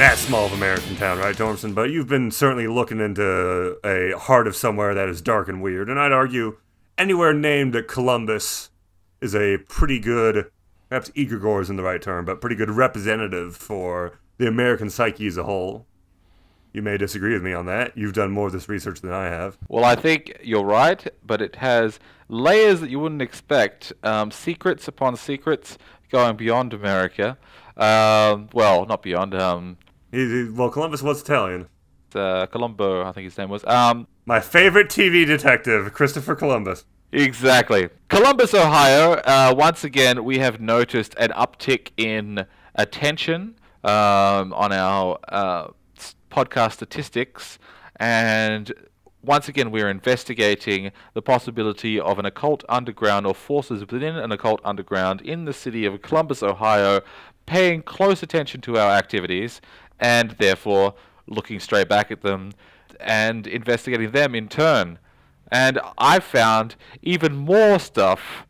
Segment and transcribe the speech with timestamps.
[0.00, 1.74] that small of American town, right, Dormson?
[1.74, 5.90] But you've been certainly looking into a heart of somewhere that is dark and weird,
[5.90, 6.56] and I'd argue
[6.96, 8.70] anywhere named Columbus
[9.20, 10.50] is a pretty good,
[10.88, 15.36] perhaps egregore isn't the right term, but pretty good representative for the American psyche as
[15.36, 15.84] a whole.
[16.72, 17.94] You may disagree with me on that.
[17.94, 19.58] You've done more of this research than I have.
[19.68, 24.88] Well, I think you're right, but it has layers that you wouldn't expect, um, secrets
[24.88, 25.76] upon secrets
[26.10, 27.36] going beyond America.
[27.76, 29.34] Um, well, not beyond.
[29.34, 29.76] Um,
[30.12, 31.68] He- he- well, Columbus was Italian.
[32.14, 33.64] uh, Colombo, I think his name was.
[33.66, 36.84] Um, My favorite TV detective, Christopher Columbus.
[37.12, 37.88] Exactly.
[38.08, 39.12] Columbus, Ohio.
[39.24, 43.54] Uh, once again, we have noticed an uptick in attention
[43.84, 45.68] um, on our uh,
[46.30, 47.58] podcast statistics,
[47.96, 48.72] and
[49.22, 54.60] once again, we're investigating the possibility of an occult underground or forces within an occult
[54.64, 57.00] underground in the city of Columbus, Ohio,
[57.46, 59.60] paying close attention to our activities
[60.00, 60.94] and therefore
[61.26, 62.52] looking straight back at them
[62.98, 64.98] and investigating them in turn.
[65.52, 68.46] And I found even more stuff,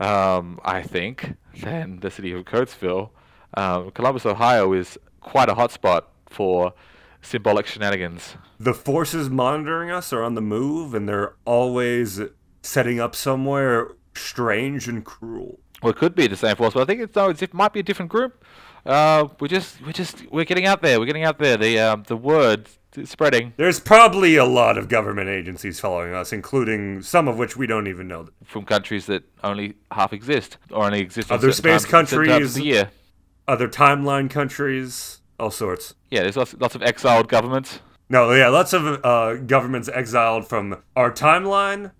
[0.00, 3.10] um, I think, than the city of Coatesville.
[3.54, 6.74] Um, Columbus, Ohio is quite a hotspot for
[7.22, 8.36] symbolic shenanigans.
[8.58, 12.20] The forces monitoring us are on the move, and they're always
[12.62, 15.60] setting up somewhere strange and cruel.
[15.82, 17.72] Well, it could be the same force, but I think it's no, it's, it might
[17.72, 18.44] be a different group.
[18.86, 21.00] Uh, we're just, we're just, we're getting out there.
[21.00, 21.56] We're getting out there.
[21.56, 26.32] The um, the word is spreading There's probably a lot of government agencies following us,
[26.32, 28.28] including some of which we don't even know.
[28.44, 32.58] from countries that only half exist or only exist Other space times- countries.
[32.60, 32.90] year.
[33.48, 35.94] Other timeline countries, all sorts.
[36.10, 37.80] Yeah, there's lots, lots of exiled governments.
[38.08, 41.90] No, yeah, lots of uh, governments exiled from our timeline,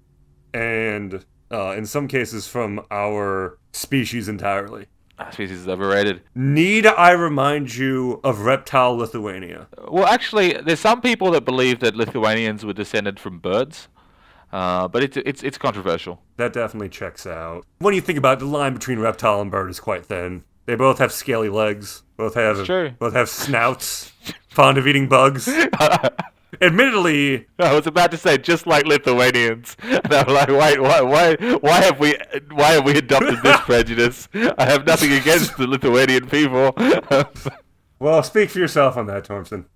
[0.53, 4.87] and uh, in some cases from our species entirely.
[5.19, 6.23] Ah, species is overrated.
[6.35, 9.69] Need I remind you of Reptile Lithuania?
[9.89, 13.89] Well, actually, there's some people that believe that Lithuanians were descended from birds,
[14.52, 16.20] uh, but it's it's it's controversial.
[16.36, 17.64] That definitely checks out.
[17.79, 20.42] When you think about it, the line between reptile and bird is quite thin.
[20.67, 22.02] They both have scaly legs.
[22.17, 22.67] Both have
[22.98, 24.13] both have snouts.
[24.55, 25.48] fond of eating bugs.
[26.61, 31.35] Admittedly, I was about to say just like Lithuanians, and I'm like, wait, why, why,
[31.57, 32.17] why have we,
[32.53, 34.29] why have we adopted this prejudice?
[34.35, 36.75] I have nothing against the Lithuanian people.
[37.98, 39.67] well, speak for yourself on that, Thompson.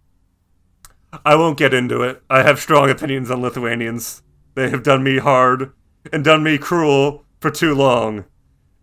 [1.25, 2.23] I won't get into it.
[2.29, 4.23] I have strong opinions on Lithuanians.
[4.55, 5.73] They have done me hard
[6.13, 8.25] and done me cruel for too long.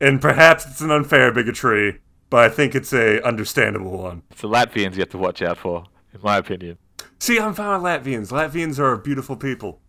[0.01, 4.23] And perhaps it's an unfair bigotry, but I think it's a understandable one.
[4.31, 6.77] it's the Latvians you have to watch out for, in my opinion.
[7.19, 8.31] See, I'm fine with Latvians.
[8.31, 9.81] Latvians are beautiful people.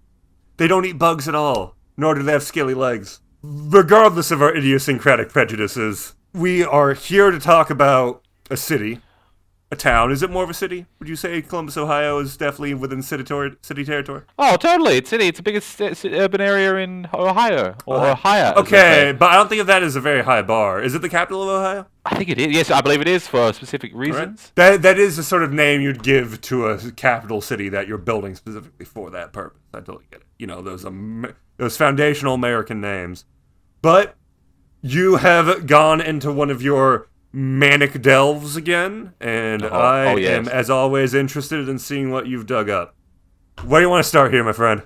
[0.56, 3.20] They don't eat bugs at all, nor do they have scaly legs.
[3.42, 9.00] Regardless of our idiosyncratic prejudices, we are here to talk about a city,
[9.76, 10.10] a town.
[10.10, 10.86] Is it more of a city?
[10.98, 14.22] Would you say Columbus, Ohio is definitely within city, tor- city territory?
[14.38, 14.96] Oh, totally.
[14.96, 15.26] It's city.
[15.26, 18.52] It's the biggest ci- urban area in Ohio, or Ohio.
[18.52, 20.82] as Okay, but I don't think of that as a very high bar.
[20.82, 21.86] Is it the capital of Ohio?
[22.04, 22.54] I think it is.
[22.54, 24.52] Yes, I believe it is for specific reasons.
[24.54, 27.98] That that is the sort of name you'd give to a capital city that you're
[27.98, 29.60] building specifically for that purpose.
[29.74, 30.26] I totally get it.
[30.38, 31.26] You know those um,
[31.56, 33.24] those foundational American names,
[33.82, 34.14] but
[34.82, 40.38] you have gone into one of your manic delves again, and Oh, I oh, yes.
[40.38, 42.94] am, as always, interested in seeing what you've dug up.
[43.62, 44.82] Where do you want to start here, my friend?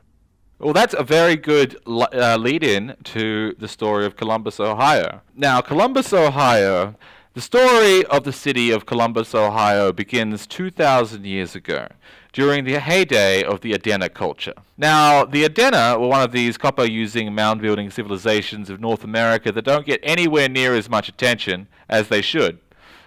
[0.58, 5.20] Well, that's a very good uh, lead in to the story of Columbus, Ohio.
[5.36, 6.96] Now, Columbus, Ohio,
[7.34, 11.86] the story of the city of Columbus, Ohio begins 2,000 years ago
[12.32, 14.54] during the heyday of the Adena culture.
[14.76, 19.50] Now, the Adena were one of these copper using mound building civilizations of North America
[19.52, 22.58] that don't get anywhere near as much attention as they should.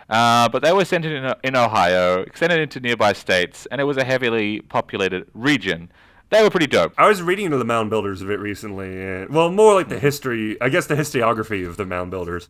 [0.09, 3.97] Uh, but they were centered in, in Ohio, extended into nearby states, and it was
[3.97, 5.89] a heavily populated region.
[6.29, 6.93] They were pretty dope.
[6.97, 10.59] I was reading the mound builders a bit recently, and well, more like the history,
[10.61, 12.49] I guess the historiography of the mound builders,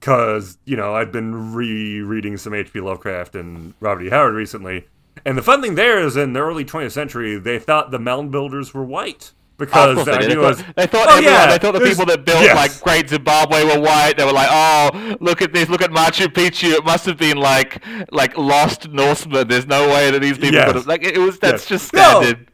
[0.00, 2.80] because you know I'd been rereading some H.P.
[2.80, 4.10] Lovecraft and Robert E.
[4.10, 4.86] Howard recently,
[5.24, 8.30] and the fun thing there is in the early 20th century they thought the mound
[8.30, 11.32] builders were white Oh, because the they, idea they was thought, they thought Oh, everyone,
[11.32, 12.56] yeah, they thought the people that built yes.
[12.56, 14.14] like Great Zimbabwe were white.
[14.16, 16.72] They were like, oh, look at this, look at Machu Picchu.
[16.72, 17.80] It must have been like
[18.10, 19.46] like lost Norsemen.
[19.46, 20.66] There's no way that these people Yes.
[20.66, 21.38] could have like it was.
[21.38, 21.68] That's Yes.
[21.68, 22.20] just No.
[22.20, 22.48] standard.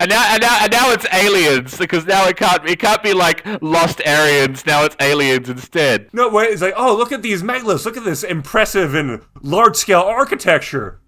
[0.00, 3.12] And now, and now, and now it's aliens because now it can't, it can't be
[3.12, 4.64] like lost Aryans.
[4.66, 6.10] Now it's aliens instead.
[6.12, 6.44] No, way.
[6.44, 7.84] it's like, oh, look at these megaliths.
[7.84, 11.00] Look at this impressive and large scale architecture.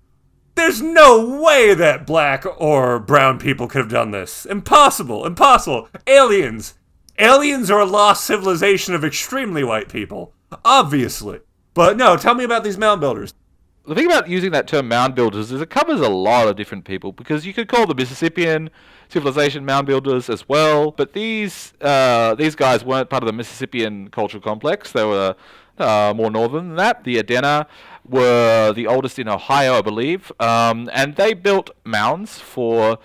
[0.56, 4.44] There's no way that black or brown people could have done this.
[4.46, 5.24] Impossible.
[5.24, 5.88] Impossible.
[6.06, 6.74] Aliens.
[7.18, 10.32] Aliens are a lost civilization of extremely white people.
[10.64, 11.40] Obviously.
[11.74, 13.34] But no, tell me about these mound builders.
[13.86, 16.84] the thing about using that term mound builders is it covers a lot of different
[16.84, 18.70] people because you could call the Mississippian
[19.08, 24.08] civilization mound builders as well, but these uh, these guys weren't part of the Mississippian
[24.08, 24.92] cultural complex.
[24.92, 25.36] They were
[25.78, 27.04] uh, more northern than that.
[27.04, 27.66] The Adena
[28.08, 32.98] were the oldest in Ohio, I believe, um, and they built mounds for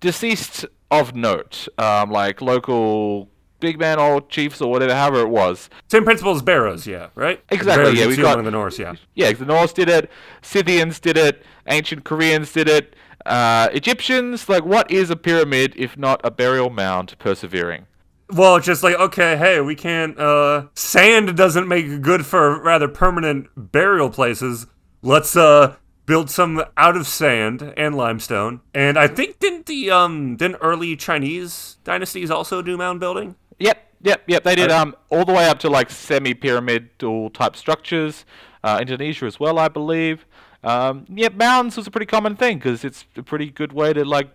[0.00, 3.28] deceased of note, um, like local
[3.58, 5.68] big man or chiefs or whatever, however it was.
[5.88, 7.42] Same principle as Barrows, yeah, right?
[7.50, 8.94] Exactly, Barrows yeah, we see got- the Norse, yeah.
[9.14, 10.10] Yeah, the Norse did it,
[10.42, 12.94] Scythians did it, ancient Koreans did it,
[13.24, 14.48] uh, Egyptians.
[14.48, 17.86] Like, what is a pyramid if not a burial mound persevering?
[18.30, 20.18] Well, just like okay, hey, we can't.
[20.18, 24.66] uh Sand doesn't make good for rather permanent burial places.
[25.02, 25.76] Let's uh
[26.06, 28.60] build some out of sand and limestone.
[28.74, 33.36] And I think didn't the um didn't early Chinese dynasties also do mound building?
[33.58, 34.42] Yep, yep, yep.
[34.42, 38.24] They did um all the way up to like semi-pyramidal type structures.
[38.64, 40.26] Uh, Indonesia as well, I believe.
[40.64, 44.04] Um, yeah, mounds was a pretty common thing because it's a pretty good way to
[44.04, 44.28] like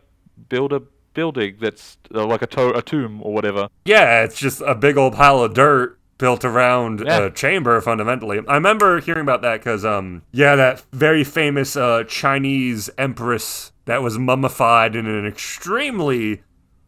[0.47, 0.81] build a
[1.13, 3.67] building that's uh, like a, to- a tomb or whatever.
[3.85, 7.25] Yeah, it's just a big old pile of dirt built around Yeah.
[7.25, 8.39] a chamber fundamentally.
[8.47, 14.01] I remember hearing about that cuz um yeah, that very famous uh Chinese empress that
[14.03, 16.43] was mummified in an extremely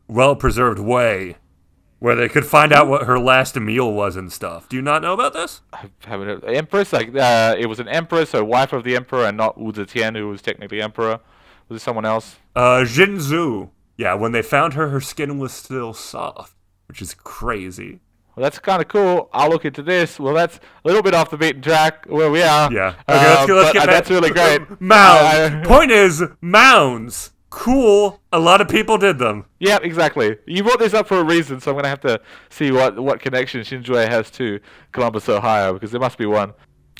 [0.07, 1.37] well-preserved way
[1.99, 4.67] where they could find out what her last meal was and stuff.
[4.67, 5.61] Do you not know about this?
[5.71, 9.25] I haven't heard- empress like uh, it was an empress, so wife of the emperor,
[9.25, 11.19] and not Wu Zetian, who was technically emperor.
[11.69, 12.35] Was it someone else?
[12.55, 13.69] Uh Xin Zhui.
[13.97, 16.55] Yeah, when they found her her skin was still soft,
[16.87, 17.99] which is crazy.
[18.35, 19.29] Well, that's kind of cool.
[19.31, 20.19] I'll look into this.
[20.19, 22.71] Well, that's a little bit off the beaten track where we are.
[22.73, 22.95] Yeah.
[23.07, 23.55] Okay, let's go.
[23.57, 23.91] Let's get uh.
[23.91, 24.81] That's really great.
[24.81, 25.55] Mounds.
[25.55, 27.31] I- Point is, mounds.
[27.51, 28.19] Cool.
[28.31, 29.45] A lot of people did them.
[29.59, 30.37] Yeah, exactly.
[30.47, 32.19] You brought this up for a reason, so I'm gonna have to
[32.49, 34.59] see what what connection Xin Zhui has to
[34.91, 36.53] Columbus, Ohio, because there must be one.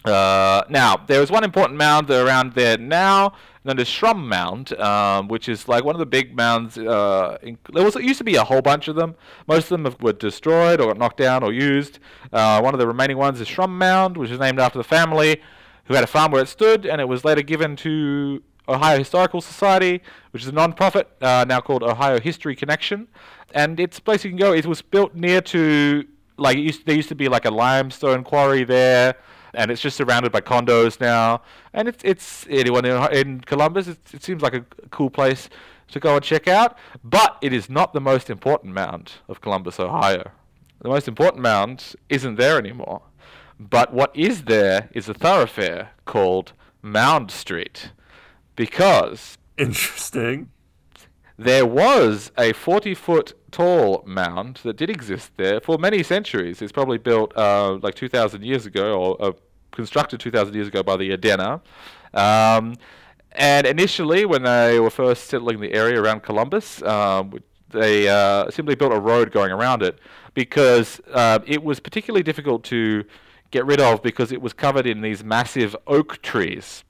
[0.06, 3.34] Uh, now there is one important mound around there now,
[3.66, 6.78] known as Shrum Mound, um, which is like one of the big mounds.
[6.78, 9.16] Uh, in, there was it used to be a whole bunch of them.
[9.48, 12.00] Most of them have, were destroyed or got knocked down or used.
[12.32, 15.42] Uh, one of the remaining ones is Shrum Mound, which is named after the family
[15.86, 19.42] who had a farm where it stood, and it was later given to Ohio Historical
[19.42, 20.02] Society,
[20.32, 23.08] which is a non-profit uh, now called Ohio History Connection,
[23.54, 24.54] and its a place you can go.
[24.54, 26.06] It was built near to
[26.38, 29.16] like used, there used to be like a limestone quarry there,
[29.54, 31.42] and it's just surrounded by condos now.
[31.74, 35.50] And it's it's anyone in, in Columbus, it, it seems like a cool place
[35.90, 36.78] to go and check out.
[37.04, 40.32] But it is not the most important mound of Columbus, Ohio.
[40.82, 43.02] The most important mound isn't there anymore.
[43.60, 46.54] But what is there is a thoroughfare called
[46.84, 47.92] Mound Street.
[48.56, 50.52] Because Interesting.
[51.38, 56.62] there was a 40 foot tall mound that did exist there for many centuries.
[56.62, 59.32] It's probably built uh, like 2,000 years ago, or uh,
[59.72, 61.62] constructed 2,000 years ago by the Adena.
[62.14, 62.76] Um,
[63.32, 67.34] and initially, when they were first settling the area around Columbus, um,
[67.70, 70.00] they uh, simply built a road going around it
[70.34, 73.04] because uh, it was particularly difficult to
[73.52, 76.84] get rid of because it was covered in these massive oak trees.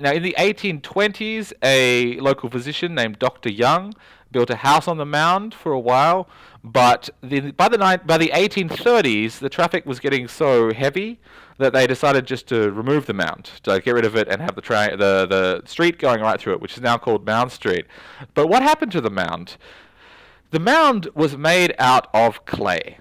[0.00, 3.50] Now, in the 1820s, a local physician named Dr.
[3.50, 3.94] Young
[4.34, 6.28] built a house on the mound for a while,
[6.62, 11.20] but the, by, the ni- by the 1830s, the traffic was getting so heavy
[11.58, 14.56] that they decided just to remove the mound, to get rid of it and have
[14.56, 17.86] the, tra- the, the street going right through it, which is now called Mound Street.
[18.34, 19.56] But what happened to the mound?
[20.50, 22.98] The mound was made out of clay.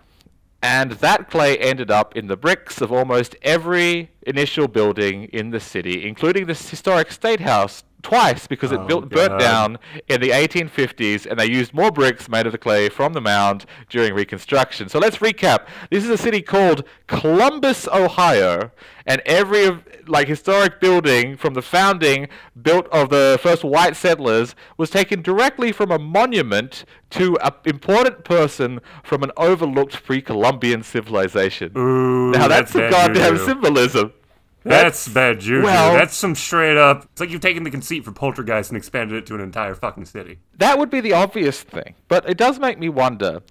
[0.62, 5.60] And that clay ended up in the bricks of almost every initial building in the
[5.60, 9.40] city, including this historic state house twice because it Oh, built, burnt God.
[9.40, 13.22] down in the 1850s, and they used more bricks made of the clay from the
[13.22, 14.90] mound during Reconstruction.
[14.90, 15.66] So let's recap.
[15.90, 18.72] This is a city called Columbus, Ohio,
[19.08, 22.28] and every like historic building from the founding
[22.62, 28.24] built of the first white settlers was taken directly from a monument to an important
[28.26, 31.72] person from an overlooked pre-Columbian civilization.
[31.78, 34.14] Ooh, now that's, bad some goddamn symbolism.
[34.64, 35.64] That's bad juju.
[35.64, 37.04] well- that's some straight up.
[37.12, 40.06] It's like you've taken the conceit for Poltergeist and expanded it to an entire fucking
[40.06, 40.40] city.
[40.58, 43.42] That would be the obvious thing, but it does make me wonder.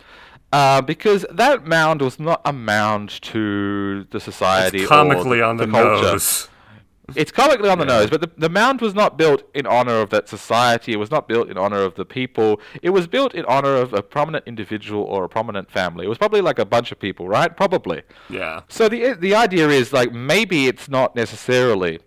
[0.53, 4.79] Uh, because that mound was not a mound to the society.
[4.83, 6.03] It's or comically on the, culture.
[6.03, 6.49] nose.
[7.17, 10.11] It's comically on the nose, but the, the mound was not built in honor of
[10.11, 10.93] that society.
[10.93, 12.61] It was not built in honor of the people.
[12.83, 16.07] It was built in honor of a prominent individual or a prominent family.
[16.07, 17.57] It was probably like a bunch of people, right?
[17.57, 18.03] Probably.
[18.29, 18.63] Yeah.
[18.69, 22.01] So the the idea is like maybe it's not necessarily,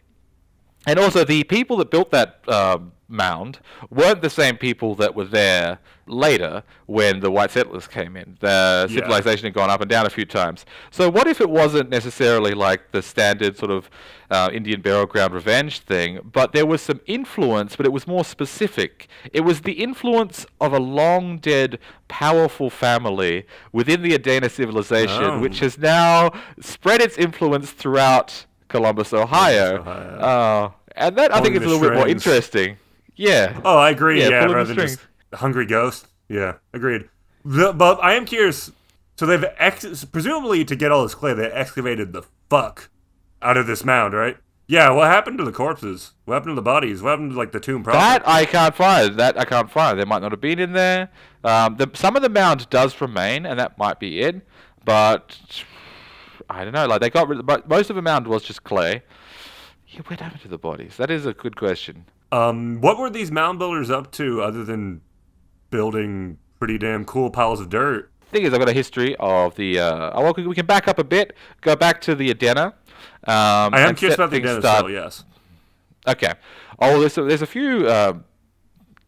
[0.87, 3.59] and also the people that built that um, mound
[3.89, 8.37] weren't the same people that were there later when the white settlers came in.
[8.39, 8.95] The Yeah.
[8.95, 10.65] civilization had gone up and down a few times.
[10.91, 13.89] So what if it wasn't necessarily like the standard sort of
[14.31, 18.25] uh, Indian burial ground revenge thing, but there was some influence, but it was more
[18.25, 19.07] specific.
[19.33, 25.39] It was the influence of a long dead, powerful family within the Adena civilization, Oh.
[25.39, 29.77] which has now spread its influence throughout Columbus, Ohio.
[29.81, 30.19] Ohio.
[30.19, 32.77] Uh, and that I think is a little bit more interesting.
[33.15, 33.59] Yeah.
[33.63, 34.21] Oh, I agree.
[34.21, 34.99] Yeah, Yeah, rather than just
[35.33, 36.07] hungry ghost.
[36.29, 37.09] Yeah, agreed.
[37.43, 38.71] The, but I am curious.
[39.17, 42.89] So they've ex- presumably to get all this clay, they excavated the fuck
[43.41, 44.37] out of this mound, right?
[44.67, 44.89] Yeah.
[44.91, 46.13] What happened to the corpses?
[46.25, 47.01] What happened to the bodies?
[47.01, 47.97] What happened to like the tomb proper?
[47.99, 49.15] That I can't find.
[49.17, 49.97] That I can't find.
[49.99, 51.09] There might not have been in there.
[51.43, 54.41] Um, the, some of the mound does remain, and that might be it.
[54.83, 55.37] But
[56.49, 56.87] I don't know.
[56.87, 57.45] Like they got rid.
[57.45, 59.03] But most of the mound was just clay.
[59.87, 60.97] Yeah, what happened to the bodies?
[60.97, 62.05] That is a good question.
[62.31, 65.01] Um, what were these mound builders up to other than
[65.69, 68.11] building pretty damn cool piles of dirt?
[68.31, 69.79] thing is, I've got a history of the.
[69.79, 71.35] Uh, oh, well, we can back up a bit.
[71.61, 72.65] Go back to the Adena.
[73.27, 75.23] Um, I am curious about the Dennis start- cell, yes.
[76.07, 76.33] Okay.
[76.79, 78.25] Oh, there's a, there's a few um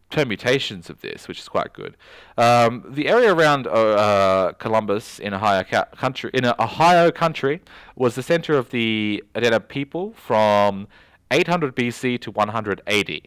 [0.10, 1.98] permutations of this, which is quite good.
[2.38, 7.62] Um, the area around uh, uh, Columbus in Ohio ca- country, in uh, Ohio country,
[7.98, 10.88] was the center of the Adena people from
[11.32, 13.22] 800 BC to 100 AD.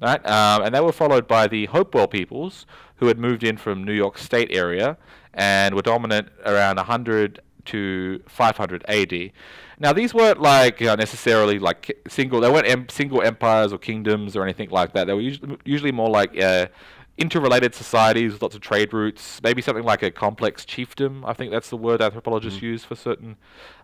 [0.00, 3.82] Right, um, and they were followed by the Hopewell peoples, who had moved in from
[3.82, 4.96] New York State area
[5.34, 9.32] and were dominant around 100 to 500 AD.
[9.78, 12.40] Now these weren't like you know, necessarily like single.
[12.40, 15.06] They weren't em- single empires or kingdoms or anything like that.
[15.06, 16.66] They were usually, usually more like uh,
[17.16, 19.40] interrelated societies with lots of trade routes.
[19.42, 21.22] Maybe something like a complex chiefdom.
[21.24, 23.36] I think that's the word anthropologists use for certain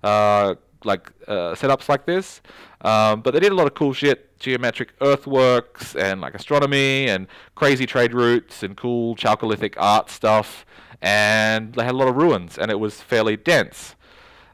[0.02, 0.54] uh,
[0.84, 2.40] like uh, setups like this.
[2.82, 7.26] Um, but they did a lot of cool shit, geometric earthworks and like astronomy and
[7.54, 10.66] crazy trade routes and cool chalcolithic art stuff.
[11.00, 13.94] And they had a lot of ruins, and it was fairly dense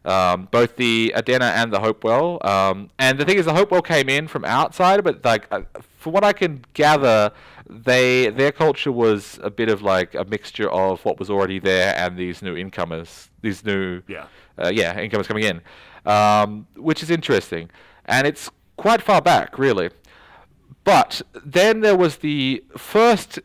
[0.05, 2.39] um, both the Adena and the Hopewell.
[2.43, 5.63] Um, and the thing is, the Hopewell came in from outside, but like uh,
[5.99, 7.31] from what I can gather,
[7.69, 11.95] they their culture was a bit of like a mixture of what was already there
[11.97, 14.27] and these new incomers, these new Yeah.
[14.59, 15.61] uh, yeah incomers coming in,
[16.07, 17.71] um, which is interesting,
[18.04, 19.90] and it's quite far back really.
[20.85, 23.38] But then there was the first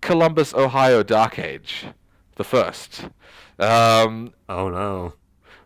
[0.00, 1.86] Columbus, Ohio Dark Age,
[2.36, 3.08] the first.
[3.58, 5.14] Um, Oh no.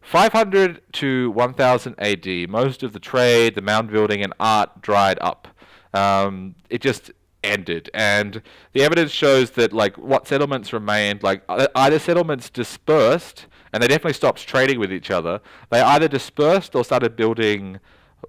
[0.01, 5.49] 500 to 1000 AD, most of the trade, the mound building, and art dried up.
[5.95, 7.13] Um, it just
[7.45, 13.83] ended, and the evidence shows that like what settlements remained, like either settlements dispersed, and
[13.83, 15.41] they definitely stopped trading with each other.
[15.71, 17.81] They either dispersed or started building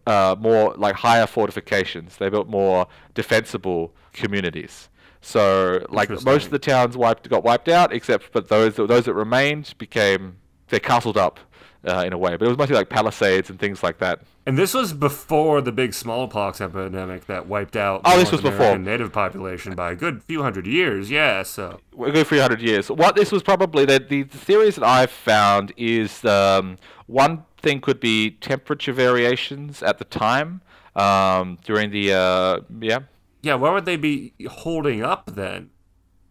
[0.07, 2.17] uh, more like higher fortifications.
[2.17, 4.89] They built more defensible communities.
[5.21, 9.13] So like most of the towns wiped got wiped out, except but those those that
[9.13, 11.39] remained became they castled up
[11.87, 12.31] uh, in a way.
[12.37, 14.21] But it was mostly like palisades and things like that.
[14.45, 18.43] And this was before the big smallpox epidemic that wiped out Oh, the this North
[18.43, 18.77] was before.
[18.77, 21.09] Native population by a good few hundred years.
[21.09, 22.89] Yeah, so a good few hundred years.
[22.89, 27.79] What this was probably the, the, the theories that I've found is um, one thing
[27.79, 30.61] could be temperature variations at the time
[30.95, 32.99] um, during the uh, yeah
[33.43, 35.69] yeah, why would they be holding up then?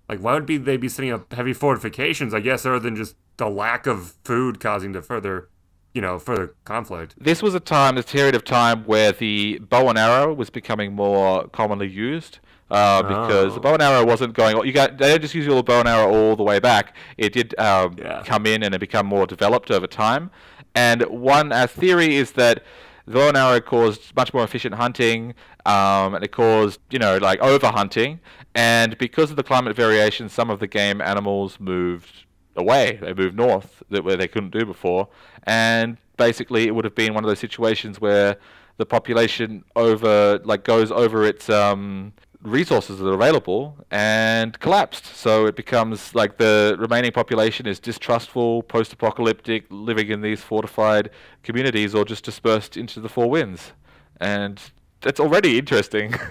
[0.08, 2.32] Like, why would be they be setting up heavy fortifications?
[2.34, 5.48] I guess other than just the lack of food causing the further,
[5.94, 7.14] you know, further conflict.
[7.18, 10.92] this was a time, this period of time where the bow and arrow was becoming
[10.94, 12.38] more commonly used.
[12.70, 13.54] Uh, because Oh.
[13.56, 14.56] the bow and arrow wasn't going.
[14.66, 16.96] You got they didn't just use your bow and arrow all the way back.
[17.18, 18.22] It did um, Yeah.
[18.24, 20.30] come in and it become more developed over time.
[20.74, 22.62] And one uh, theory is that
[23.06, 25.34] the bow and arrow caused much more efficient hunting,
[25.66, 28.20] um, and it caused you know like over hunting.
[28.54, 32.24] And because of the climate variation, some of the game animals moved
[32.56, 32.98] away.
[33.00, 35.08] They moved north, that where they couldn't do before,
[35.44, 38.36] and basically it would have been one of those situations where
[38.76, 45.06] the population over like goes over its um, resources that are available and collapsed.
[45.06, 51.10] So it becomes like the remaining population is distrustful, post-apocalyptic, living in these fortified
[51.42, 53.72] communities, or just dispersed into the four winds,
[54.20, 54.60] and
[55.00, 56.14] that's already interesting.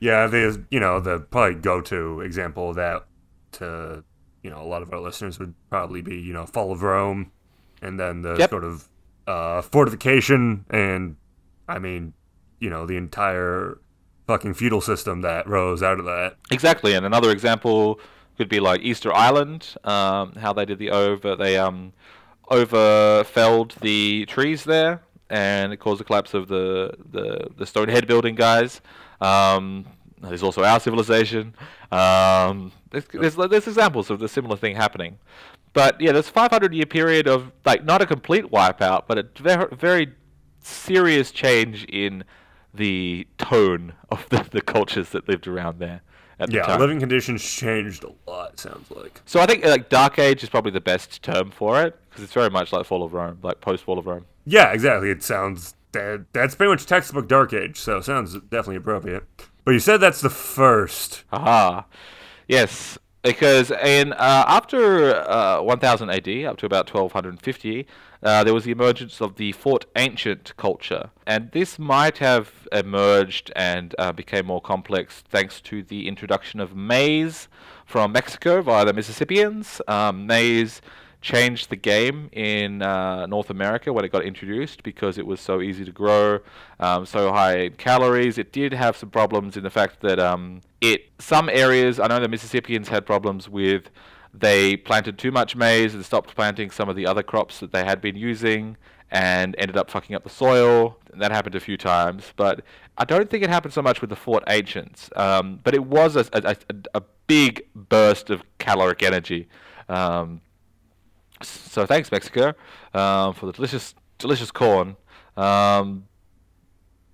[0.00, 3.06] Yeah, there's you know the probably go-to example that
[3.52, 4.04] to
[4.44, 7.32] you know a lot of our listeners would probably be you know fall of Rome,
[7.82, 8.50] and then the Yep.
[8.50, 8.88] sort of
[9.26, 11.16] uh, fortification and
[11.66, 12.12] I mean
[12.60, 13.78] you know the entire
[14.28, 16.36] fucking feudal system that rose out of that.
[16.52, 17.98] Exactly, and another example
[18.38, 21.92] could be like Easter Island, um, how they did the over they um
[22.50, 28.34] overfelled the trees there, and it caused the collapse of the the the Stonehead building
[28.34, 28.80] guys.
[29.20, 29.86] Um,
[30.20, 31.54] There's also our civilization.
[31.92, 35.18] Um, there's, there's, there's examples of the similar thing happening.
[35.72, 39.66] But yeah, there's 500 year period of like not a complete wipeout, but a very,
[39.74, 40.12] very
[40.60, 42.24] serious change in
[42.72, 46.00] the tone of the, the cultures that lived around there
[46.40, 46.80] at the Yeah, time.
[46.80, 48.58] living conditions changed a lot.
[48.58, 49.20] Sounds like.
[49.26, 52.24] So I think uh, like Dark Age is probably the best term for it because
[52.24, 54.26] it's very much like Fall of Rome, like post Fall of Rome.
[54.46, 55.10] Yeah, exactly.
[55.10, 59.24] It sounds that that's pretty much textbook Dark Age, so it sounds definitely appropriate.
[59.64, 61.24] But you said that's the first.
[61.32, 61.84] Aha.
[62.48, 67.86] Yes, because in uh, after uh, 1000 AD, up to about 1250,
[68.22, 73.50] uh, there was the emergence of the Fort Ancient culture, and this might have emerged
[73.56, 77.48] and uh, became more complex thanks to the introduction of maize
[77.86, 79.80] from Mexico via the Mississippians.
[79.88, 80.82] Um, maize
[81.24, 85.62] changed the game in uh, North America when it got introduced because it was so
[85.62, 86.40] easy to grow,
[86.78, 88.36] um, so high in calories.
[88.36, 92.20] It did have some problems in the fact that um, it some areas I know
[92.20, 93.88] the Mississippians had problems with.
[94.34, 97.84] They planted too much maize and stopped planting some of the other crops that they
[97.84, 98.76] had been using
[99.10, 100.98] and ended up fucking up the soil.
[101.14, 102.62] That happened a few times, but
[102.98, 105.08] I don't think it happened so much with the Fort Ancients.
[105.16, 109.48] Um, but it was a, a, a, a big burst of caloric energy.
[109.88, 110.40] Um,
[111.42, 112.54] so thanks Mexico
[112.92, 114.96] um, for the delicious delicious corn.
[115.36, 116.06] Um,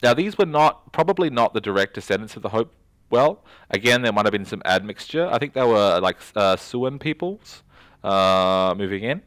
[0.02, 2.72] now these were not probably not the direct descendants of the Hope.
[3.10, 5.28] Well, again, there might have been some admixture.
[5.30, 6.56] I think they were like uh,
[7.00, 7.64] peoples
[8.04, 9.22] uh, moving in.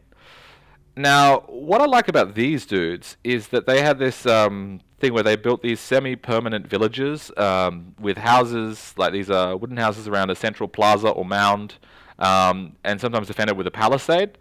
[0.95, 5.23] Now, what I like about these dudes is that they had this um, thing where
[5.23, 10.35] they built these semi-permanent villages um, with houses, like these uh, wooden houses around a
[10.35, 11.75] central plaza or mound,
[12.19, 14.37] um, and sometimes defended with a palisade.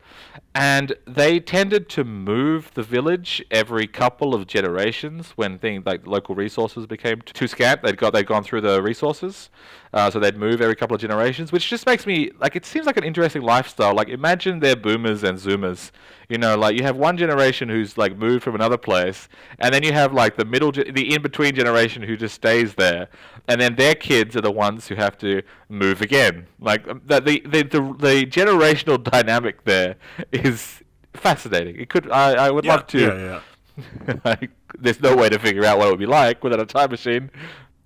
[0.55, 6.35] And they tended to move the village every couple of generations when things like local
[6.35, 7.83] resources became too scant.
[7.83, 9.50] They'd got they'd gone through the resources,
[9.92, 12.87] uh, so they'd move every couple of generations, which just makes me like it seems
[12.87, 13.95] like an interesting lifestyle.
[13.95, 15.90] Like imagine they're boomers and zoomers.
[16.28, 19.82] You know, like you have one generation who's like moved from another place, and then
[19.82, 23.08] you have like the middle, ge- the in between generation who just stays there,
[23.49, 26.47] and then their kids are the ones who have to move again.
[26.58, 29.97] Like um, the the the, the, the generational dynamic there
[30.32, 30.80] is
[31.12, 31.76] fascinating.
[31.78, 32.99] It could I, I would Yeah, love to.
[32.99, 33.40] yeah, yeah.
[34.25, 36.90] like, there's no way to figure out what it would be like without a time
[36.90, 37.30] machine.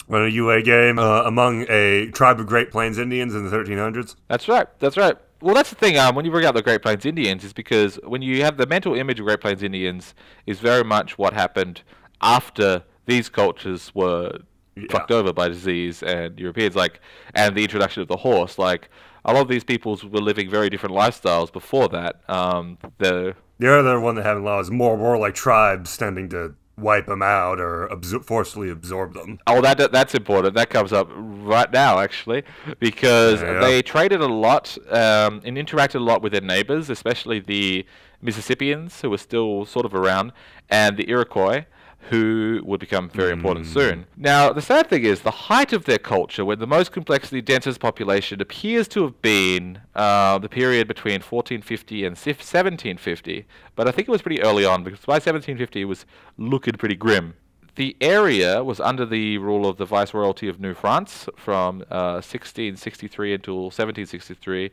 [0.09, 4.15] Run a UA game uh, among a tribe of Great Plains Indians in the 1300s.
[4.29, 4.67] That's right.
[4.79, 5.17] That's right.
[5.41, 5.99] Well, that's the thing.
[5.99, 8.67] Um, when you bring up the Great Plains Indians, is because when you have the
[8.67, 10.15] mental image of Great Plains Indians,
[10.47, 11.83] is very much what happened
[12.23, 14.39] after these cultures were
[14.77, 14.85] Yeah.
[14.91, 17.01] fucked over by disease and Europeans, like,
[17.35, 18.59] and the introduction of the horse.
[18.59, 18.89] Like,
[19.25, 22.21] a lot of these peoples were living very different lifestyles before that.
[22.29, 27.07] Um, the The other one that had law is more warlike tribes tending to wipe
[27.07, 29.39] them out or absor- forcibly absorb them.
[29.47, 30.55] Oh, that that's important.
[30.55, 32.43] That comes up right now, actually,
[32.79, 33.61] because Yeah.
[33.61, 37.87] they traded a lot um, and interacted a lot with their neighbors, especially the
[38.21, 40.33] Mississippians, who were still sort of around,
[40.69, 41.65] and the Iroquois,
[42.11, 44.07] who would become very important soon.
[44.17, 47.81] Now, the sad thing is, the height of their culture, when the most complexity densest
[47.81, 54.09] population appears to have been uh, the period between 1450 and 1750, but I think
[54.09, 56.07] it was pretty early on because by 1750 it was
[56.39, 57.35] looking pretty grim.
[57.75, 63.35] The area was under the rule of the Viceroyalty of New France from uh, 1663
[63.35, 64.71] until 1763.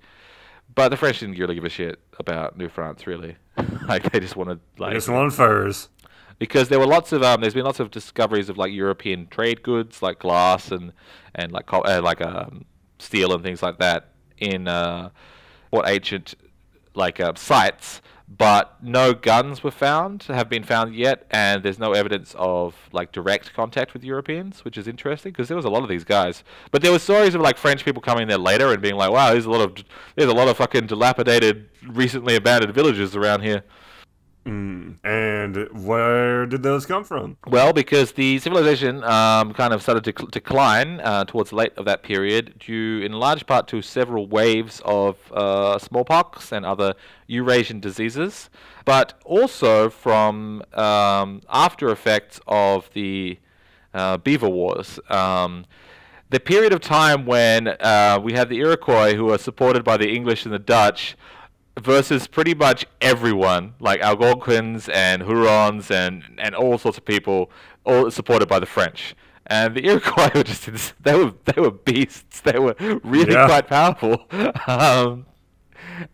[0.76, 3.36] But the French didn't really give a shit about New France, really.
[3.88, 5.90] like they just wanted like Just one furs.
[6.40, 9.64] Because there were lots of um, there's been lots of discoveries of like European trade
[9.64, 10.94] goods like glass and
[11.36, 12.66] and like co- uh, like um,
[13.00, 15.10] steel and things like that in uh,
[15.70, 16.36] what ancient
[16.96, 21.94] like uh, sites, but no guns were found have been found yet, and there's no
[21.94, 25.84] evidence of like direct contact with Europeans, which is interesting because there was a lot
[25.84, 26.44] of these guys.
[26.72, 29.32] But there were stories of like French people coming there later and being like, "Wow,
[29.32, 29.84] there's a lot of
[30.16, 33.64] there's a lot of fucking dilapidated, recently abandoned villages around here."
[34.46, 34.98] Mm.
[35.06, 37.38] And where did those come from?
[37.48, 41.74] Well, because the civilization um, kind of started to cl- decline uh, towards the late
[41.78, 46.94] of that period, due in large part to several waves of uh, smallpox and other
[47.28, 48.50] Eurasian diseases,
[48.84, 53.40] but also from um, after effects of the
[53.94, 55.00] uh, Beaver Wars.
[55.10, 55.66] Um,
[56.30, 60.10] the period of time when uh, we had the Iroquois, who were supported by the
[60.10, 61.16] English and the Dutch,
[61.80, 67.50] versus pretty much everyone, like Algonquins and Hurons and, and all sorts of people,
[67.86, 69.16] all supported by the French.
[69.48, 72.42] And the Iroquois were just they were they were beasts.
[72.42, 73.46] They were really Yeah.
[73.48, 74.26] quite powerful.
[74.68, 75.26] Um,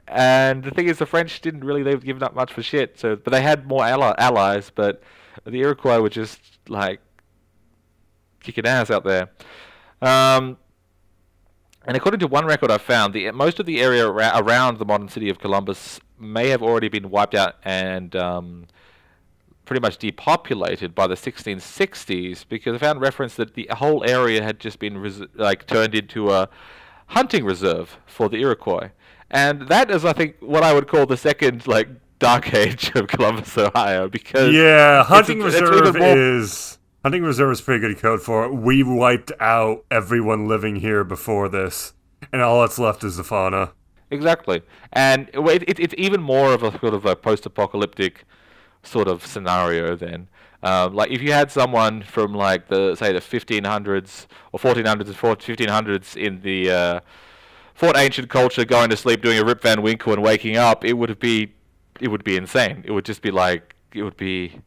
[0.08, 3.00] and the thing is, the French didn't really they've given up much for shit.
[3.00, 4.72] So, but they had more ally- allies.
[4.74, 5.02] But
[5.45, 7.00] the Iroquois were just like
[8.41, 9.30] kicking ass out there.
[10.02, 10.58] Um,
[11.89, 14.86] and according to one record I found, the most of the area ara- around the
[14.86, 18.67] modern city of Columbus may have already been wiped out and um,
[19.65, 24.60] pretty much depopulated by the 1660s because I found reference that the whole area had
[24.60, 26.47] just been res- like turned into a
[27.08, 28.89] hunting reserve for the Iroquois,
[29.32, 31.88] and that is, I think, what I would call the second like
[32.19, 37.62] dark age of Columbus, Ohio, because Yeah, hunting it's reserve more- is hunting reserve is
[37.62, 38.54] pretty good code for it.
[38.54, 41.94] We wiped out everyone living here before this,
[42.32, 43.72] and all that's left is the fauna.
[44.12, 48.26] Exactly, and it, it, it's even more of a sort of a post-apocalyptic
[48.82, 49.96] sort of scenario.
[49.96, 50.30] Then,
[50.64, 55.16] um, like if you had someone from like the say the 1500s or 1400s and
[55.16, 57.00] 1500s in the uh,
[57.76, 60.94] Fort Ancient culture, going to sleep, doing a Rip Van Winkle, and waking up, it
[60.94, 61.54] would be
[62.00, 62.84] it would be insane.
[62.86, 64.60] It would just be like it would be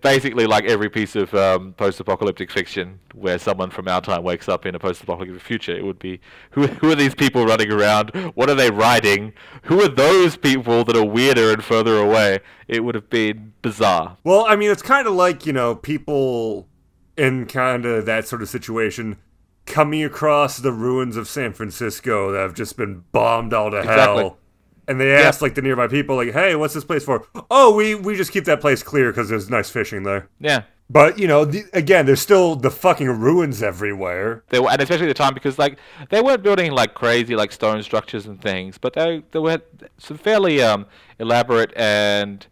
[0.00, 4.66] basically like every piece of um, post-apocalyptic fiction where someone from our time wakes up
[4.66, 5.76] in a post-apocalyptic future.
[5.76, 6.20] It would be
[6.52, 8.10] who who are these people running around?
[8.34, 9.32] What are they riding?
[9.64, 12.40] Who are those people that are weirder and further away?
[12.68, 14.16] It would have been bizarre.
[14.24, 16.68] Well, I mean, it's kind of like you know people
[17.16, 19.18] in kind of that sort of situation
[19.66, 24.22] coming across the ruins of San Francisco that have just been bombed all to Exactly.
[24.24, 24.38] hell.
[24.86, 27.94] And they ask like the nearby people, like, "Hey, what's this place for?" Oh, we
[27.94, 30.28] we just keep that place clear because there's nice fishing there.
[30.40, 30.62] Yeah.
[30.90, 34.44] But you know, the, again, there's still the fucking ruins everywhere.
[34.50, 35.78] They were, and especially the time because like
[36.10, 39.62] they weren't building like crazy like stone structures and things, but they they were
[39.96, 40.86] some fairly um,
[41.18, 42.46] elaborate and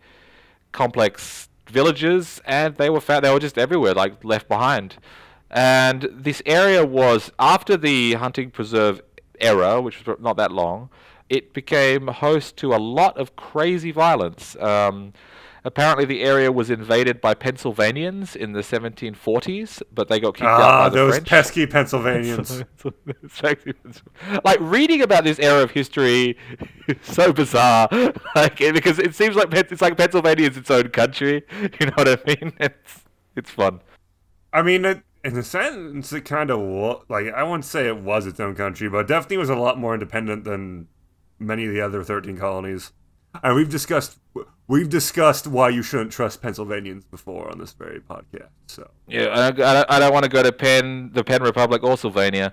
[0.73, 4.97] complex villages, and they were fa- they were just everywhere, like left behind.
[5.51, 9.03] And this area was after the hunting preserve
[9.39, 10.89] era, which was not that long.
[11.29, 14.57] It became host to a lot of crazy violence.
[14.57, 15.13] Um,
[15.65, 20.75] apparently, the area was invaded by Pennsylvanians in the 1740s, but they got kicked out
[20.75, 21.29] Ah, by the those French.
[21.29, 22.65] pesky Pennsylvanians.
[24.45, 26.37] Like reading about this era of history
[26.89, 27.89] is so bizarre
[28.35, 31.43] like because it seems like it's like Pennsylvania is its own country
[31.81, 33.05] you know what I mean it's
[33.37, 33.81] it's fun
[34.53, 36.61] I mean, it, in a sense, it kind of
[37.09, 39.79] like I wouldn't say it was its own country, but it definitely was a lot
[39.79, 40.89] more independent than
[41.43, 42.93] many of the other thirteen colonies.
[43.43, 44.19] And we've discussed
[44.69, 48.51] we've discussed why you shouldn't trust Pennsylvanians before on this very podcast.
[48.67, 52.53] So yeah I, I don't want to go to Penn the Penn Republic or Sylvania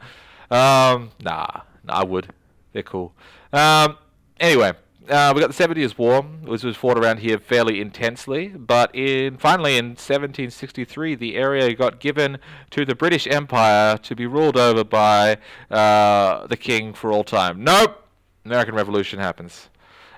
[0.51, 2.33] um nah, nah I would
[2.73, 3.13] they're cool
[3.53, 3.97] um
[4.39, 4.73] anyway
[5.09, 8.49] uh, we got the Seven Years' War, which was fought around here fairly intensely.
[8.49, 12.37] But in finally in 1763, the area got given
[12.69, 15.37] to the British Empire to be ruled over by
[15.71, 17.63] uh, the king for all time.
[17.63, 18.07] Nope,
[18.49, 19.69] American Revolution happens.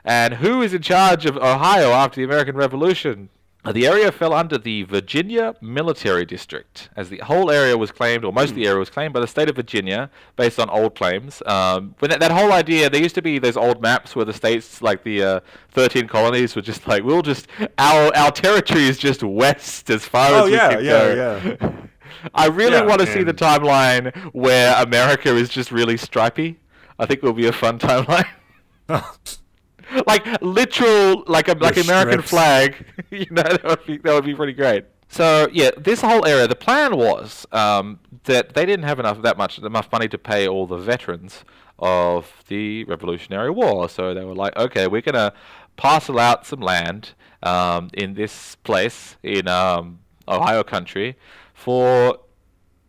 [0.03, 3.29] And who is in charge of Ohio after the American Revolution?
[3.71, 8.33] The area fell under the Virginia Military District, as the whole area was claimed, or
[8.33, 11.43] most of the area was claimed by the state of Virginia, based on old claims.
[11.45, 14.33] Um, when that, that whole idea, there used to be those old maps where the
[14.33, 15.39] states, like the uh,
[15.73, 17.45] 13 colonies, were just like, we'll just,
[17.77, 21.57] our, our territory is just west as far Oh, as yeah, we can yeah, go.
[21.61, 21.71] yeah.
[22.33, 26.57] I really Yeah, want to see the timeline where America is just really stripy.
[27.01, 28.27] I think it will be a fun timeline.
[30.07, 32.29] like literal like a like American strips.
[32.29, 32.85] flag.
[33.09, 34.85] you know, that would be that would be pretty great.
[35.09, 36.47] So yeah, this whole area.
[36.47, 40.47] The plan was um, that they didn't have enough that much enough money to pay
[40.47, 41.43] all the veterans
[41.79, 43.89] of the Revolutionary War.
[43.89, 45.33] So they were like, okay, we're gonna
[45.75, 51.17] parcel out some land um, in this place in um, Ohio country
[51.53, 52.19] for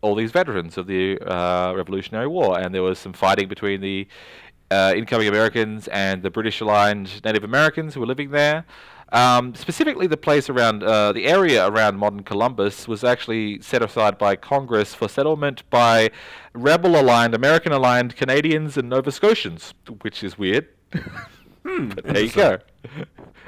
[0.03, 4.05] all these veterans of the uh, Revolutionary War, and there was some fighting between the
[4.69, 8.65] uh, incoming Americans and the British-aligned Native Americans who were living there.
[9.13, 14.17] Um, specifically, the place around uh, the area around modern Columbus was actually set aside
[14.17, 16.11] by Congress for settlement by
[16.53, 20.67] rebel-aligned, American-aligned Canadians and Nova Scotians, which is weird.
[21.63, 22.57] but there you go.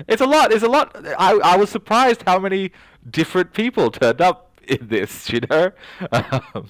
[0.07, 0.51] It's a lot.
[0.51, 0.95] There's a lot.
[1.17, 2.71] I, I was surprised how many
[3.09, 5.29] different people turned up in this.
[5.29, 5.71] You know.
[6.11, 6.69] Um,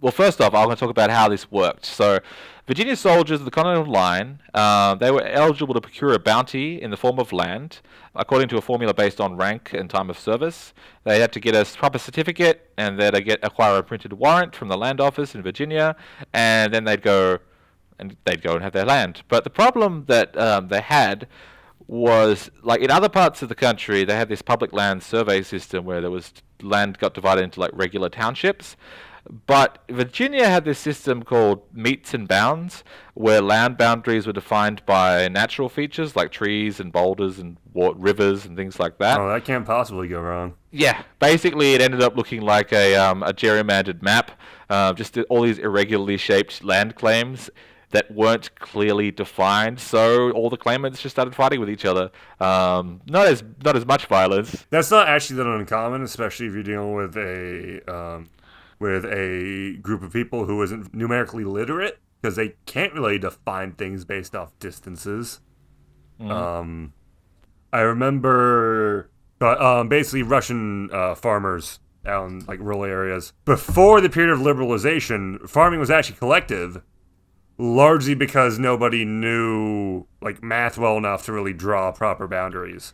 [0.00, 1.86] well, first off, I'm going to talk about how this worked.
[1.86, 2.18] So,
[2.66, 6.90] Virginia soldiers of the Continental Line, uh, they were eligible to procure a bounty in
[6.90, 7.80] the form of land,
[8.14, 10.74] according to a formula based on rank and time of service.
[11.04, 14.56] They had to get a proper certificate, and then they get acquire a printed warrant
[14.56, 15.94] from the land office in Virginia,
[16.32, 17.38] and then they'd go
[17.98, 19.22] and they'd go and have their land.
[19.28, 21.28] But the problem that um, they had
[21.86, 25.84] was like in other parts of the country, they had this public land survey system
[25.84, 28.76] where there was land got divided into like regular townships.
[29.46, 32.82] But Virginia had this system called metes and bounds,
[33.14, 38.44] where land boundaries were defined by natural features like trees and boulders and wa- rivers
[38.44, 39.20] and things like that.
[39.20, 40.54] Oh, that can't possibly go wrong.
[40.72, 44.32] Yeah, basically, it ended up looking like a, um, a gerrymandered map,
[44.68, 47.48] uh, just all these irregularly shaped land claims
[47.92, 49.80] that weren't clearly defined.
[49.80, 52.10] So all the claimants just started fighting with each other.
[52.40, 54.66] Um, not as not as much violence.
[54.70, 58.28] That's not actually that uncommon, especially if you're dealing with a um,
[58.78, 64.04] with a group of people who isn't numerically literate because they can't really define things
[64.04, 65.40] based off distances.
[66.20, 66.92] Um,
[67.72, 74.08] I remember, but um, basically Russian uh, farmers out in like rural areas before the
[74.08, 76.82] period of liberalization, farming was actually collective,
[77.58, 82.92] largely because nobody knew like math well enough to really draw proper boundaries.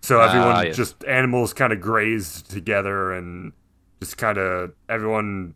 [0.00, 0.76] So Ah, everyone yes.
[0.76, 3.52] just animals kind of grazed together and
[4.00, 5.54] just kind of everyone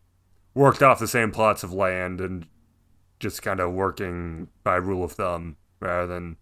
[0.54, 2.46] worked off the same plots of land and
[3.20, 6.36] just kind of working by rule of thumb rather than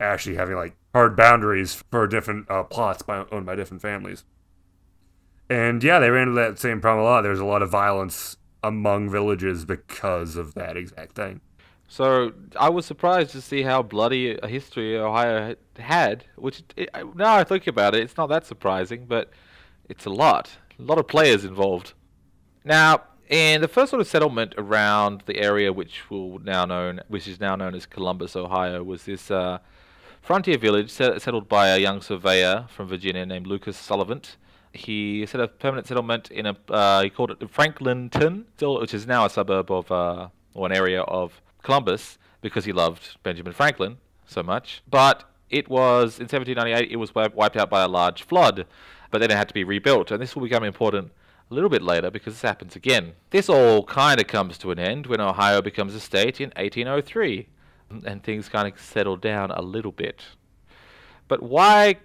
[0.00, 4.24] actually having like hard boundaries for different uh, plots by, owned by different families.
[5.48, 7.22] And yeah, they ran into that same problem a lot.
[7.22, 11.40] There's a lot of violence among villages because of that exact thing.
[11.88, 16.24] So I was surprised to see how bloody a history Ohio had.
[16.36, 19.30] Which it, now I think about it, it's not that surprising, but
[19.88, 21.92] it's a lot, a lot of players involved.
[22.64, 27.28] Now, in the first sort of settlement around the area, which will now known, which
[27.28, 29.58] is now known as Columbus, Ohio, was this uh,
[30.20, 34.36] frontier village set, settled by a young surveyor from Virginia named Lucas Sullivant.
[34.76, 39.06] He set a permanent settlement in a uh, he called it Franklinton, still, which is
[39.06, 43.98] now a suburb of uh, or an area of Columbus, because he loved Benjamin Franklin
[44.26, 44.82] so much.
[44.88, 48.66] But it was in 1798 it was wiped out by a large flood,
[49.10, 51.12] but then it had to be rebuilt, and this will become important
[51.50, 53.12] a little bit later because this happens again.
[53.30, 57.48] This all kind of comes to an end when Ohio becomes a state in 1803,
[58.04, 60.22] and things kind of settle down a little bit.
[61.28, 61.96] But why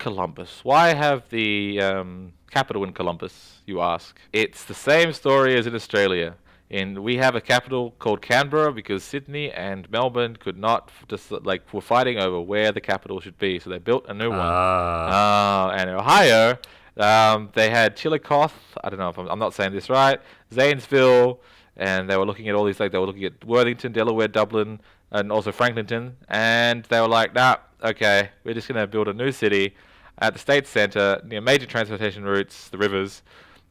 [0.00, 0.64] Columbus?
[0.64, 4.18] Why have the um, capital in Columbus, you ask?
[4.32, 6.34] It's the same story as in Australia.
[6.70, 11.30] In we have a capital called Canberra because Sydney and Melbourne could not f- just
[11.32, 14.38] like were fighting over where the capital should be, so they built a new one.
[14.38, 16.58] Uh, and Ohio,
[16.96, 18.52] um, they had Chillicothe.
[18.84, 20.20] I don't know if I'm, I'm not saying this right.
[20.52, 21.40] Zanesville,
[21.76, 22.78] and they were looking at all these.
[22.78, 26.12] Like they were looking at Worthington, Delaware, Dublin, and also Franklinton.
[26.28, 29.74] And they were like, "Nah, okay, we're just gonna build a new city
[30.18, 33.22] at the state center near major transportation routes, the rivers."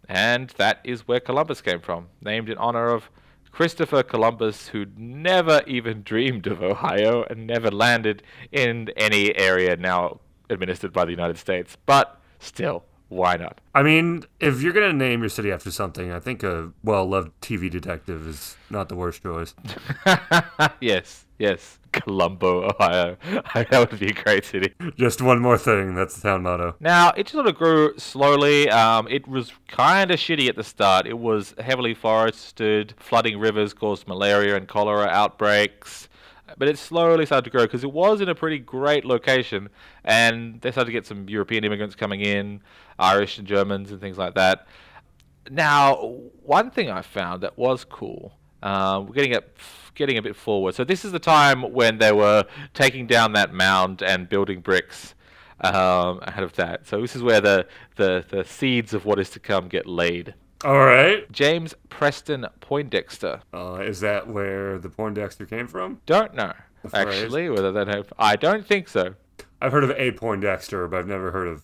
[0.07, 3.11] And that is where Columbus came from, named in honor of
[3.51, 10.19] Christopher Columbus, who never even dreamed of Ohio and never landed in any area now
[10.49, 11.77] administered by the United States.
[11.85, 13.59] But still, why not?
[13.75, 17.69] I mean, if you're gonna name your city after something, I think a well-loved TV
[17.69, 19.53] detective is not the worst choice.
[20.79, 21.79] yes, yes.
[21.91, 23.17] Columbo, Ohio.
[23.53, 24.73] that would be a great city.
[24.97, 25.95] Just one more thing.
[25.95, 26.75] That's the town motto.
[26.79, 28.69] Now, it sort of grew slowly.
[28.69, 31.07] Um, it was kind of shitty at the start.
[31.07, 32.93] It was heavily forested.
[32.97, 36.08] Flooding rivers caused malaria and cholera outbreaks.
[36.57, 39.69] But it slowly started to grow because it was in a pretty great location.
[40.03, 42.61] And they started to get some European immigrants coming in,
[42.97, 44.67] Irish and Germans and things like that.
[45.49, 45.95] Now,
[46.43, 49.57] one thing I found that was cool, uh, we're getting it,
[49.95, 50.75] getting a bit forward.
[50.75, 55.15] So this is the time when they were taking down that mound and building bricks
[55.61, 56.87] um, ahead of that.
[56.87, 60.35] So this is where the, the, the seeds of what is to come get laid.
[60.63, 61.31] All right.
[61.31, 63.41] James Preston Poindexter.
[63.53, 66.01] Uh, is that where the Poindexter came from?
[66.05, 66.53] Don't know
[66.93, 68.11] actually whether that have.
[68.17, 69.15] I don't think so.
[69.61, 71.63] I've heard of a Poindexter, but I've never heard of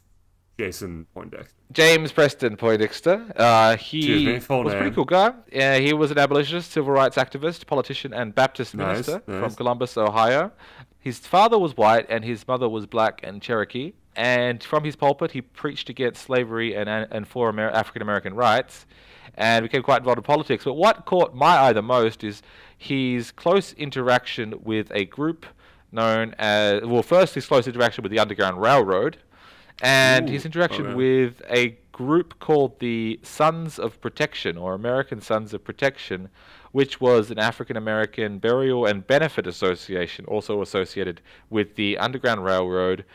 [0.58, 1.54] Jason Poindexter.
[1.72, 3.32] James Preston Poindexter.
[3.36, 5.34] Uh, he me, was a pretty cool guy.
[5.56, 9.54] Uh, he was an abolitionist, civil rights activist, politician, and Baptist Nice, minister from.
[9.56, 10.52] Columbus, Ohio.
[11.00, 13.94] His father was white, and his mother was black and Cherokee.
[14.16, 18.86] And from his pulpit, he preached against slavery and and for Amer- African American rights,
[19.36, 20.64] and became quite involved in politics.
[20.64, 22.42] But what caught my eye the most is
[22.78, 25.46] his close interaction with a group
[25.92, 27.04] known as well.
[27.04, 29.18] First, his close interaction with the Underground Railroad,
[29.82, 30.96] and his Ooh, interaction okay.
[30.96, 36.30] with a group called the Sons of Protection or American Sons of Protection,
[36.74, 43.06] which was an African American burial and benefit association, also associated with the Underground Railroad,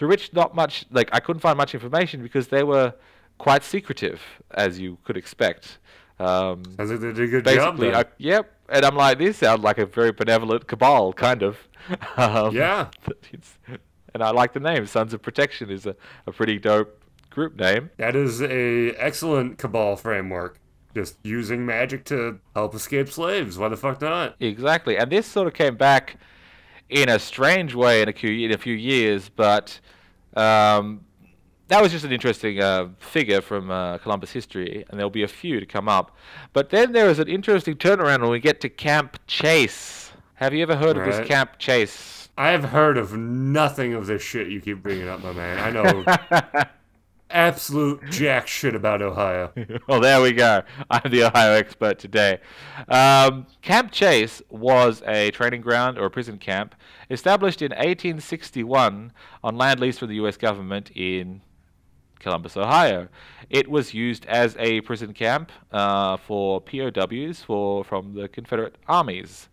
[0.00, 2.94] through which not much, like, I couldn't find much information because they were
[3.36, 5.78] quite secretive, as you could expect.
[6.18, 7.76] Um, Sounds like they did a good job.
[7.76, 7.94] basically.
[7.94, 8.50] I, yep.
[8.70, 11.58] And I'm like, this sounds like a very benevolent cabal, kind of.
[12.16, 12.88] um, Yeah.
[14.14, 14.86] and I like the name.
[14.86, 15.94] Sons of Protection is a,
[16.26, 17.90] a pretty dope group name.
[17.98, 20.58] That is a excellent cabal framework.
[20.94, 23.58] just using magic to help escape slaves.
[23.58, 24.36] Why the fuck not?
[24.40, 26.16] Exactly, and this sort of came back
[26.90, 29.80] in a strange way in a few in a few years, but
[30.34, 31.04] um,
[31.68, 35.28] that was just an interesting uh, figure from uh, Columbus history, and there'll be a
[35.28, 36.16] few to come up.
[36.52, 40.12] But then there is an interesting turnaround when we get to Camp Chase.
[40.34, 42.28] Have you ever heard of this Camp Chase?
[42.36, 45.58] I have heard of nothing of this shit you keep bringing up, my man.
[45.58, 46.64] I know
[47.30, 49.52] absolute jack shit about Ohio.
[49.88, 50.62] well, there we go.
[50.90, 52.38] I'm the Ohio expert today.
[52.88, 56.74] Um, camp Chase was a training ground or a prison camp
[57.10, 59.12] established in 1861
[59.42, 60.36] on land leased from the U.S.
[60.36, 61.42] government in
[62.20, 63.08] Columbus, Ohio.
[63.48, 69.48] It was used as a prison camp uh, for POWs for from the Confederate armies,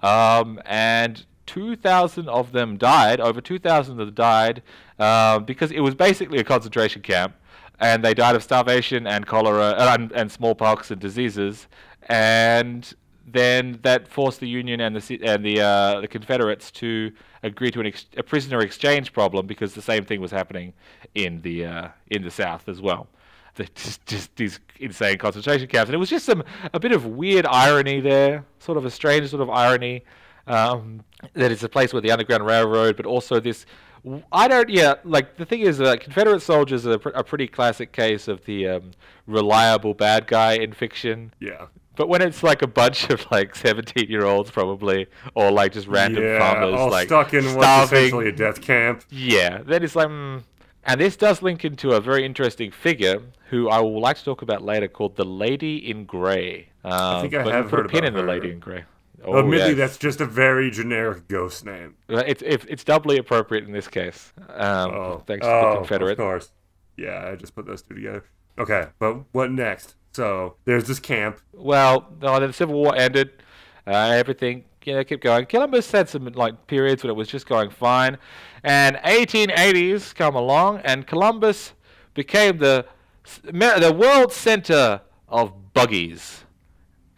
[0.00, 3.20] um, and 2,000 of them died.
[3.20, 4.62] Over 2,000 of them died
[4.98, 7.34] uh, because it was basically a concentration camp,
[7.80, 11.66] and they died of starvation and cholera and, and smallpox and diseases,
[12.02, 12.94] and
[13.26, 17.82] then that forced the Union and the and the uh, the Confederates to agree to
[17.82, 20.74] ex- a prisoner exchange problem because the same thing was happening
[21.14, 23.08] in the uh, in the South as well.
[23.54, 27.06] The, just, just these insane concentration camps, and it was just some a bit of
[27.06, 30.04] weird irony there, sort of a strange sort of irony
[30.48, 33.66] um, that it's a place where the Underground Railroad, but also this.
[34.32, 34.68] I don't.
[34.68, 38.44] Yeah, like the thing is, uh, Confederate soldiers are pr- a pretty classic case of
[38.44, 38.90] the um,
[39.26, 41.32] reliable bad guy in fiction.
[41.40, 41.66] Yeah.
[41.96, 46.38] But when it's like a bunch of like seventeen-year-olds, probably, or like just random yeah,
[46.38, 49.04] farmers, all like stuck in what's essentially a death camp.
[49.10, 50.44] yeah, then it's like, mm.
[50.84, 54.42] and this does link into a very interesting figure who I will like to talk
[54.42, 56.68] about later, called the Lady in Grey.
[56.84, 58.22] Um, I think I have put heard a pin in the.
[58.22, 58.84] Lady in Grey.
[59.24, 59.76] Oh, Admittedly, yes.
[59.78, 61.96] that's just a very generic ghost name.
[62.08, 64.32] Uh, It's it's doubly appropriate in this case.
[64.48, 66.12] Um, Oh, thanks to oh, the Confederate.
[66.12, 66.50] Of course.
[66.96, 68.24] Yeah, I just put those two together.
[68.58, 69.94] Okay, but what next?
[70.12, 71.40] So there's this camp.
[71.52, 73.30] Well, no, the Civil War ended.
[73.86, 75.46] Uh, everything you know kept going.
[75.46, 78.18] Columbus had some like periods when it was just going fine,
[78.62, 81.72] and 1880s come along, and Columbus
[82.14, 82.86] became the
[83.42, 86.44] the world center of buggies.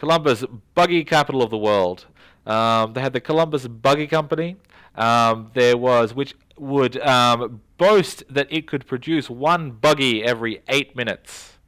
[0.00, 0.42] Columbus,
[0.74, 2.06] buggy capital of the world.
[2.46, 4.56] Um, they had the Columbus Buggy Company.
[4.94, 10.96] Um, there was, which would um, boast that it could produce one buggy every eight
[10.96, 11.58] minutes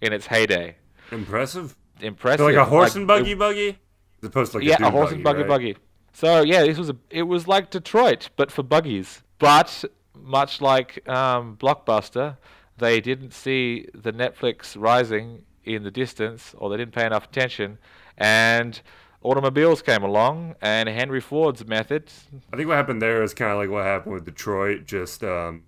[0.00, 0.76] in its heyday.
[1.10, 1.76] Impressive.
[2.00, 2.38] Impressive.
[2.38, 3.78] So like a horse and it- buggy buggy?
[4.22, 5.48] As opposed to like yeah, a, a horse and buggy right?
[5.48, 5.76] buggy.
[6.12, 6.96] So yeah, this was a.
[7.10, 9.22] It was like Detroit, but for buggies.
[9.40, 9.84] But
[10.16, 12.36] much like um, Blockbuster,
[12.78, 17.78] they didn't see the Netflix rising in the distance, or they didn't pay enough attention,
[18.16, 18.80] and
[19.22, 22.10] automobiles came along, and Henry Ford's method.
[22.52, 25.64] I think what happened there is kind of like what happened with Detroit, just um,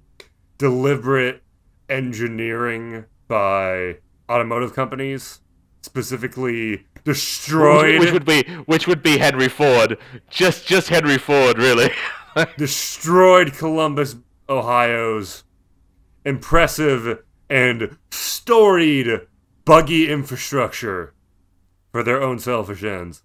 [0.59, 1.43] deliberate
[1.89, 5.41] engineering by automotive companies,
[5.83, 9.99] specifically destroyed Which would be which would be Henry Ford,
[10.31, 11.91] just just Henry Ford, really.
[12.57, 14.17] destroyed Columbus,
[14.49, 15.45] Ohio's
[16.25, 19.21] impressive and storied
[19.65, 21.15] buggy infrastructure
[21.93, 23.23] for their own selfish ends.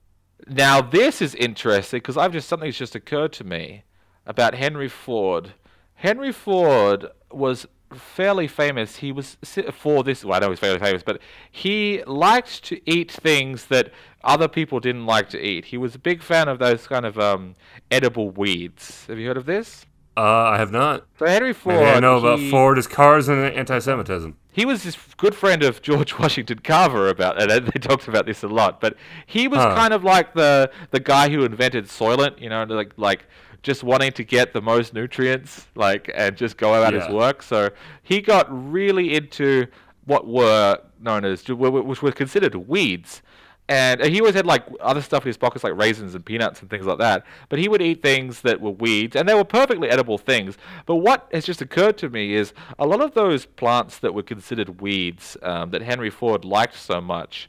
[0.48, 3.84] Now this is interesting because I've just something's just occurred to me
[4.26, 5.54] about Henry Ford.
[5.96, 8.98] Henry Ford was fairly famous.
[8.98, 9.38] He was
[9.74, 10.24] for this.
[10.24, 11.20] Well, I know he's fairly famous, but
[11.52, 13.92] he liked to eat things that
[14.24, 15.66] other people didn't like to eat.
[15.66, 17.56] He was a big fan of those kind of um,
[17.92, 19.06] edible weeds.
[19.08, 19.86] Have you heard of this?
[20.16, 21.06] Uh, I have not.
[21.18, 21.78] So Henry Ford.
[21.78, 24.36] Maybe I know about he- Ford is cars and anti-Semitism.
[24.52, 28.26] He was this good friend of George Washington Carver about and uh, they talked about
[28.26, 28.82] this a lot.
[28.82, 29.76] But he was Huh.
[29.76, 33.28] kind of like the the guy who invented Soylent, you know, like like
[33.62, 37.44] just wanting to get the most nutrients, like and just go about his work.
[37.44, 37.70] So
[38.02, 39.68] he got really into
[40.06, 43.22] what were known as which were considered weeds.
[43.70, 46.72] And he always had like other stuff in his pockets, like raisins and peanuts and
[46.72, 47.24] things like that.
[47.50, 50.58] But he would eat things that were weeds, and they were perfectly edible things.
[50.88, 54.24] But what has just occurred to me is a lot of those plants that were
[54.24, 57.48] considered weeds um, that Henry Ford liked so much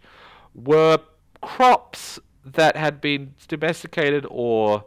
[0.54, 0.98] were
[1.40, 4.85] crops that had been domesticated or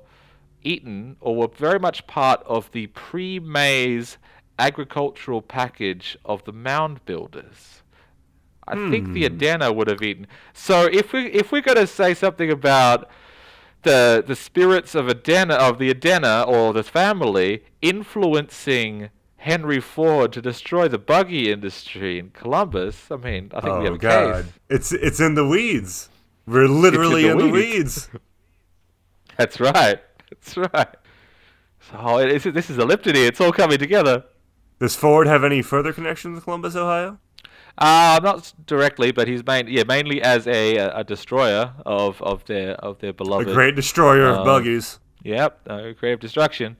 [0.61, 4.17] eaten, or were very much part of the pre-maize
[4.59, 7.82] agricultural package of the mound builders.
[8.67, 9.35] I think the hmm.
[9.37, 10.27] Adena would have eaten.
[10.53, 13.09] So if we if we're going to say something about
[13.83, 20.41] the the spirits of Adena of the Adena or the family influencing Henry Ford to
[20.41, 24.45] destroy the buggy industry in Columbus, I mean, I think we have Oh a God,
[24.45, 24.53] case.
[24.69, 26.09] it's it's in the weeds.
[26.45, 28.09] We're literally the in the weeds.
[28.09, 28.09] weeds.
[29.37, 30.01] That's right.
[30.29, 30.95] That's right.
[31.91, 33.27] So it is, this is a Liptony.
[33.27, 34.25] It's all coming together.
[34.79, 37.19] Does Ford have any further connections with Columbus, Ohio?
[37.77, 42.75] Uh, not directly, but he's main, yeah, mainly as a, a destroyer of, of their
[42.75, 43.53] of their The beloved.
[43.53, 44.99] great destroyer of Um, buggies.
[45.23, 46.77] Yep, uh, creative destruction.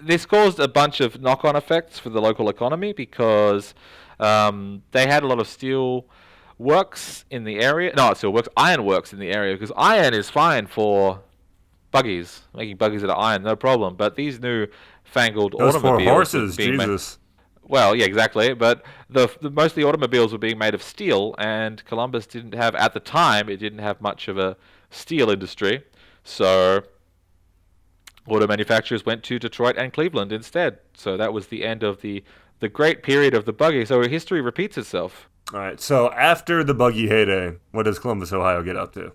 [0.00, 3.74] This caused a bunch of knock-on effects for the local economy because
[4.20, 6.06] um, they had a lot of steel
[6.58, 7.92] works in the area.
[7.96, 11.20] No, steel works, iron works in the area because iron is fine for
[11.90, 13.96] buggies, making buggies out of iron, no problem.
[13.96, 14.66] But these new
[15.02, 17.18] fangled Those automobiles horses, Jesus.
[17.66, 18.54] Well, yeah, exactly.
[18.54, 22.54] But the, the most of the automobiles were being made of steel, and Columbus didn't
[22.54, 23.48] have at the time.
[23.48, 24.56] It didn't have much of a
[24.90, 25.84] steel industry,
[26.22, 26.84] so
[28.26, 30.78] auto manufacturers went to Detroit and Cleveland instead.
[30.94, 32.24] So that was the end of the
[32.60, 33.84] the great period of the buggy.
[33.84, 35.28] So history repeats itself.
[35.52, 35.78] All right.
[35.80, 39.12] So after the buggy heyday, what does Columbus, Ohio, get up to?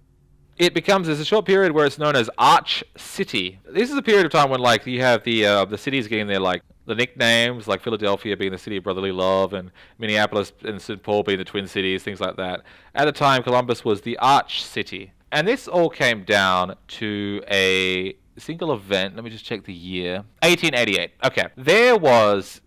[0.58, 3.60] It becomes there's a short period where it's known as Arch City.
[3.66, 6.28] This is a period of time when like you have the uh, the cities getting
[6.28, 10.82] their like the nicknames, like Philadelphia being the city of brotherly love, and Minneapolis and
[10.82, 11.02] St.
[11.02, 12.64] Paul being the Twin Cities, things like that.
[12.96, 18.18] At the time, Columbus was the Arch City, and this all came down to a
[18.38, 19.16] single event.
[19.16, 20.24] Let me just check the year.
[20.42, 21.12] 1888.
[21.26, 22.62] Okay, there was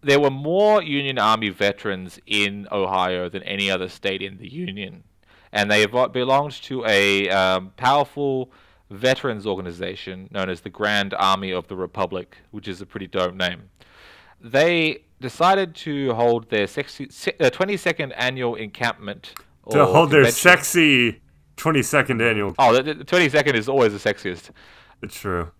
[0.00, 5.04] there were more Union Army veterans in Ohio than any other state in the Union,
[5.52, 8.50] and they belonged to a um, powerful
[8.90, 13.34] veterans organization known as the Grand Army of the Republic, which is a pretty dope
[13.34, 13.70] name.
[14.40, 19.34] They decided to hold their sexy, se- uh, 22nd annual encampment.
[19.70, 21.20] To hold their sexy
[21.56, 22.54] 22nd annual.
[22.58, 24.50] Oh, the, the 22nd is always the sexiest.
[25.02, 25.50] It's true.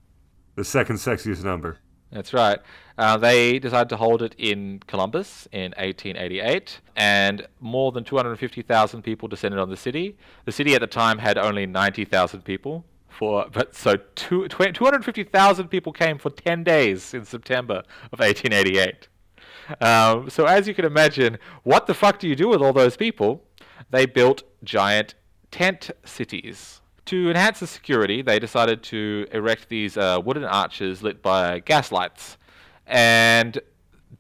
[0.55, 1.79] The second sexiest number.
[2.11, 2.59] That's right.
[2.97, 9.29] Uh, they decided to hold it in Columbus in 1888, and more than 250,000 people
[9.29, 10.17] descended on the city.
[10.47, 12.85] The city at the time had only 90,000 people.
[13.09, 17.83] For but so two, 250,000 people came for 10 days in September
[18.13, 19.09] of 1888.
[19.81, 22.97] Um, so as you can imagine, what the fuck do you do with all those
[22.97, 23.45] people?
[23.91, 25.15] They built giant
[25.51, 26.81] tent cities.
[27.07, 31.91] To enhance the security, they decided to erect these uh, wooden arches lit by gas
[31.91, 32.37] lights,
[32.87, 33.59] and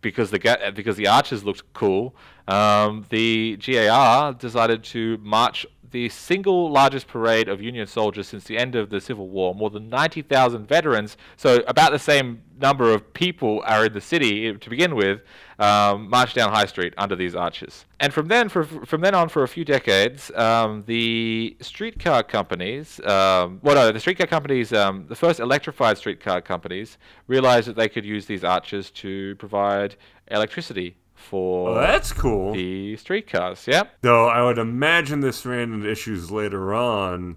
[0.01, 2.17] because the ga- because the arches looked cool,
[2.47, 8.59] um, the GAR decided to march the single largest parade of Union soldiers since the
[8.59, 9.55] end of the Civil War.
[9.55, 14.53] More than 90,000 veterans, so about the same number of people are in the city
[14.53, 15.21] to begin with,
[15.59, 17.85] um, marched down High Street under these arches.
[18.01, 23.01] And from then, for, from then on, for a few decades, um, the streetcar companies,
[23.01, 27.89] um, well, no, the streetcar companies, um, the first electrified streetcar companies, realized that they
[27.89, 29.97] could use these arches to provide
[30.31, 32.53] electricity for Well, that's cool.
[32.55, 33.67] the streetcars.
[33.67, 33.97] Yep.
[34.03, 37.37] Though I would imagine this ran into issues later on.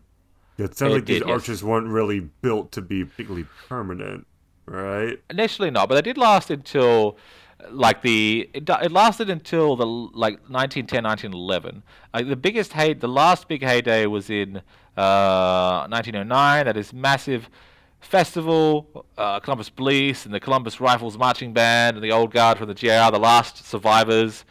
[0.58, 1.34] It sounds It like these did, yes.
[1.34, 4.28] arches weren't really built to be particularly permanent,
[4.66, 5.20] right?
[5.30, 7.18] Initially not, but they did last until
[7.70, 13.08] like the it, it lasted until the like 1910 1911 like the biggest hey the
[13.08, 14.58] last big heyday was in
[14.98, 17.52] uh 1909 that is massive
[18.02, 22.68] festival uh, columbus police and the columbus rifles marching band and the old guard from
[22.68, 24.44] the gr the last survivors.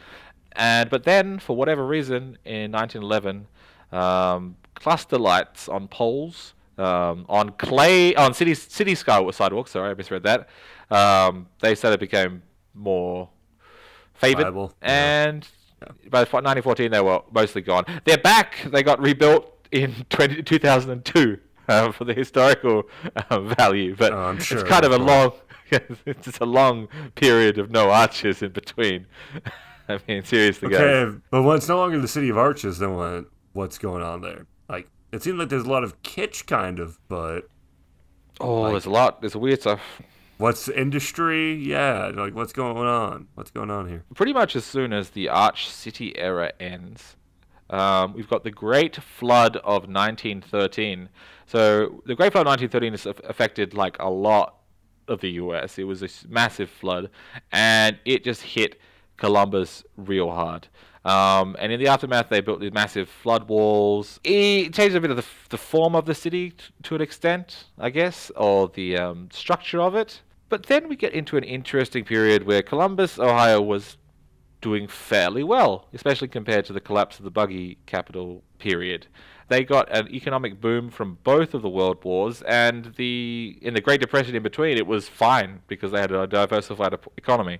[0.53, 3.47] And but then for whatever reason in 1911
[3.91, 9.93] um, cluster lights on poles um, on clay on city city sky sidewalks sorry i
[9.93, 10.49] misread that
[10.89, 12.41] um, they said it became
[12.73, 13.29] more
[14.13, 14.43] favored.
[14.43, 15.27] Viable, yeah.
[15.27, 15.47] and
[16.09, 17.85] by 1914 they were mostly gone.
[18.05, 18.67] They're back!
[18.71, 21.39] They got rebuilt in 20, 2002
[21.87, 22.83] uh, for the historical
[23.29, 25.33] uh, value but Oh, I'm it's kind of a long
[25.71, 29.07] it's just a long period of no arches in between
[29.89, 32.95] i mean seriously guys Okay, but when it's no longer the city of arches, then
[32.95, 33.25] what?
[33.53, 34.45] What's going on there?
[34.69, 37.49] Like, it seems like there's a lot of kitsch, kind of, but
[38.39, 39.81] oh there's a lot there's weird stuff
[40.41, 41.53] what's industry?
[41.53, 43.27] Yeah, like what's going on?
[43.35, 44.03] What's going on here?
[44.15, 47.15] pretty much as soon as the Arch City era ends,
[47.71, 51.09] um, we've got the Great Flood of 1913.
[51.47, 54.57] So the Great Flood of 1913 has affected like a lot
[55.07, 55.79] of the U.S.
[55.79, 57.09] It was a massive flood,
[57.51, 58.79] and it just hit
[59.17, 60.67] Columbus real hard.
[61.03, 64.19] Um, and in the aftermath, they built these massive flood walls.
[64.23, 67.65] It changed a bit of the, the form of the city t- to an extent,
[67.79, 70.21] I guess, or the um, structure of it.
[70.49, 73.97] But then we get into an interesting period where Columbus, Ohio, was
[74.61, 79.07] doing fairly well, especially compared to the collapse of the buggy capital period.
[79.49, 83.81] They got an economic boom from both of the world wars, and the in the
[83.81, 87.59] Great Depression in between, it was fine because they had a diversified economy.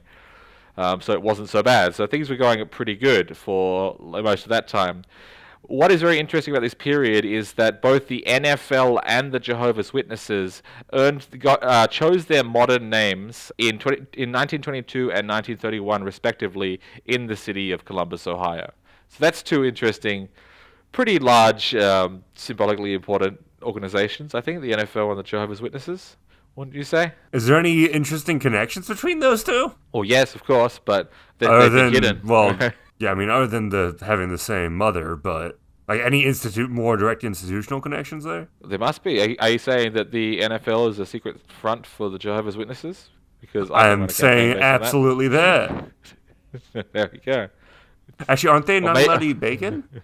[0.78, 1.93] Um, so it wasn't so bad.
[1.93, 5.04] So things were going pretty good for most of that time.
[5.72, 9.93] What is very interesting about this period is that both the NFL and the Jehovah's
[9.93, 10.61] Witnesses
[10.93, 17.28] earned got, uh, chose their modern names in 20, in 1922 and 1931 respectively in
[17.28, 18.72] the city of Columbus, Ohio.
[19.07, 20.30] So that's two interesting,
[20.91, 24.36] pretty large, um, symbolically important organizations.
[24.36, 26.17] I think the NFL and the Jehovah's Witnesses.
[26.55, 27.13] Wouldn't you say?
[27.32, 29.72] Is there any interesting connections between those two?
[29.93, 32.22] Well, yes, of course, but they, Other they've than hidden.
[32.26, 32.57] well,
[32.99, 35.61] yeah, I mean, other than the having the same mother, but
[35.92, 38.48] like any institute, more direct institutional connections there.
[38.66, 39.22] There must be.
[39.22, 43.10] Are, are you saying that the NFL is a secret front for the Jehovah's Witnesses?
[43.42, 44.82] Because I don't am run a campaign saying that.
[44.82, 45.92] absolutely that.
[46.94, 47.50] there we go.
[48.30, 49.84] Actually, aren't they not may- allowed to eat bacon?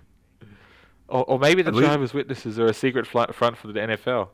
[1.10, 4.28] Or, or maybe the Jehovah's Witnesses are a secret front for the NFL.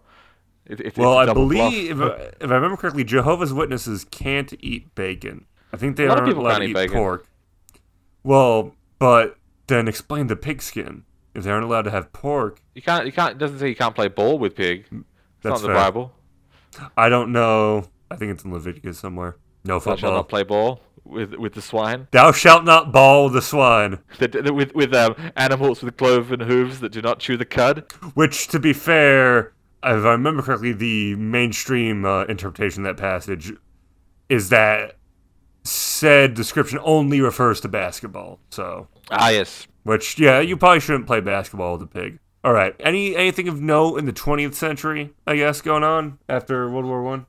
[0.66, 4.96] It, it, Well, I believe, if I, if I remember correctly, Jehovah's Witnesses can't eat
[4.96, 5.46] bacon.
[5.72, 6.96] I think they aren't allowed to eat eat bacon.
[6.96, 7.28] pork.
[8.24, 9.38] Well, but
[9.68, 11.04] then explain the pigskin.
[11.36, 13.06] If they aren't allowed to have pork, you can't.
[13.06, 13.32] You can't.
[13.32, 14.86] It doesn't say you can't play ball with pig.
[14.92, 15.04] It's
[15.42, 15.76] That's not in the fair.
[15.76, 16.12] Bible.
[16.98, 17.88] I don't know.
[18.12, 19.38] I think it's in Leviticus somewhere.
[19.64, 19.96] No football.
[19.96, 22.08] Thou shalt not play ball with with the swine.
[22.12, 24.00] Thou shalt not ball the swine.
[24.20, 27.92] The, the- with with um, animals with cloven hooves that do not chew the cud.
[28.14, 29.54] Which, to be fair,
[29.84, 33.54] if I remember correctly, the mainstream uh, interpretation of that passage
[34.30, 34.98] is that
[35.64, 38.40] said description only refers to basketball.
[38.50, 39.68] So, Ah, yes.
[39.84, 42.20] Which, yeah, you probably shouldn't play basketball with a pig.
[42.44, 42.76] All right.
[42.80, 45.14] Any anything of note in the 20th century?
[45.26, 47.26] I guess going on after World War One.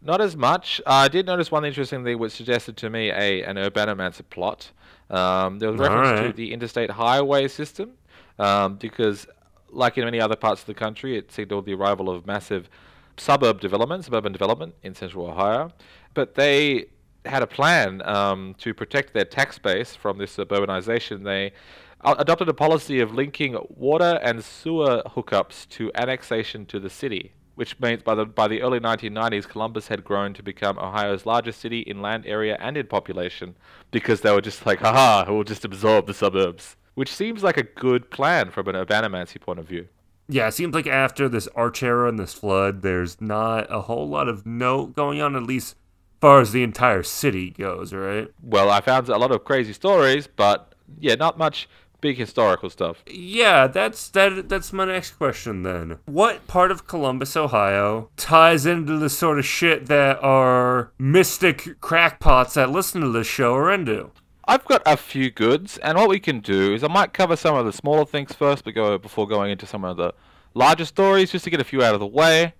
[0.00, 0.80] Not as much.
[0.86, 4.70] Uh, I did notice one interesting thing which suggested to me a an Urbanomancer plot.
[5.10, 7.92] Um, there was reference to the interstate highway system
[8.38, 9.26] um, because,
[9.70, 12.70] like in many other parts of the country, it signaled the arrival of massive
[13.18, 15.70] suburb development, suburban development in central Ohio.
[16.14, 16.86] But they
[17.24, 21.24] had a plan um, to protect their tax base from this suburbanization.
[21.24, 21.52] They
[22.00, 27.32] a- adopted a policy of linking water and sewer hookups to annexation to the city,
[27.54, 31.60] which means by the by the early 1990s, Columbus had grown to become Ohio's largest
[31.60, 33.56] city in land area and in population
[33.90, 37.62] because they were just like, haha, we'll just absorb the suburbs, which seems like a
[37.62, 39.88] good plan from an urbanomancy point of view.
[40.26, 44.08] Yeah, it seems like after this Arch era and this flood, there's not a whole
[44.08, 45.83] lot of note going on, at least as
[46.24, 48.30] far as the entire city goes, right?
[48.42, 51.68] Well, I found a lot of crazy stories, but yeah, not much
[52.00, 53.02] big historical stuff.
[53.06, 54.48] Yeah, that's that.
[54.48, 55.98] That's my next question then.
[56.06, 62.54] What part of Columbus, Ohio, ties into the sort of shit that our mystic crackpots
[62.54, 64.10] that listen to this show are into?
[64.48, 67.54] I've got a few goods, and what we can do is I might cover some
[67.54, 70.14] of the smaller things first, but go before going into some of the
[70.54, 72.54] larger stories, just to get a few out of the way.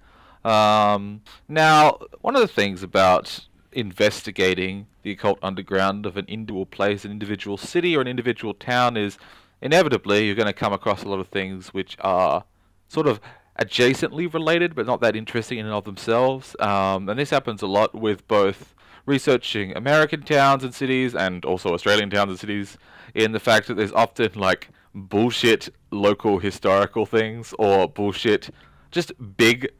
[0.45, 7.05] Um, now, one of the things about investigating the occult underground of an individual place,
[7.05, 9.19] an individual city, or an individual town is
[9.61, 12.45] inevitably you're going to come across a lot of things which are
[12.89, 13.21] sort of
[13.59, 16.57] adjacently related, but not that interesting in and of themselves.
[16.61, 18.75] Um, and this happens a lot with both
[19.07, 22.79] researching American towns and cities and also Australian towns and cities
[23.15, 28.51] in the fact that there's often like bullshit local historical things or bullshit
[28.91, 29.71] just big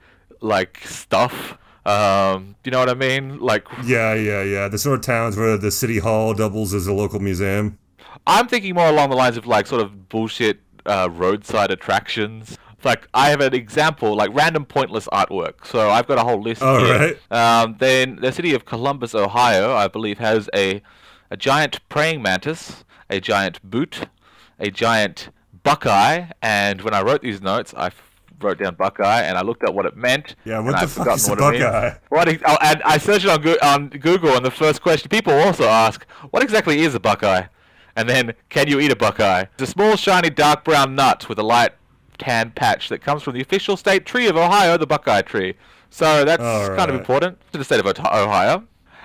[0.41, 1.57] like stuff.
[1.87, 3.39] Um, you know what I mean?
[3.41, 4.69] Like Yeah, yeah, yeah.
[4.69, 7.79] The sort of towns where the city hall doubles as a local museum.
[8.27, 12.57] I'm thinking more along the lines of like sort of bullshit uh, roadside attractions.
[12.83, 15.67] Like I have an example, like random pointless artwork.
[15.67, 17.17] So I've got a whole list All here.
[17.31, 17.33] right.
[17.63, 20.83] Um, then the city of Columbus, Ohio, I believe, has a
[21.31, 24.07] a giant praying mantis, a giant boot,
[24.59, 25.31] a giant
[25.63, 27.91] buckeye, and when I wrote these notes, I
[28.45, 30.37] wrote down buckeye and I looked at what it meant.
[30.45, 31.65] Yeah, what the I've fuck forgotten is a what it means.
[31.65, 31.95] buckeye?
[32.11, 35.09] What ex- oh, and I searched it on, Go- on Google, and the first question
[35.09, 37.45] people also ask, "What exactly is a buckeye?"
[37.97, 41.39] And then, "Can you eat a buckeye?" It's a small, shiny, dark brown nut with
[41.39, 41.73] a light
[42.19, 45.55] tan patch that comes from the official state tree of Ohio, the buckeye tree.
[45.91, 46.43] So that's
[46.77, 48.65] kind of important to the state of Ohio.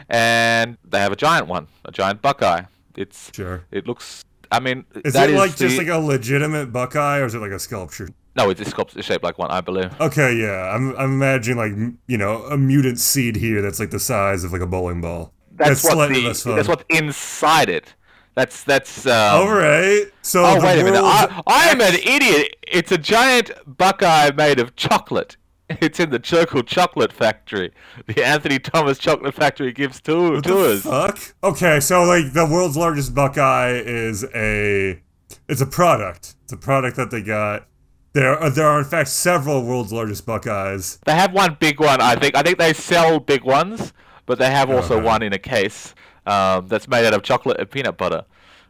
[0.10, 2.64] And they have a giant one, a giant buckeye.
[2.96, 3.64] It's Sure.
[3.72, 4.26] it looks.
[4.52, 7.60] I mean, Is it like just like a legitimate buckeye, or is it like a
[7.60, 8.10] sculpture?
[8.44, 8.50] No?
[8.50, 9.92] It's sculpt- shaped like one, I believe.
[10.00, 10.74] Okay, yeah.
[10.76, 14.52] I'm I'm imagining like you know a mutant seed here that's like the size of
[14.52, 15.34] like a bowling ball.
[15.52, 16.22] That's, what the
[16.56, 17.94] that's what's inside it.
[18.36, 19.06] That's that's.
[19.06, 20.06] Um, All right.
[20.22, 21.02] So Oh wait a minute!
[21.04, 22.56] I, I am an idiot.
[22.66, 25.36] It's a giant buckeye made of chocolate.
[25.82, 27.72] It's in the Churchill Chocolate Factory.
[28.08, 30.82] The Anthony Thomas Chocolate Factory gives tour, What the tours.
[30.82, 31.20] fuck?
[31.44, 35.00] Okay, so like the world's largest buckeye is a
[35.48, 36.36] it's a product.
[36.44, 37.68] It's a product that they got.
[38.20, 41.00] There are there are in fact several world's largest buckeyes.
[41.06, 42.36] They have one big one, I think.
[42.36, 43.94] I think they sell big ones,
[44.26, 45.06] but they have also Uh-huh.
[45.14, 45.96] one in a case
[46.26, 48.26] um, that's made out of chocolate and peanut butter.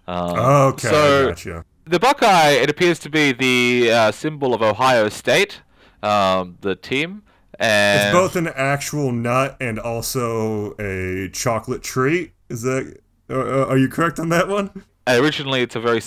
[0.07, 1.65] Um, Okay, so gotcha.
[1.85, 5.63] The Buckeye, it appears to be the uh, symbol of Ohio State,
[6.03, 7.23] um, the team.
[7.57, 12.33] And It's both an actual nut and also a chocolate treat.
[12.49, 12.99] Is that?
[13.27, 14.69] Uh, are you correct on that one?
[15.07, 16.01] originally, it's a very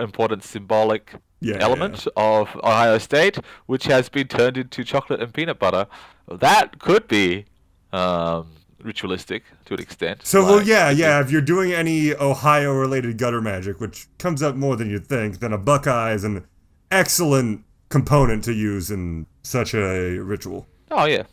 [0.00, 1.14] important symbolic
[1.44, 5.86] Yeah, element of Ohio State, which has been turned into chocolate and peanut butter.
[6.28, 7.44] That could be
[7.92, 8.48] um,
[8.82, 10.20] ritualistic to an extent.
[10.26, 11.20] So well, like- yeah, yeah.
[11.20, 15.52] If you're doing any Ohio-related gutter magic, which comes up more than you'd think, then
[15.52, 16.46] a Buckeye is an
[16.90, 20.66] excellent component to use in such a ritual.
[20.90, 21.24] Oh yeah,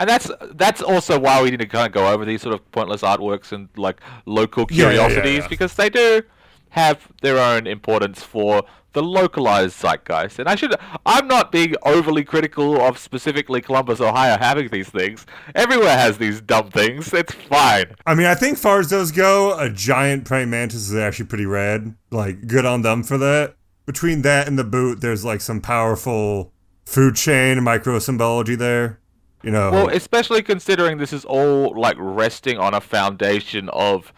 [0.00, 2.70] and that's that's also why we need to kind of go over these sort of
[2.72, 5.48] pointless artworks and like local Yeah, yeah, yeah, curiosities yeah.
[5.48, 6.22] because they do
[6.70, 8.64] have their own importance for
[8.96, 10.38] the localized zeitgeist.
[10.38, 10.74] And I should
[11.04, 15.26] I'm not being overly critical of specifically Columbus, Ohio having these things.
[15.54, 17.12] Everywhere has these dumb things.
[17.12, 17.94] It's fine.
[18.06, 21.44] I mean, I think far as those go, a giant praying mantis is actually pretty
[21.44, 21.94] rad.
[22.10, 23.56] Like, good on them for that.
[23.84, 26.54] Between that and the boot, there's like some powerful
[26.86, 28.98] food chain micro symbology there.
[29.42, 34.12] You know, Well, especially considering this is all like resting on a foundation of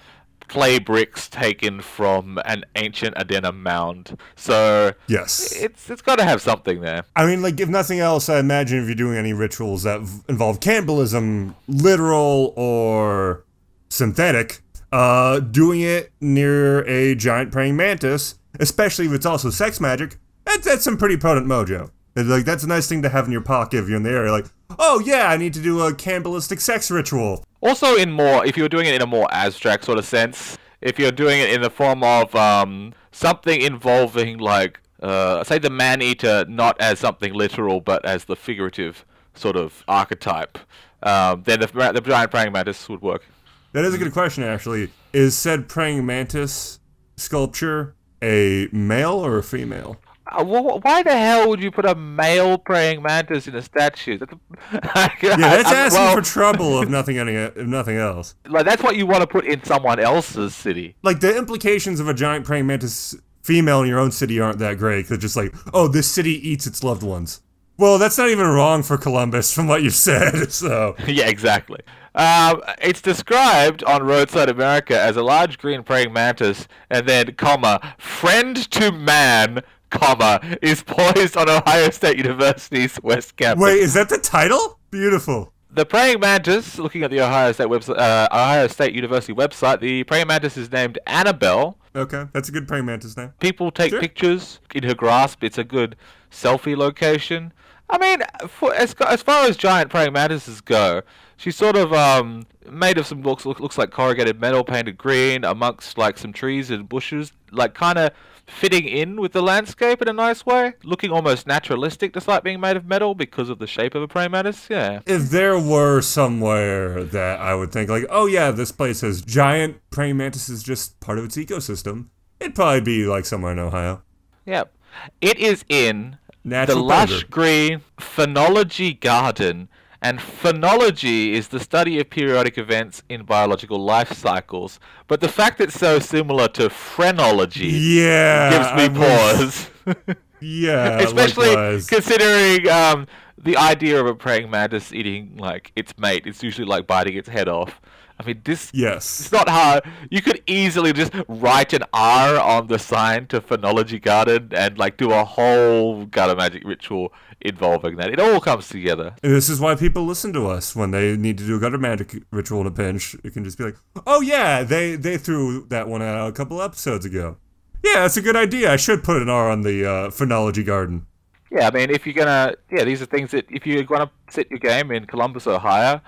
[0.48, 4.18] clay bricks taken from an ancient Adena mound.
[4.36, 5.52] So yes.
[5.54, 7.04] it's it's got to have something there.
[7.14, 10.22] I mean, like, if nothing else, I imagine if you're doing any rituals that v-
[10.28, 13.44] involve cannibalism, literal or
[13.88, 20.18] synthetic, uh, doing it near a giant praying mantis, especially if it's also sex magic,
[20.44, 21.90] that's, that's some pretty potent mojo.
[22.16, 24.10] It's like, that's a nice thing to have in your pocket if you're in the
[24.10, 24.32] area.
[24.32, 24.46] Like,
[24.78, 27.44] oh yeah, I need to do a cannibalistic sex ritual.
[27.60, 30.98] Also, in more, if you're doing it in a more abstract sort of sense, if
[30.98, 36.00] you're doing it in the form of um, something involving, like, uh, say, the man
[36.00, 39.04] eater, not as something literal, but as the figurative
[39.34, 40.58] sort of archetype,
[41.02, 43.24] um, then the, the giant praying mantis would work.
[43.72, 44.90] That is a good question, actually.
[45.12, 46.80] Is said praying mantis
[47.16, 49.98] sculpture a male or a female?
[50.30, 54.18] Uh, wh- why the hell would you put a male praying mantis in a statue?
[54.18, 54.32] That's
[55.22, 58.34] Yeah, that's asking well, for trouble if nothing any if nothing else.
[58.48, 60.96] like that's what you want to put in someone else's city.
[61.02, 64.76] Like the implications of a giant praying mantis female in your own city aren't that
[64.76, 65.08] great.
[65.08, 67.40] Cause just like, oh, this city eats its loved ones.
[67.78, 70.52] Well, that's not even wrong for Columbus from what you said.
[70.52, 71.80] So yeah, exactly.
[72.14, 77.94] Um, it's described on Roadside America as a large green praying mantis, and then, comma,
[77.96, 83.62] friend to man, comma, is poised on Ohio State University's West Campus.
[83.62, 84.78] wait, is that the title?
[84.90, 85.52] Beautiful.
[85.70, 90.02] The praying mantis, looking at the Ohio State website, uh, Ohio State University website, the
[90.04, 91.76] praying mantis is named Annabelle.
[91.94, 93.32] Okay, that's a good praying mantis name.
[93.40, 94.00] People take Sure.
[94.00, 95.42] pictures in her grasp.
[95.44, 95.94] It's a good
[96.30, 97.52] selfie location.
[97.90, 101.02] I mean, for, as, as far as giant praying mantises go,
[101.36, 105.96] she's sort of um, made of some looks looks like corrugated metal painted green amongst
[105.98, 108.10] like some trees and bushes, like kind of
[108.48, 112.76] fitting in with the landscape in a nice way, looking almost naturalistic despite being made
[112.76, 114.68] of metal because of the shape of a praying mantis.
[114.68, 115.00] Yeah.
[115.06, 119.80] If there were somewhere that I would think like, oh yeah, this place has giant
[119.90, 122.06] praying mantises just part of its ecosystem,
[122.40, 124.02] it'd probably be like somewhere in Ohio.
[124.46, 124.74] Yep.
[125.20, 129.68] It is in Natural the lush green phenology garden.
[130.00, 134.78] And phenology is the study of periodic events in biological life cycles.
[135.08, 139.70] But the fact it's so similar to phrenology Yeah, gives me I pause.
[140.40, 141.86] Yeah, Especially likewise.
[141.88, 146.26] considering um, the idea of a praying mantis eating like its mate.
[146.28, 147.80] It's usually like biting its head off.
[148.20, 149.20] I mean, this Yes.
[149.20, 149.84] it's not hard.
[150.10, 154.96] You could easily just write an R on the sign to Phenology Garden and like
[154.96, 158.10] do a whole gutter magic ritual involving that.
[158.10, 159.14] It all comes together.
[159.22, 161.78] And this is why people listen to us when they need to do a gutter
[161.78, 163.14] magic ritual in a pinch.
[163.22, 166.60] It can just be like, oh yeah, they they threw that one out a couple
[166.60, 167.36] episodes ago.
[167.84, 168.72] Yeah, that's a good idea.
[168.72, 171.06] I should put an R on the uh, phenology garden.
[171.50, 174.50] Yeah, I mean, if you're gonna, yeah, these are things that if you're gonna set
[174.50, 176.00] your game in Columbus, Ohio,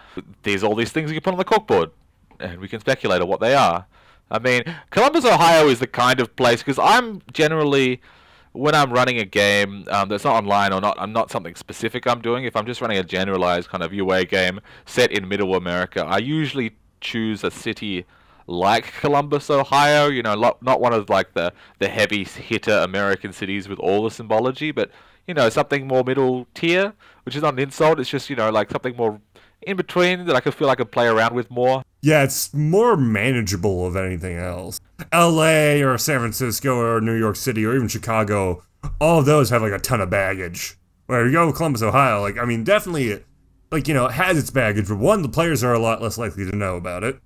[0.42, 1.92] there's all these things you can put on the corkboard,
[2.40, 3.86] and we can speculate on what they are.
[4.30, 8.00] I mean, Columbus, Ohio is the kind of place because I'm generally,
[8.52, 12.06] when I'm running a game um, that's not online or not, I'm not something specific
[12.06, 12.44] I'm doing.
[12.44, 16.18] If I'm just running a generalized kind of UA game set in Middle America, I
[16.18, 18.04] usually choose a city
[18.46, 20.08] like Columbus, Ohio.
[20.08, 24.04] You know, lo- not one of like the the heavy hitter American cities with all
[24.04, 24.90] the symbology, but
[25.26, 26.92] you know, something more middle tier,
[27.24, 27.98] which is not an insult.
[27.98, 29.20] It's just you know, like something more
[29.62, 31.82] in between that I could feel I could play around with more.
[32.02, 34.80] Yeah, it's more manageable of anything else.
[35.12, 35.82] L.A.
[35.82, 38.62] or San Francisco or New York City or even Chicago,
[39.00, 40.78] all of those have like a ton of baggage.
[41.06, 43.22] Where you go to Columbus, Ohio, like I mean, definitely,
[43.70, 44.88] like you know, it has its baggage.
[44.88, 47.18] But one, the players are a lot less likely to know about it,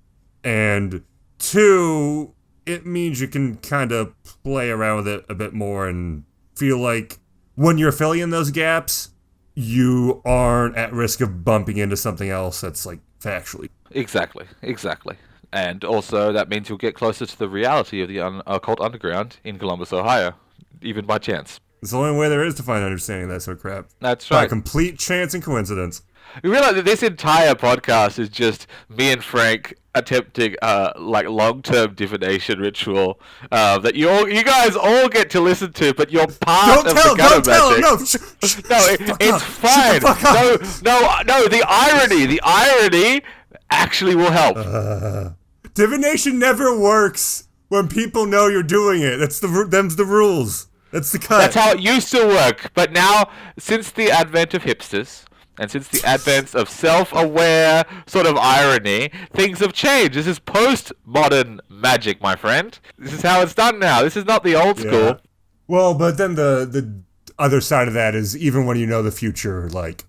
[0.43, 1.03] and
[1.37, 2.33] two,
[2.65, 4.13] it means you can kind of
[4.43, 6.23] play around with it a bit more and
[6.55, 7.19] feel like
[7.53, 9.11] when you're filling in those gaps,
[9.53, 13.69] you aren't at risk of bumping into something else that's like factually.
[13.91, 15.15] Exactly, exactly.
[15.51, 18.79] And also, that means you'll get closer to the reality of the un- uh, occult
[18.81, 20.33] underground in Columbus, Ohio,
[20.81, 21.59] even by chance.
[21.81, 23.87] It's the only way there is to find understanding that sort of crap.
[23.99, 24.49] That's By right.
[24.49, 26.01] complete chance and coincidence.
[26.43, 31.61] You realize that this entire podcast is just me and Frank attempting uh like long
[31.61, 33.17] term divination ritual
[33.49, 36.87] uh, that you all you guys all get to listen to, but you're part Don't
[36.87, 37.97] of tell, the gutter don't tell him, no.
[38.05, 39.41] Sh- sh- No, it, it's up.
[39.41, 39.71] fine.
[39.71, 40.83] Shut the fuck up.
[40.83, 41.47] No, no, no.
[41.47, 43.21] The irony, the irony,
[43.69, 44.57] actually will help.
[44.57, 45.29] Uh,
[45.73, 49.17] Divination never works when people know you're doing it.
[49.17, 50.67] That's the them's the rules.
[50.91, 51.39] That's the cut.
[51.39, 52.71] That's how it used to work.
[52.73, 55.24] But now, since the advent of hipsters,
[55.59, 60.13] and since the advent of self-aware sort of irony, things have changed.
[60.13, 62.77] This is post-modern magic, my friend.
[62.97, 64.01] This is how it's done now.
[64.03, 64.87] This is not the old Yeah.
[64.89, 65.21] school.
[65.67, 67.01] Well, but then the the
[67.39, 70.05] other side of that is even when you know the future, like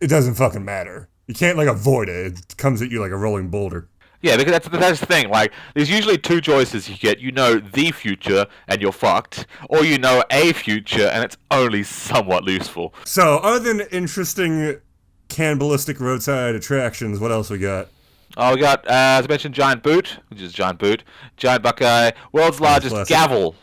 [0.00, 1.08] it doesn't fucking matter.
[1.26, 2.38] You can't like avoid it.
[2.38, 3.88] It comes at you like a rolling boulder.
[4.20, 5.28] Yeah, because that's that's the thing.
[5.28, 7.20] Like, there's usually two choices you get.
[7.20, 11.84] You know the future, and you're fucked, or you know a future, and it's only
[11.84, 12.92] somewhat useful.
[13.04, 14.80] So, other than interesting
[15.28, 17.88] cannibalistic roadside attractions, what else we got?
[18.36, 21.02] Oh, we got, uh, as I mentioned, Giant Boot, which is Giant Boot,
[21.36, 23.08] Giant Buckeye, world's largest classic.
[23.08, 23.54] gavel.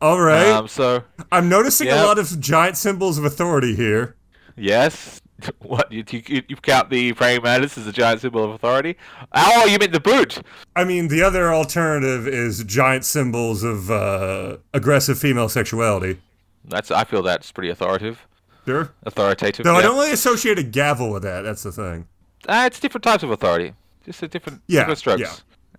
[0.00, 0.48] All right.
[0.48, 2.02] Um, so I'm noticing yeah.
[2.02, 4.16] a lot of giant symbols of authority here.
[4.56, 5.20] yes,
[5.60, 8.96] what you, you, you count the praying mantis as a giant symbol of authority?
[9.32, 10.40] Oh, you meant the boot?
[10.74, 16.20] I mean, the other alternative is giant symbols of uh, aggressive female sexuality.
[16.64, 18.26] That's I feel that's pretty authoritative,
[18.66, 18.92] Sure.
[19.04, 19.64] authoritative.
[19.64, 21.42] No, I don't really associate a gavel with that.
[21.42, 22.06] That's the thing.
[22.48, 25.20] Uh, it's different types of authority, just a different, Yeah, different strokes.
[25.20, 25.32] yeah.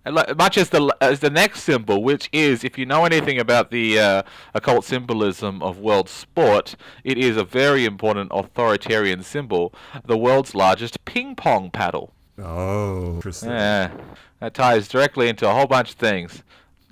[0.06, 3.38] And like, much as the as the next symbol, which is, if you know anything
[3.38, 4.22] about the uh,
[4.52, 9.72] occult symbolism of world sport, it is a very important authoritarian symbol,
[10.04, 12.12] the world's largest ping pong paddle.
[12.38, 13.48] Oh, interesting.
[13.50, 13.92] Yeah,
[14.40, 16.42] that ties directly into a whole bunch of things.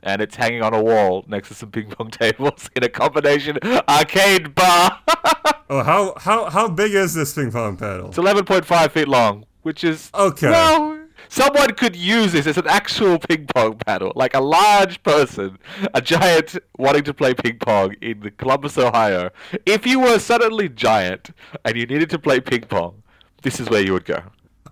[0.05, 3.59] And it's hanging on a wall next to some ping pong tables in a combination
[3.88, 5.01] arcade bar.
[5.72, 8.08] Oh, how how how big is this ping pong paddle?
[8.08, 10.50] it's 11.5 feet long, which is Okay.
[10.50, 11.00] Well,
[11.30, 15.56] someone could use this as an actual ping pong paddle, like a large person,
[15.94, 19.30] a giant wanting to play ping pong in Columbus, Ohio.
[19.64, 21.30] If you were suddenly giant
[21.64, 23.02] and you needed to play ping pong,
[23.40, 24.22] this is where you would go.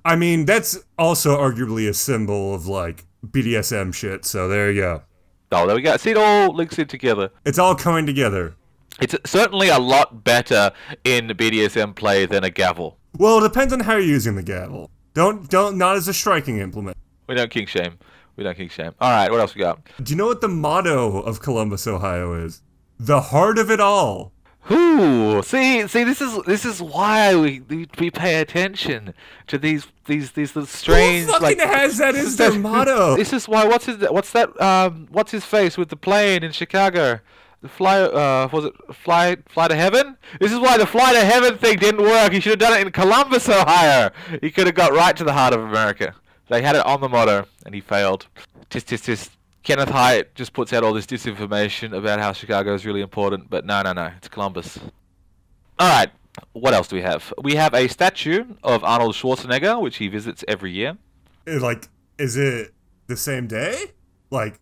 [0.05, 4.27] I mean, that's also arguably a symbol of like BDSM shit.
[4.27, 5.03] So there you go.
[5.51, 5.97] Oh, there we go.
[5.97, 7.31] See, it all links in together.
[7.47, 8.55] It's all coming together.
[9.01, 10.73] It's certainly a lot better
[11.05, 12.99] in BDSM play than a gavel.
[13.17, 14.91] Well, it depends on how you're using the gavel.
[15.15, 16.97] Don't don't not as a striking implement.
[17.27, 17.99] We don't king shame.
[18.37, 18.93] We don't king shame.
[19.01, 19.81] All right, what else we got?
[20.03, 22.63] Do you know what the motto of Columbus, Ohio is?
[22.99, 24.33] The heart of it all.
[24.71, 29.15] Ooh, see, see, this is this is why we we, pay attention
[29.47, 31.69] to these these these little strange Who fucking like.
[31.69, 33.17] has that as their motto?
[33.17, 33.65] This is why.
[33.67, 34.61] What's his What's that?
[34.61, 37.21] Um, what's his face with the plane in Chicago?
[37.63, 38.01] The fly.
[38.01, 40.17] Uh, was it fly fly to heaven?
[40.41, 42.33] This is why the fly to heaven thing didn't work.
[42.33, 44.11] He should have done it in Columbus, Ohio.
[44.41, 46.15] He could have got right to the heart of America.
[46.49, 48.27] They had it on the motto, and he failed.
[48.71, 49.31] Tis tis tis.
[49.63, 53.67] Kenneth Hyatt just puts out all this disinformation about how Chicago is really important, but
[53.67, 54.79] no, no, no, it's Columbus.
[55.79, 56.11] All right,
[56.53, 57.33] what else do we have?
[57.43, 60.97] We have a statue of Arnold Schwarzenegger, which he visits every year.
[61.47, 61.89] Like,
[62.19, 62.73] is it
[63.07, 63.93] the same day?
[64.31, 64.59] Like,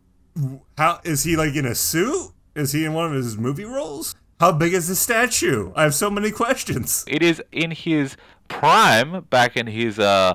[0.77, 2.33] how is he like in a suit?
[2.59, 4.15] Is he in one of his movie roles?
[4.41, 5.73] How big is the statue?
[5.75, 7.05] I have so many questions.
[7.09, 8.17] It is in his
[8.49, 10.35] prime, back in his uh,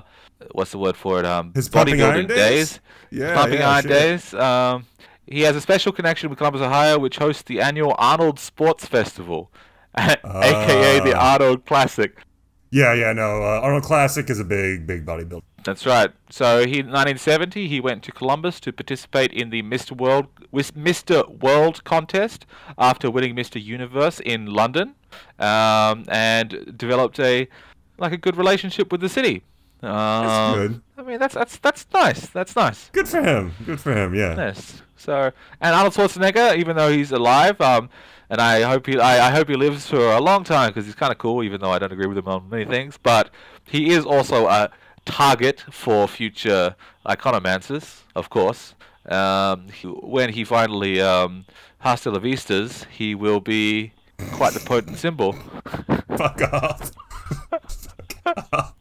[0.52, 1.26] what's the word for it?
[1.26, 2.80] Um, His pumping iron bodybuilding days?
[3.10, 3.90] Yeah, pumping yeah, iron shit.
[3.90, 4.34] days.
[4.34, 4.86] Um,
[5.26, 9.50] he has a special connection with Columbus, Ohio, which hosts the annual Arnold Sports Festival,
[9.96, 11.32] aka the Ah.
[11.32, 12.18] Arnold Classic.
[12.70, 13.42] Yeah, yeah, no.
[13.42, 15.42] Uh, Arnold Classic is a big, big bodybuilder.
[15.64, 16.10] That's right.
[16.30, 19.96] So he, in 1970, he went to Columbus to participate in the Mr.
[19.96, 21.28] World Mr.
[21.40, 22.46] World contest
[22.78, 23.62] after winning Mr.
[23.62, 24.94] Universe in London,
[25.38, 27.48] um, and developed a
[27.98, 29.42] like a good relationship with the city.
[29.82, 30.82] Um, good.
[30.98, 32.26] I mean, that's that's that's nice.
[32.28, 32.90] That's nice.
[32.92, 33.52] Good for him.
[33.64, 34.14] Good for him.
[34.14, 34.36] Yeah.
[34.36, 34.82] Yes.
[34.96, 37.90] So, and Arnold Schwarzenegger, even though he's alive, um,
[38.30, 40.94] and I hope he, I, I hope he lives for a long time because he's
[40.94, 42.98] kind of cool, even though I don't agree with him on many things.
[43.02, 43.30] But
[43.64, 44.70] he is also a
[45.04, 46.76] target for future
[47.06, 48.74] iconomancers, of course.
[49.06, 51.44] Um, he, when he finally um,
[51.78, 53.92] hasta la vistas, he will be
[54.32, 55.32] quite the potent symbol.
[56.16, 56.90] Fuck off.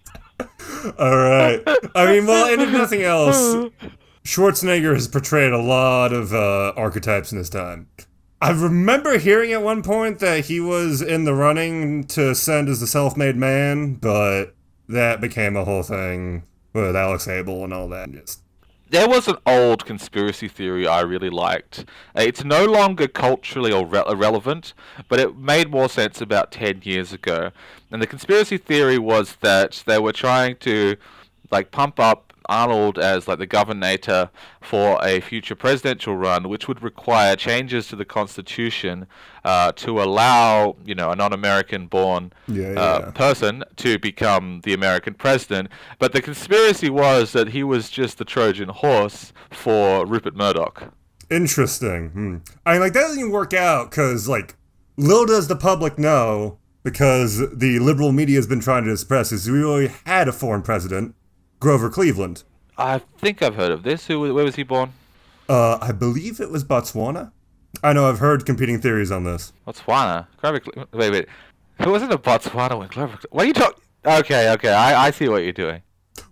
[0.97, 1.61] All right.
[1.95, 3.71] I mean, well, and if nothing else,
[4.23, 7.87] Schwarzenegger has portrayed a lot of uh, archetypes in his time.
[8.41, 12.81] I remember hearing at one point that he was in the running to ascend as
[12.81, 14.53] the self-made man, but
[14.87, 18.11] that became a whole thing with Alex Abel and all that.
[18.11, 18.41] Just
[18.89, 21.85] there was an old conspiracy theory I really liked.
[22.15, 24.75] It's no longer culturally or re- relevant,
[25.09, 27.49] but it made more sense about 10 years ago.
[27.89, 30.97] And the conspiracy theory was that they were trying to
[31.49, 34.29] like pump up Arnold as like the governor
[34.61, 39.07] for a future presidential run, which would require changes to the constitution
[39.43, 43.11] uh, to allow you know a non-American born Yeah, uh, yeah.
[43.11, 45.69] person to become the American president.
[45.99, 50.93] But the conspiracy was that he was just the Trojan horse for Rupert Murdoch.
[51.29, 52.09] interesting.
[52.09, 52.37] Hmm.
[52.65, 54.55] I mean, like that doesn't even work out because, like,
[54.97, 59.49] little does the public know because the liberal media has been trying to suppress is
[59.49, 61.15] We already had a foreign president,
[61.63, 62.43] Grover Cleveland.
[62.77, 64.05] I think I've heard of this.
[64.07, 64.19] Who?
[64.33, 64.91] Where was he born?
[65.47, 67.31] Uh, I believe it was Botswana.
[67.81, 69.53] I know I've heard competing theories on this.
[69.65, 70.27] Botswana.
[70.37, 70.59] Grover.
[70.59, 71.27] Cle- Wait, wait.
[71.81, 73.15] Who wasn't a Botswana when Grover?
[73.15, 73.81] Cle- What are you talking?
[74.05, 74.73] Okay, okay.
[74.73, 75.81] I, I see what you're doing.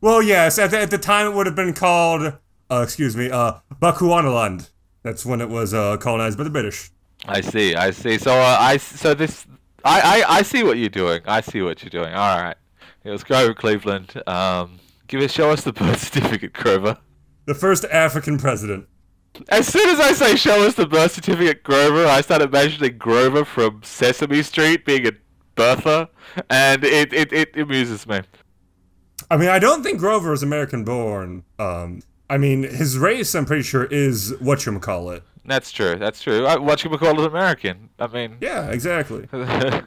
[0.01, 2.34] Well, yes, at the, at the time it would have been called,
[2.69, 4.69] uh, excuse me, uh, Bechuanaland.
[5.03, 6.91] That's when it was uh, colonized by the British.
[7.25, 7.73] I see.
[7.75, 8.17] I see.
[8.17, 9.45] So uh, I so this
[9.86, 11.21] I, I I see what you're doing.
[11.25, 12.13] I see what you're doing.
[12.13, 12.57] All right.
[13.03, 14.21] It was Grover Cleveland.
[14.27, 14.79] Um,
[15.12, 16.97] give us show us the birth certificate, Grover.
[17.45, 18.88] The first African president.
[19.49, 23.45] As soon as I say show us the birth certificate, Grover, I start imagining Grover
[23.45, 25.12] from Sesame Street being a
[25.55, 26.07] birther,
[26.49, 28.22] and it it, it amuses me.
[29.30, 31.43] I mean, I don't think Grover is American born.
[31.59, 35.22] Um, I mean, his race, I'm pretty sure, is whatchamacallit.
[35.45, 35.95] That's true.
[35.95, 36.43] That's true.
[36.43, 37.89] What you call it American?
[37.99, 39.28] I mean, Yeah, exactly.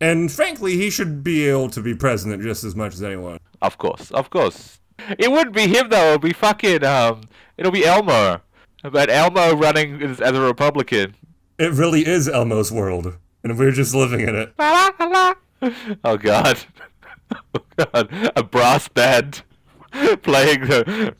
[0.00, 3.38] And frankly, he should be able to be president just as much as anyone.
[3.62, 4.80] Of course, of course.
[5.18, 6.08] It wouldn't be him though.
[6.14, 7.22] It'll be fucking um.
[7.56, 8.40] It'll be Elmo.
[8.82, 11.14] But Elmo running as, as a Republican.
[11.58, 14.54] It really is Elmo's world, and we're just living in it.
[16.04, 16.58] Oh god.
[17.54, 18.32] Oh god.
[18.34, 19.42] A brass band
[20.22, 21.14] playing the.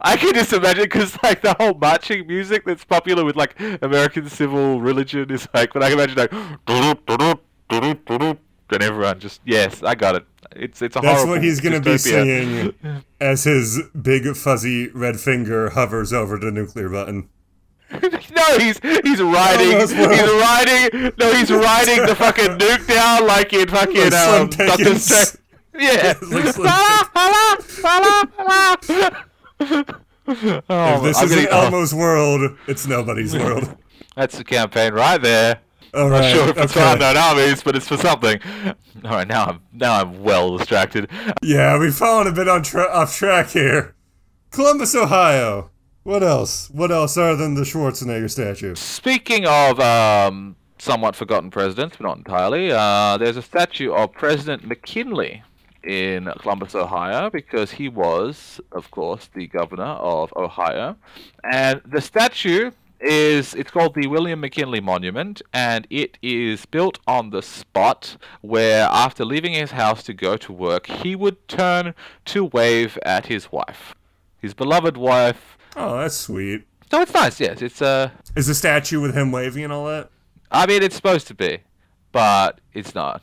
[0.00, 4.28] I can just imagine because like the whole marching music that's popular with like American
[4.28, 6.32] civil religion is like, but I can imagine like,
[8.72, 10.24] and everyone just yes, I got it.
[10.56, 12.72] It's it's a That's what he's gonna be dystopia.
[12.74, 17.28] singing as his big fuzzy red finger hovers over the nuclear button.
[17.92, 19.78] no, he's he's riding.
[19.80, 21.12] He's riding.
[21.18, 25.04] No, he's riding the fucking nuke down like in fucking Like um, Pickens.
[25.04, 25.36] Strange.
[25.78, 26.14] Yeah.
[30.26, 33.76] Oh, if this I'm getting- oh, Elmo's world, it's nobody's world.
[34.14, 35.58] that's the campaign right there.
[35.94, 36.92] All Not sure if it's for okay.
[36.92, 38.40] unknown armies, but it's for something.
[39.04, 41.10] All right, now I'm now I'm well distracted.
[41.42, 43.94] Yeah, we've fallen a bit on tra- off track here.
[44.50, 45.70] Columbus, Ohio.
[46.02, 46.70] What else?
[46.70, 48.74] What else other than the Schwarzenegger statue?
[48.74, 54.66] Speaking of um, somewhat forgotten presidents, but not entirely, uh, there's a statue of President
[54.66, 55.42] McKinley
[55.84, 60.96] in Columbus, Ohio, because he was, of course, the governor of Ohio.
[61.52, 62.70] And the statue
[63.00, 68.84] is it's called the William McKinley Monument, and it is built on the spot where,
[68.90, 71.94] after leaving his house to go to work, he would turn
[72.26, 73.94] to wave at his wife,
[74.38, 75.56] his beloved wife.
[75.76, 76.64] Oh, that's sweet.
[76.90, 77.62] So it's nice, yes.
[77.62, 80.10] It's uh, Is the statue with him waving and all that?
[80.50, 81.58] I mean, it's supposed to be,
[82.10, 83.22] but it's not.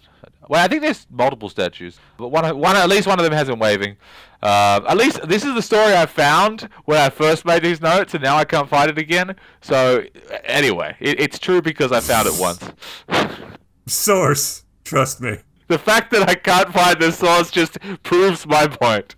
[0.50, 3.50] Well, I think there's multiple statues, but one, one at least one of them has
[3.50, 3.98] him waving.
[4.42, 8.14] Uh, at least this is the story I found when I first made these notes,
[8.14, 9.36] and now I can't find it again.
[9.62, 10.04] So
[10.46, 12.64] anyway, it, it's true because I found it once.
[13.88, 14.64] Source.
[14.84, 15.38] Trust me.
[15.68, 19.16] the fact that I can't find the source just proves my point.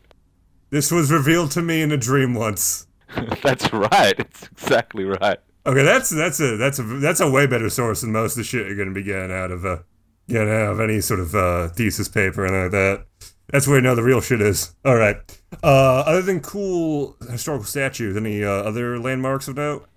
[0.71, 2.87] This was revealed to me in a dream once.
[3.43, 4.19] That's right.
[4.19, 5.37] It's exactly right.
[5.65, 8.43] Okay, that's that's a that's a that's a way better source than most of the
[8.43, 9.79] shit you're gonna be getting out of uh
[10.29, 13.05] getting out of any sort of uh thesis paper and like that.
[13.51, 14.75] That's where you know the real shit is.
[14.85, 15.17] All right.
[15.63, 19.87] Uh, other than cool historical statues, any uh, other landmarks of note,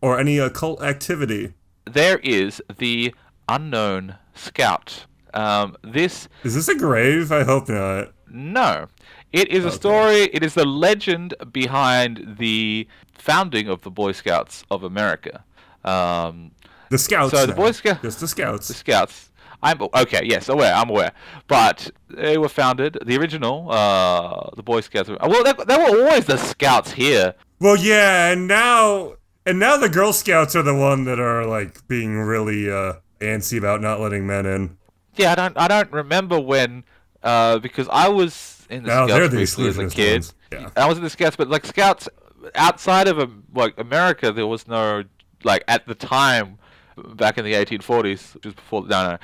[0.00, 1.52] or any occult activity?
[1.84, 3.14] There is the
[3.48, 5.04] unknown scout.
[5.34, 7.30] Um, this Is this a grave?
[7.32, 8.12] I hope not.
[8.30, 8.86] No.
[9.32, 14.64] It is a story, it is the legend behind the founding of the Boy Scouts
[14.70, 15.44] of America.
[15.84, 16.52] Um,
[16.90, 17.32] The scouts.
[17.32, 17.52] So the.
[17.54, 18.68] Boy Scout- Just the scouts.
[18.68, 19.30] the Scouts.
[19.62, 20.22] I'm okay.
[20.24, 20.74] Yes, aware.
[20.74, 21.12] I'm aware.
[21.46, 22.98] But they were founded.
[23.04, 25.08] The original, uh, the Boy Scouts.
[25.08, 27.34] Were, well, they, they were always the Scouts here.
[27.60, 29.14] Well, yeah, and now
[29.46, 33.56] and now the Girl Scouts are the one that are like being really uh antsy
[33.58, 34.76] about not letting men in.
[35.14, 35.56] Yeah, I don't.
[35.58, 36.84] I don't remember when,
[37.22, 40.12] uh, because I was in the Now they're Scouts the briefly as a kid.
[40.14, 40.34] ones.
[40.50, 40.70] Yeah.
[40.76, 42.08] I was in the Scouts, but like Scouts
[42.56, 45.04] outside of um, like America, there was no
[45.44, 46.58] like at the time
[47.14, 48.82] back in the 1840s, which was before.
[48.86, 49.18] No, no,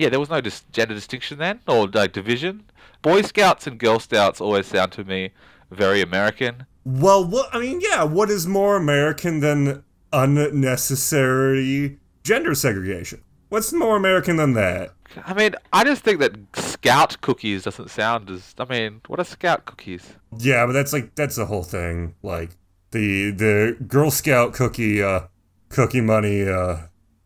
[0.00, 2.64] yeah, there was no dis- gender distinction then or like division.
[3.02, 5.30] Boy Scouts and Girl Scouts always sound to me
[5.70, 6.66] very American.
[6.84, 13.22] Well, what I mean, yeah, what is more American than unnecessary gender segregation?
[13.50, 14.94] What's more American than that?
[15.26, 18.54] I mean, I just think that Scout cookies doesn't sound as.
[18.58, 20.14] I mean, what are Scout cookies?
[20.38, 22.14] Yeah, but that's like that's the whole thing.
[22.22, 22.50] Like
[22.92, 25.22] the the Girl Scout cookie uh
[25.68, 26.76] cookie money uh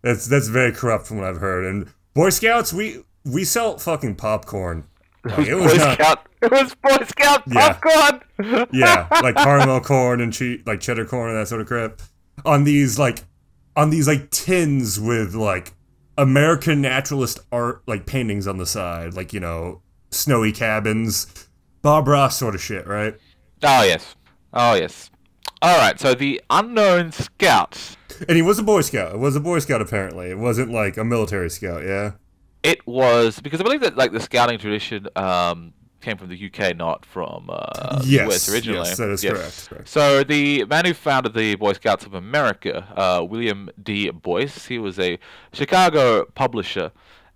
[0.02, 1.64] that's that's very corrupt from what I've heard.
[1.64, 4.84] And Boy Scouts, we we sell fucking popcorn.
[5.24, 6.26] Like, it was Boy not, Scout.
[6.42, 7.72] It was Boy Scout yeah.
[7.72, 8.68] popcorn.
[8.72, 12.00] yeah, like caramel corn and che- like cheddar corn and that sort of crap.
[12.44, 13.24] On these like
[13.76, 15.72] on these like tins with like
[16.16, 21.48] American naturalist art like paintings on the side, like you know, snowy cabins,
[21.82, 23.16] Bob Ross sort of shit, right?
[23.62, 24.14] Oh yes,
[24.52, 25.10] oh yes.
[25.62, 27.96] All right, so the unknown scout.
[28.28, 29.14] And he was a Boy Scout.
[29.14, 30.30] It was a Boy Scout apparently.
[30.30, 32.12] It wasn't like a military scout, yeah.
[32.62, 36.76] It was because I believe that like the scouting tradition um, came from the UK,
[36.76, 38.88] not from uh, yes, the US originally.
[38.88, 39.32] Yes, that is yes.
[39.32, 44.10] correct, correct, So the man who founded the Boy Scouts of America, uh, William D.
[44.10, 45.18] Boyce, he was a
[45.52, 46.92] Chicago publisher.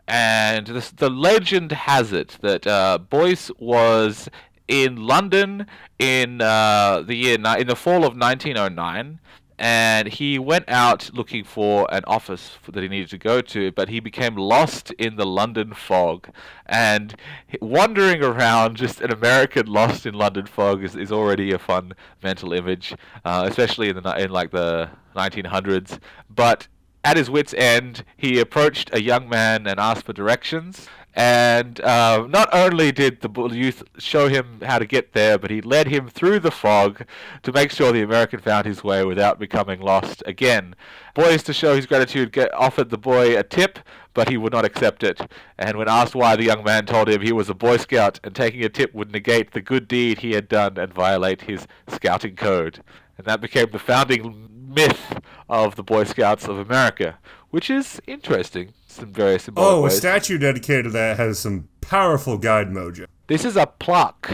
[0.07, 4.29] And this, the legend has it that uh, Boyce was
[4.67, 5.67] in London
[5.99, 9.19] in uh, the year in the fall of 1909
[9.59, 13.89] and he went out looking for an office that he needed to go to, but
[13.89, 16.29] he became lost in the London fog.
[16.67, 17.17] And
[17.61, 22.53] wandering around, just an American lost in London fog is, is already a fun mental
[22.53, 22.95] image,
[23.25, 25.99] uh, especially in the in like the 1900s.
[26.31, 26.69] But
[27.05, 30.89] at his wits' end, he approached a young man and asked for directions.
[31.15, 35.61] And uh, not only did the youth show him how to get there, but he
[35.61, 37.05] led him through the fog
[37.43, 40.77] to make sure the American found his way without becoming lost again.
[41.15, 43.81] Boyce, to show his gratitude, get, offered the boy a tip,
[44.15, 45.21] but he would not accept it.
[45.59, 48.35] And when asked why, the young man told him he was a Boy Scout, and
[48.35, 52.37] taking a tip would negate the good deed he had done and violate his scouting
[52.37, 52.81] code.
[53.17, 57.19] And that became the founding myth of the Boy Scouts of America,
[57.51, 59.95] which is interesting in various symbolic Oh, ways.
[59.95, 63.07] a statue dedicated to that has some powerful guide mojo.
[63.27, 64.31] This is a plaque,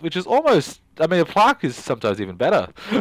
[0.00, 0.80] which is almost.
[1.00, 2.68] I mean, a plaque is sometimes even better.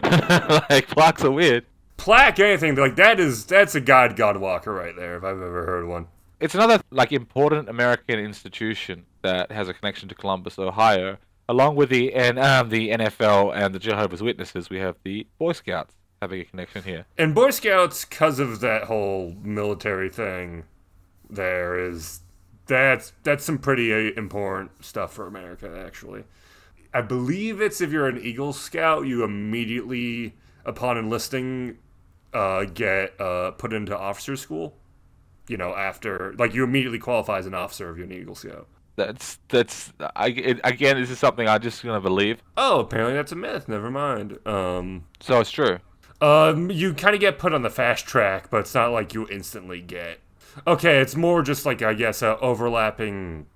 [0.70, 1.66] like plaques are weird.
[1.98, 5.18] Plaque, anything like that is that's a guide god walker right there.
[5.18, 6.08] If I've ever heard one.
[6.40, 11.18] It's another like important American institution that has a connection to Columbus, Ohio.
[11.50, 15.54] Along with the and um, the NFL and the Jehovah's Witnesses, we have the Boy
[15.54, 17.06] Scouts having a connection here.
[17.18, 20.66] And Boy Scouts, because of that whole military thing,
[21.30, 22.22] there is
[22.68, 26.24] that's that's some pretty uh, important stuff for America actually.
[26.94, 31.78] I believe it's if you're an Eagle Scout, you immediately upon enlisting
[32.34, 34.76] uh, get uh, put into officer school.
[35.48, 38.68] You know, after like you immediately qualify as an officer if you're an Eagle Scout.
[38.98, 41.00] That's that's I it, again.
[41.00, 42.42] This is something I'm just gonna believe.
[42.58, 43.68] Oh, apparently that's a myth.
[43.70, 44.40] Never mind.
[44.46, 45.80] Um, so it's true.
[46.20, 49.28] Um, you kind of get put on the fast track, but it's not like you
[49.30, 50.20] instantly get
[50.66, 53.48] Okay, it's more just like I guess uh, overlapping,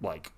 [0.00, 0.32] like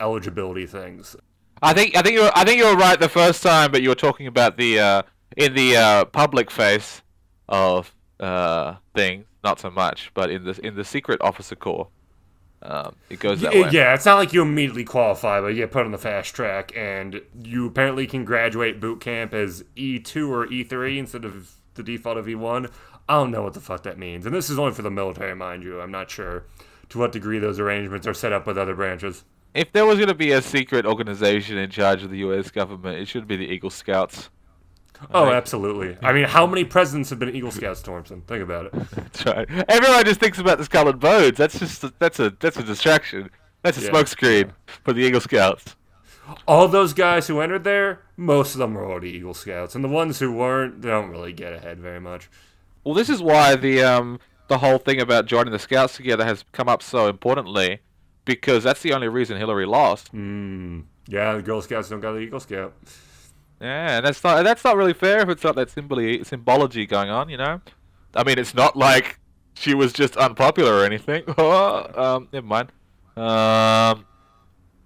[0.00, 1.16] eligibility things.
[1.62, 3.88] I think I think you're I think you were right the first time, but you
[3.88, 5.02] were talking about the uh,
[5.36, 7.02] in the uh, public face
[7.48, 11.88] of uh, things, not so much, but in the in the secret officer corps.
[12.62, 13.70] Um, it goes that yeah, way.
[13.70, 16.72] Yeah, it's not like you immediately qualify, but you get put on the fast track,
[16.76, 22.16] and you apparently can graduate boot camp as E2 or E3 instead of the default
[22.16, 22.70] of E1.
[23.08, 24.26] I don't know what the fuck that means.
[24.26, 25.80] And this is only for the military, mind you.
[25.80, 26.44] I'm not sure
[26.88, 29.24] to what degree those arrangements are set up with other branches.
[29.54, 32.50] If there was going to be a secret organization in charge of the U.S.
[32.50, 34.28] government, it should be the Eagle Scouts.
[35.12, 35.96] Oh, absolutely.
[36.02, 38.22] I mean, how many presidents have been Eagle Scouts, Thompson?
[38.22, 38.72] Think about it.
[38.90, 39.48] That's right.
[39.68, 41.36] Everyone just thinks about the Scarlet Bones.
[41.36, 43.30] That's just a, that's a that's a distraction.
[43.62, 43.90] That's a yeah.
[43.90, 44.52] smokescreen
[44.84, 45.76] for the Eagle Scouts.
[46.48, 49.88] All those guys who entered there, most of them were already Eagle Scouts, and the
[49.88, 52.28] ones who weren't, they don't really get ahead very much.
[52.86, 56.44] Well, this is why the um the whole thing about joining the Scouts together has
[56.52, 57.80] come up so importantly,
[58.24, 60.14] because that's the only reason Hillary lost.
[60.14, 62.74] Mm, yeah, the Girl Scouts don't got the Eagle Scout.
[63.60, 67.10] Yeah, and that's not that's not really fair if it's not that symbology symbology going
[67.10, 67.28] on.
[67.28, 67.60] You know,
[68.14, 69.18] I mean, it's not like
[69.54, 71.24] she was just unpopular or anything.
[71.38, 72.70] um, never mind.
[73.16, 74.06] Um,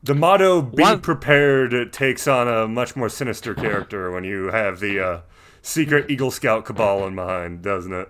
[0.02, 1.00] the motto "Be one...
[1.00, 5.20] prepared" takes on a much more sinister character when you have the uh,
[5.62, 8.08] secret Eagle Scout cabal in mind, doesn't it?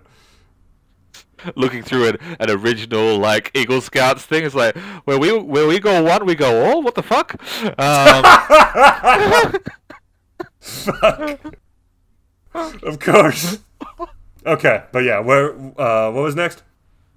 [1.56, 5.78] Looking through an, an original like Eagle Scouts thing, it's like where we where we
[5.78, 6.82] go one, we go all.
[6.82, 7.34] What the fuck?
[7.78, 8.24] Um,
[10.60, 11.56] fuck.
[12.82, 13.58] of course.
[14.44, 15.54] Okay, but yeah, where?
[15.80, 16.62] Uh, what was next?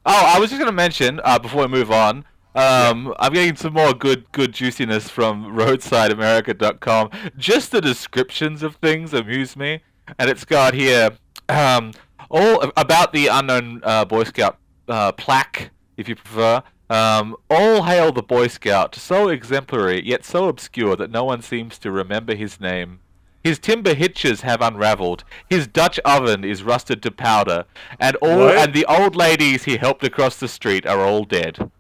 [0.06, 2.26] Oh, I was just gonna mention uh, before we move on.
[2.56, 7.10] Um, I'm getting some more good, good juiciness from RoadsideAmerica.com.
[7.38, 9.82] Just the descriptions of things amuse me,
[10.20, 11.12] and it's got here
[11.50, 11.94] um,
[12.30, 16.64] all about the unknown uh, Boy Scout uh, plaque, if you prefer.
[16.90, 21.78] Um, all hail the Boy Scout, so exemplary yet so obscure that no one seems
[21.80, 23.00] to remember his name.
[23.44, 25.24] His timber hitches have unravelled.
[25.50, 27.66] His Dutch oven is rusted to powder,
[28.00, 28.58] and all What?
[28.58, 31.72] and the old ladies he helped across the street are all dead.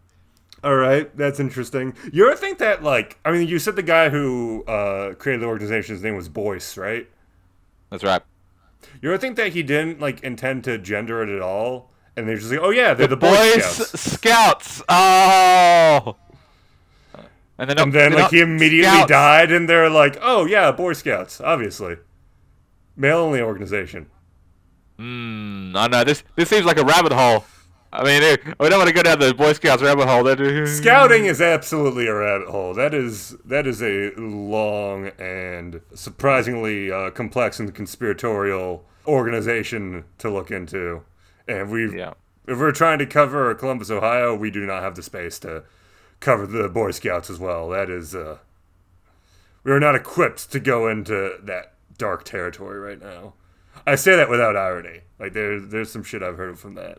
[0.64, 1.94] All right, that's interesting.
[2.12, 5.48] You ever think that, like, I mean, you said the guy who uh, created the
[5.48, 7.08] organization's name was Boyce, right?
[7.94, 8.24] That's right.
[9.04, 12.38] You ever think that he didn't like intend to gender it at all, and they're
[12.38, 14.02] just like, oh yeah, they're the, The Boy Boy Scouts.
[14.02, 14.82] Scouts.
[14.90, 16.16] Oh.
[17.60, 19.10] And then, and then like he immediately Scouts.
[19.12, 21.98] died, and they're like, oh yeah, Boy Scouts, obviously,
[22.96, 24.08] male only organization.
[24.98, 25.74] Hmm.
[25.76, 26.24] I know this.
[26.36, 27.46] This seems like a rabbit hole.
[27.96, 30.24] I mean, we don't want to go down the Boy Scouts rabbit hole.
[30.24, 32.74] That- Scouting is absolutely a rabbit hole.
[32.74, 40.50] That is that is a long and surprisingly uh, complex and conspiratorial organization to look
[40.50, 41.04] into.
[41.48, 42.14] And we, Yeah.
[42.48, 45.64] if we're trying to cover Columbus, Ohio, we do not have the space to
[46.20, 47.70] cover the Boy Scouts as well.
[47.70, 48.38] That is, uh,
[49.64, 53.34] we are not equipped to go into that dark territory right now.
[53.86, 55.02] I say that without irony.
[55.20, 56.98] Like there's there's some shit I've heard from that.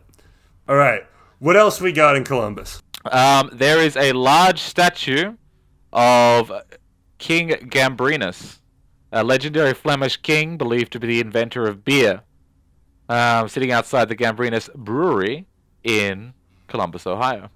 [0.67, 1.03] All right,
[1.37, 2.81] what else we got in Columbus?
[3.11, 5.35] Um, there is a large statue
[5.93, 6.51] of
[7.19, 8.59] King Gambrinus,
[9.11, 12.23] a legendary Flemish king believed to be the inventor of beer,
[13.09, 15.45] um, sitting outside the Gambrinus Brewery
[15.83, 16.33] in
[16.67, 17.51] Columbus, Ohio.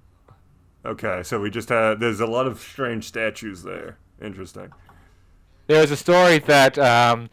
[0.85, 1.99] Okay, so we just had.
[1.99, 3.97] There's a lot of strange statues there.
[4.21, 4.71] Interesting.
[5.65, 7.29] There is a story that um,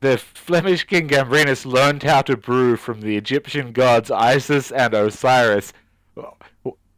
[0.00, 5.72] the Flemish king Gambrinus learned how to brew from the Egyptian gods Isis and Osiris.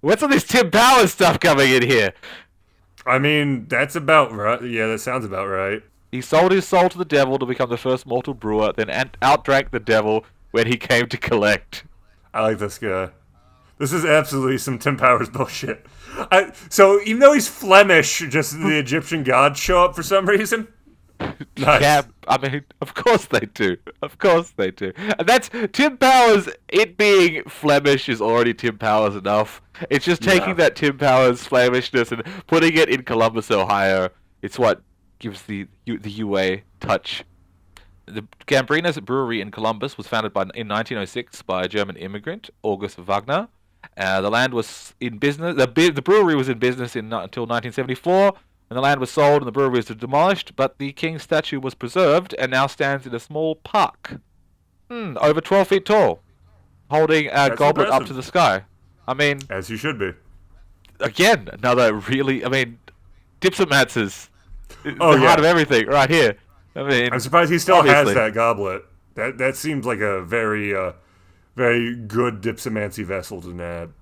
[0.01, 2.13] What's all this Tim Powers stuff coming in here?
[3.07, 4.63] I mean, that's about right.
[4.63, 5.83] Yeah, that sounds about right.
[6.11, 9.71] He sold his soul to the devil to become the first mortal brewer, then outdrank
[9.71, 11.85] the devil when he came to collect.
[12.35, 13.11] I like this guy.
[13.79, 15.87] This is absolutely some Tim Powers bullshit.
[16.31, 20.69] I, so even though he's Flemish, just the Egyptian gods show up for some reason.
[21.59, 21.81] Nice.
[21.83, 23.77] Yeah, I mean, of course they do.
[24.01, 24.93] Of course they do.
[24.97, 26.49] And that's Tim Powers.
[26.69, 29.61] It being Flemish is already Tim Powers enough.
[29.91, 30.55] It's just taking Yeah.
[30.55, 34.09] that Tim Powers Flemishness and putting it in Columbus, Ohio.
[34.41, 34.83] It's what
[35.19, 37.25] gives the the UA touch.
[38.07, 42.99] The Gambrinus Brewery in Columbus was founded by, in 1906 by a German immigrant, August
[42.99, 43.49] Wagner.
[43.97, 45.55] Uh, the land was in business.
[45.57, 48.33] The, the brewery was in business in, until 1974,
[48.73, 50.57] and the land was sold and the brewery was demolished.
[50.57, 54.15] But the king's statue was preserved and now stands in a small park,
[54.89, 56.23] hmm, over 12 feet tall,
[56.91, 58.63] holding a That's goblet up to the sky.
[59.07, 60.13] I mean, As you should be.
[61.01, 62.47] again, another really.
[62.47, 62.79] I mean,
[63.43, 64.31] Dipsomancy is
[64.99, 65.27] Oh, the yeah.
[65.27, 66.37] heart of everything right here.
[66.75, 68.07] I mean, I'm surprised he still Obviously.
[68.07, 68.85] has that goblet.
[69.17, 70.93] That that seems like a very uh,
[71.57, 73.93] very good dipsomancy vessel to nab.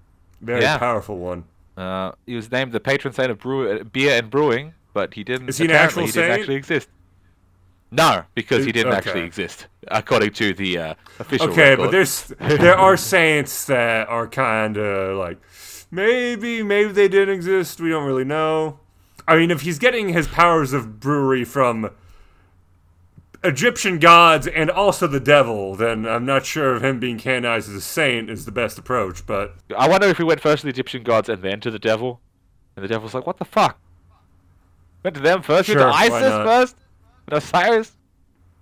[0.41, 0.79] Very Yeah.
[0.79, 1.43] powerful one.
[1.77, 5.25] Uh, he was named the patron saint of brew- uh, beer and brewing, but he
[5.25, 5.49] didn't.
[5.49, 6.41] Is he an actual he didn't saint?
[6.41, 6.89] actually exist.
[7.93, 8.99] No, because he didn't okay.
[8.99, 11.51] actually exist, according to the uh, official.
[11.51, 11.85] Okay, record.
[11.85, 15.39] but there's there are saints that are kind of like
[15.91, 17.81] maybe maybe they didn't exist.
[17.81, 18.79] We don't really know.
[19.27, 21.91] I mean, if he's getting his powers of brewery from
[23.43, 27.75] Egyptian gods and also the devil, then I'm not sure if him being canonized as
[27.77, 29.25] a saint is the best approach.
[29.27, 31.79] But I wonder if we went first to the Egyptian gods and then to the
[31.79, 32.21] devil,
[32.77, 33.79] and the devil's like, "What the fuck?"
[35.03, 35.69] Went to them first.
[35.69, 36.77] sure, Went to Isis first.
[37.27, 37.93] And Osiris.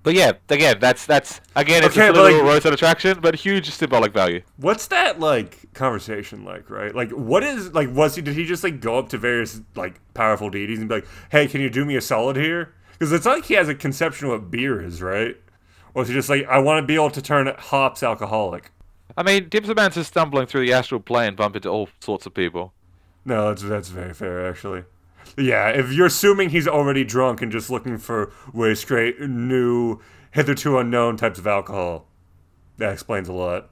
[0.04, 3.68] But yeah, again, that's that's again, it's Okay, a little like- roadside attraction, but huge
[3.70, 4.42] symbolic value.
[4.56, 6.70] what's that like conversation like?
[6.70, 6.94] Right?
[6.94, 7.92] Like, what is like?
[7.92, 8.22] Was he?
[8.22, 11.48] Did he just like go up to various like powerful deities and be like, "Hey,
[11.48, 14.32] can you do me a solid here?" Because it's like he has a conception of
[14.32, 15.36] what beer is, right?
[15.94, 18.70] Or is he just like, I want to be able to turn hops alcoholic?
[19.16, 22.72] I mean, Dipsomance is stumbling through the astral plane, bump into all sorts of people.
[23.24, 24.84] No, that's that's very fair actually.
[25.36, 30.00] Yeah, if you're assuming he's already drunk and just looking for ways to create new,
[30.30, 32.06] hitherto unknown types of alcohol,
[32.78, 33.70] that explains a lot.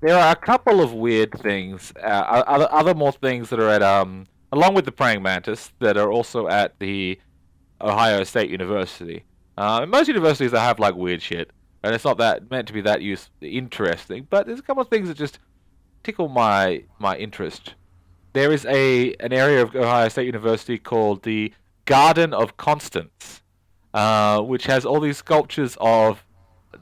[0.00, 3.82] There are a couple of weird things, uh, other other more things that are at
[3.82, 7.18] um along with the praying mantis that are also at the
[7.84, 9.24] Ohio State University.
[9.56, 11.50] Uh, most universities they have like weird shit,
[11.82, 14.26] and it's not that meant to be that use interesting.
[14.28, 15.38] But there's a couple of things that just
[16.02, 17.74] tickle my my interest.
[18.32, 21.52] There is a an area of Ohio State University called the
[21.84, 23.42] Garden of Constants,
[23.92, 26.24] uh, which has all these sculptures of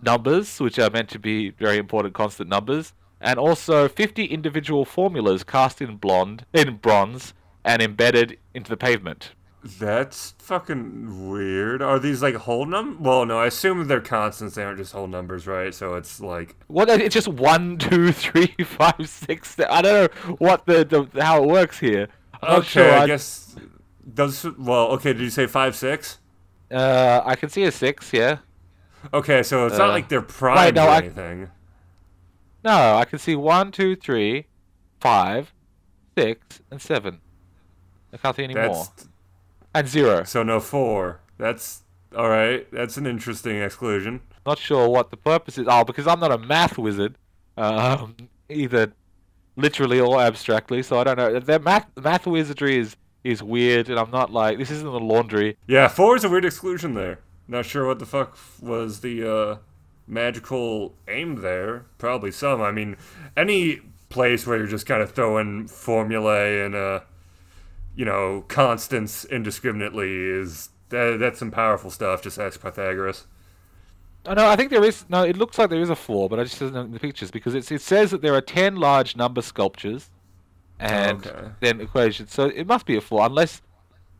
[0.01, 5.45] numbers, which are meant to be very important constant numbers, and also 50 individual formulas
[5.45, 7.35] cast in blonde in bronze
[7.65, 9.33] and embedded into the pavement.
[9.64, 11.82] That's fucking weird.
[11.82, 13.01] Are these like whole num?
[13.01, 14.56] Well, no, I assume they're constants.
[14.56, 15.72] They aren't just whole numbers, right?
[15.72, 16.89] So it's like What?
[16.89, 19.56] It's just one, two, three, five, six.
[19.60, 22.09] I don't know what the, the how it works here.
[22.43, 22.68] I'm okay.
[22.68, 22.90] sure.
[22.90, 23.55] I I- guess
[24.05, 24.44] those.
[24.59, 25.12] Well, okay.
[25.12, 26.18] Did you say five six?
[26.70, 28.12] Uh, I can see a six.
[28.12, 28.39] Yeah.
[29.14, 31.51] Okay, so it's not Uh, like they're primed no, or I- anything.
[32.64, 34.47] No, I can see one, two, three,
[35.01, 35.52] five,
[36.16, 37.20] six, and seven.
[38.12, 38.86] I can't see any more.
[39.74, 40.24] And zero.
[40.24, 41.20] so no four.
[41.39, 41.82] That's
[42.16, 42.66] all right.
[42.73, 44.20] That's an interesting exclusion.
[44.44, 45.66] Not sure what the purpose is.
[45.69, 47.16] Oh, because I'm not a math wizard,
[47.57, 48.16] um,
[48.49, 48.93] either
[49.57, 50.82] literally or abstractly.
[50.82, 51.39] So I don't know.
[51.40, 55.57] Their math math wizardry is is weird, and I'm not like this isn't the laundry.
[55.66, 57.20] Yeah, four is a weird exclusion there.
[57.49, 59.57] Not sure what the fuck was the uh,
[60.07, 61.86] magical aim there.
[61.99, 62.61] Probably some.
[62.61, 62.97] I mean,
[63.36, 67.01] any place where you're just kind of throwing formulae and uh,
[67.94, 72.23] you know, constants indiscriminately is that, that's some powerful stuff.
[72.23, 73.27] Just ask Pythagoras.
[74.24, 75.05] Oh, no, I think there is.
[75.09, 77.01] No, it looks like there is a four, but I just doesn't know in the
[77.01, 80.10] pictures because it's, it says that there are ten large number sculptures,
[80.78, 81.48] and Okay.
[81.60, 82.32] then equations.
[82.32, 83.62] So it must be a four, unless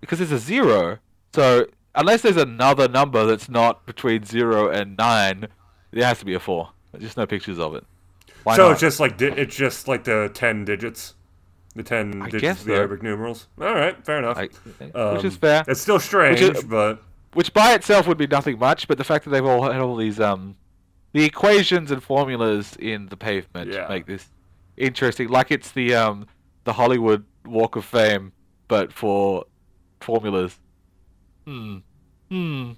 [0.01, 0.99] because there's a zero.
[1.35, 5.47] So unless there's another number that's not between zero and nine,
[5.93, 6.71] there has to be a four.
[6.91, 7.85] There's just no pictures of it.
[8.43, 8.73] Why so not?
[8.73, 11.15] it's just like di- it's just like the ten digits,
[11.75, 12.75] the ten I digits of the.
[12.77, 13.49] Arabic numerals.
[13.61, 14.37] All right, fair enough.
[14.39, 14.49] I-
[14.95, 15.65] Um, which is fair.
[15.69, 17.03] It's still strange, is- but
[17.35, 19.97] Which by itself would be nothing much, but the fact that they've all had all
[19.97, 20.57] these um,
[21.13, 23.87] the equations and formulas in the pavement Yeah.
[23.89, 24.29] make this
[24.77, 25.29] interesting.
[25.29, 26.27] Like it's the um,
[26.65, 28.33] the Hollywood Walk of Fame,
[28.69, 29.45] but for
[30.01, 30.59] formulas.
[31.47, 31.79] Hmm.
[32.31, 32.73] Hmm.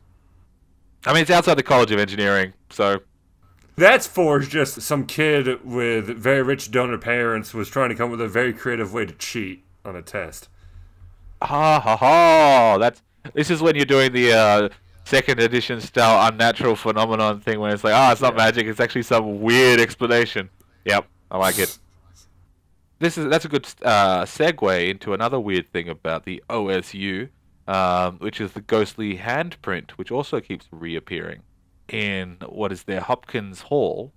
[1.06, 3.00] I mean, it's outside the College of Engineering, so
[3.76, 8.10] That's for just some kid with very rich donor parents was trying to come up
[8.12, 10.48] with a very creative way to cheat on a test.
[11.42, 12.78] ha ha ha.
[12.78, 13.02] That's
[13.32, 14.68] this is when you're doing the uh,
[15.04, 18.44] second edition style unnatural phenomenon thing, when it's like, ah, it's not Yeah.
[18.44, 20.50] magic, it's actually some weird explanation.
[20.84, 21.76] Yep, I like it.
[23.00, 27.28] This is that's a good uh, segue into another weird thing about the OSU,
[27.66, 31.42] um, which is the ghostly handprint, which also keeps reappearing
[31.88, 34.12] in what is their Hopkins Hall.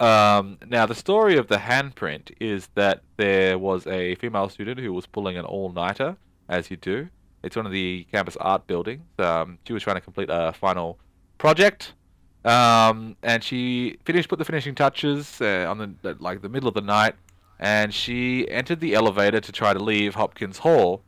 [0.00, 4.92] Um, now, the story of the handprint is that there was a female student who
[4.92, 6.16] was pulling an all-nighter,
[6.48, 7.08] as you do.
[7.42, 9.02] It's one of the campus art buildings.
[9.18, 10.98] Um, she was trying to complete a final
[11.38, 11.94] project,
[12.44, 16.74] um, and she finished, put the finishing touches uh, on the like the middle of
[16.74, 17.14] the night,
[17.58, 21.02] and she entered the elevator to try to leave Hopkins Hall,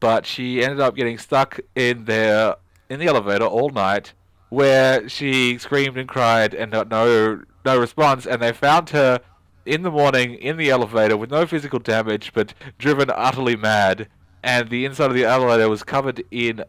[0.00, 2.56] but she ended up getting stuck in there
[2.88, 4.12] in the elevator all night,
[4.50, 9.20] where she screamed and cried and got no no response, and they found her
[9.66, 14.08] in the morning in the elevator with no physical damage, but driven utterly mad,
[14.42, 16.62] and the inside of the elevator was covered in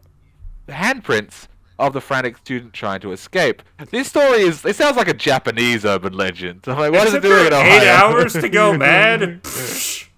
[0.68, 1.48] handprints
[1.78, 3.62] of the frantic student trying to escape.
[3.90, 6.60] This story is it sounds like a Japanese urban legend.
[6.66, 7.80] I'm like, what is it doing in Ohio?
[7.80, 9.40] Eight hours to go mad?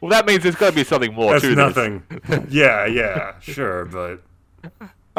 [0.00, 1.56] Well, that means there's got to be something more That's to this.
[1.58, 2.02] nothing.
[2.48, 4.22] yeah, yeah, sure, but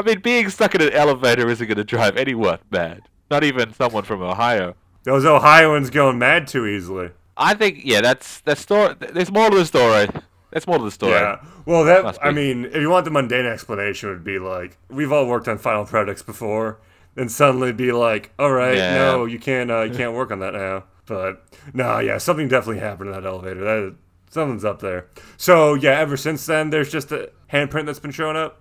[0.02, 3.03] I mean, being stuck in an elevator isn't going to drive anyone mad.
[3.30, 4.76] Not even someone from Ohio.
[5.03, 7.11] those Ohioans going mad too easily.
[7.38, 8.95] I think, yeah, that's that's story.
[8.99, 10.07] There's more to the story.
[10.52, 11.14] That's more to the story.
[11.14, 11.38] Yeah.
[11.65, 15.11] Well, that I mean, if you want the mundane explanation, it would be like we've
[15.11, 16.80] all worked on final products before,
[17.15, 18.95] and suddenly be like, all right, Yeah.
[18.95, 20.84] no, you can't, uh, you can't work on that now.
[21.06, 23.61] But no, yeah, something definitely happened in that elevator.
[23.64, 23.95] That
[24.30, 25.07] something's up there.
[25.38, 28.60] So yeah, ever since then, there's just a handprint that's been showing up.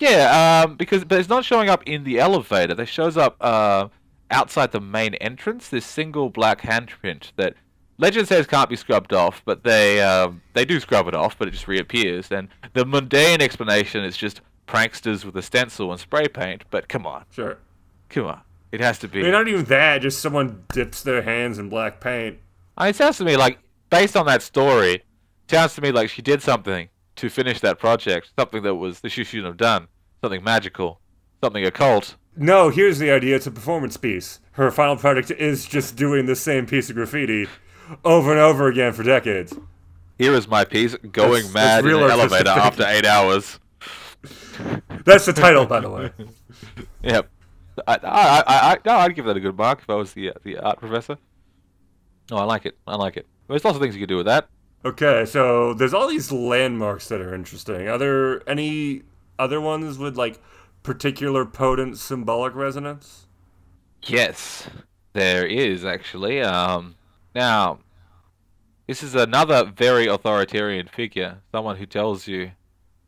[0.00, 2.80] Yeah, um, because but it's not showing up in the elevator.
[2.80, 3.88] It shows up uh,
[4.30, 5.68] outside the main entrance.
[5.68, 7.54] This single black handprint that
[7.98, 11.48] legend says can't be scrubbed off, but they um, they do scrub it off, but
[11.48, 12.32] it just reappears.
[12.32, 16.64] And the mundane explanation is just pranksters with a stencil and spray paint.
[16.70, 17.58] But come on, Sure.
[18.08, 18.40] come on,
[18.72, 19.20] it has to be.
[19.20, 19.98] I mean, not even that.
[20.00, 22.38] Just someone dips their hands in black paint.
[22.78, 23.58] I mean, it sounds to me like,
[23.90, 25.04] based on that story, it
[25.50, 29.10] sounds to me like she did something to finish that project, something that was that
[29.10, 29.88] she shouldn't have done,
[30.22, 31.00] something magical,
[31.42, 32.16] something occult.
[32.36, 33.36] No, here's the idea.
[33.36, 34.40] It's a performance piece.
[34.52, 37.48] Her final product is just doing the same piece of graffiti
[38.04, 39.52] over and over again for decades.
[40.18, 43.58] Here is my piece, going That's- mad that's in an elevator after eight hours.
[45.04, 46.10] That's the title, by the way.
[47.02, 47.30] Yep.
[47.88, 50.30] I, I, I, I, no, I'd give that a good mark if I was the
[50.30, 51.16] uh, the art professor.
[52.30, 52.76] Oh, I like it.
[52.86, 53.26] I like it.
[53.48, 54.48] There's lots of things you could do with that.
[54.84, 57.86] Okay, so there's all these landmarks that are interesting.
[57.86, 59.02] Are there any
[59.38, 60.40] other ones with like
[60.82, 63.26] particular potent symbolic resonance?
[64.02, 64.68] Yes,
[65.12, 66.40] there is actually.
[66.40, 66.96] Um,
[67.34, 67.80] now,
[68.86, 72.52] this is another very authoritarian figure, someone who tells you,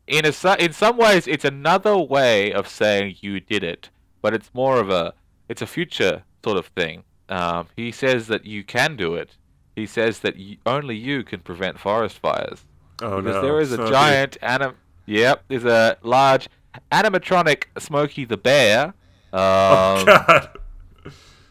[0.05, 3.89] in a in some ways, it's another way of saying you did it,
[4.21, 5.13] but it's more of a
[5.49, 7.03] it's a future sort of thing.
[7.29, 9.37] Um, he says that you can do it.
[9.75, 12.65] He says that y- only you can prevent forest fires
[13.01, 13.41] Oh because no!
[13.41, 13.91] there is a Smokey.
[13.91, 14.75] giant anim.
[15.05, 16.47] Yep, there's a large
[16.91, 18.85] animatronic Smokey the Bear.
[18.85, 18.93] Um,
[19.33, 20.49] Oh God!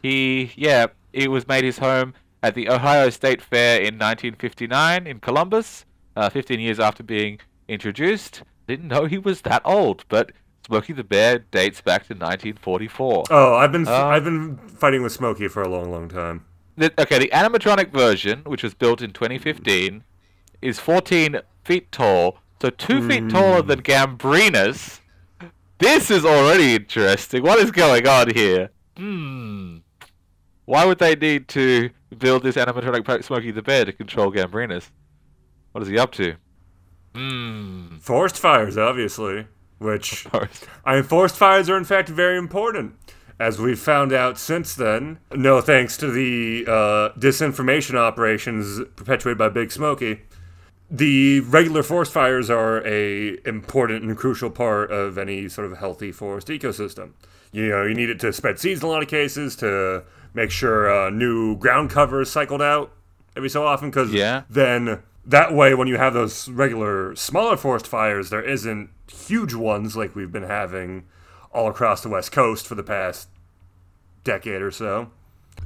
[0.03, 5.20] he, yeah, it was made his home at the Ohio State Fair in 1959 in
[5.20, 5.85] Columbus,
[6.16, 7.39] uh, 15 years after being
[7.69, 8.43] introduced.
[8.66, 10.32] Didn't know he was that old, but
[10.66, 13.24] Smokey the Bear dates back to 1944.
[13.31, 16.44] Oh, I've been Uh, I've been fighting with Smokey for a long, long time.
[16.77, 20.05] The, okay, the animatronic version, which was built in 2015,
[20.62, 25.01] is 14 feet tall, so two feet taller than Gambrinus.
[25.78, 27.43] This is already interesting.
[27.43, 28.70] What is going on here?
[28.97, 29.78] Hmm.
[30.65, 34.90] Why would they need to build this animatronic po- Smokey the Bear to control Gambrinus?
[35.73, 36.36] What is he up to?
[37.15, 37.99] Hmm.
[37.99, 39.47] Forest fires, obviously,
[39.78, 40.27] which
[40.85, 42.94] I mean, forest fires are in fact very important.
[43.43, 49.48] As we've found out since then, no thanks to the uh, disinformation operations perpetuated by
[49.48, 50.20] Big Smokey,
[50.89, 56.12] the regular forest fires are a important and crucial part of any sort of healthy
[56.12, 57.14] forest ecosystem.
[57.51, 60.05] You know, you need it to spread seeds in a lot of cases, to
[60.35, 62.93] make sure uh, new ground cover is cycled out
[63.36, 64.43] every so often, because Yeah.
[64.48, 69.97] then that way, when you have those regular smaller forest fires, there isn't huge ones
[69.97, 71.06] like we've been having
[71.52, 73.28] all across the West Coast for the past
[74.24, 75.11] decade or so.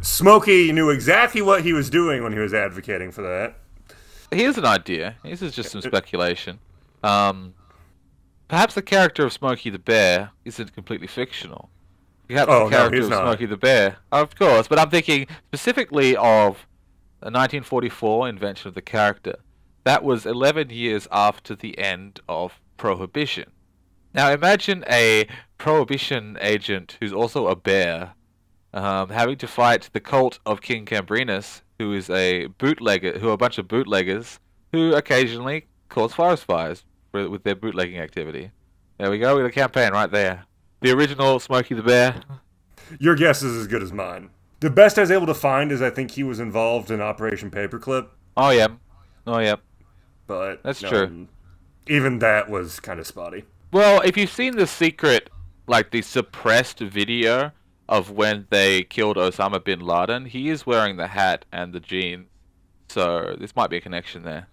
[0.02, 3.56] Smokey knew exactly what he was doing when he was advocating for that.
[4.30, 5.16] Here's an idea.
[5.22, 6.58] This is just some speculation.
[7.02, 7.54] Um,
[8.48, 11.70] perhaps the character of Smokey the Bear isn't completely fictional.
[12.28, 13.22] Perhaps Oh, the no, character he's of not.
[13.22, 14.66] Smokey the Bear, of course.
[14.66, 16.66] But I'm thinking specifically of
[17.20, 19.36] the 1944 invention of the character.
[19.84, 23.52] That was 11 years after the end of Prohibition.
[24.12, 25.28] Now imagine a
[25.58, 28.14] Prohibition agent who's also a bear
[28.76, 33.32] um, having to fight the cult of King Gambrinus, who is a bootlegger, who are
[33.32, 34.38] a bunch of bootleggers
[34.72, 38.50] who occasionally cause forest fires with, with their bootlegging activity.
[38.98, 40.44] There we go, with a campaign right there.
[40.82, 42.20] The original Smokey the Bear.
[43.00, 44.28] Your guess is as good as mine.
[44.60, 47.50] The best I was able to find is I think he was involved in Operation
[47.50, 48.68] Paperclip, Oh yeah,
[49.26, 49.56] oh yeah.
[50.26, 51.28] but That's true.
[51.88, 53.44] Even that was kind of spotty.
[53.72, 55.30] Well, if you've seen the secret,
[55.66, 57.52] like the suppressed video
[57.88, 62.26] of when they killed Osama bin Laden, he is wearing the hat and the jeans.
[62.88, 64.48] So this might be a connection there.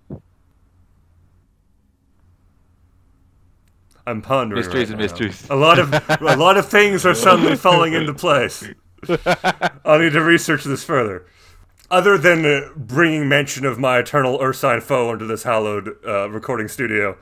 [4.06, 4.60] I'm pondering.
[4.60, 5.04] Mysteries right and now.
[5.04, 5.50] mysteries.
[5.50, 8.64] A lot of a lot of things are suddenly falling into place.
[9.86, 11.26] I'll need to research this further.
[11.90, 16.68] Other than uh, bringing mention of my eternal Ursine foe into this hallowed uh, recording
[16.68, 17.18] studio,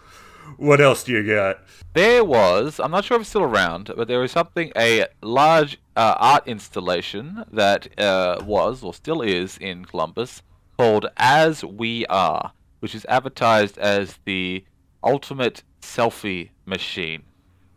[0.58, 1.60] what else do you got?
[1.94, 5.78] There was, I'm not sure if it's still around, but there was something, a large
[5.96, 10.42] uh, art installation that uh, was, or still is, in Columbus
[10.78, 14.64] called As We Are, which is advertised as the
[15.04, 17.24] ultimate selfie machine.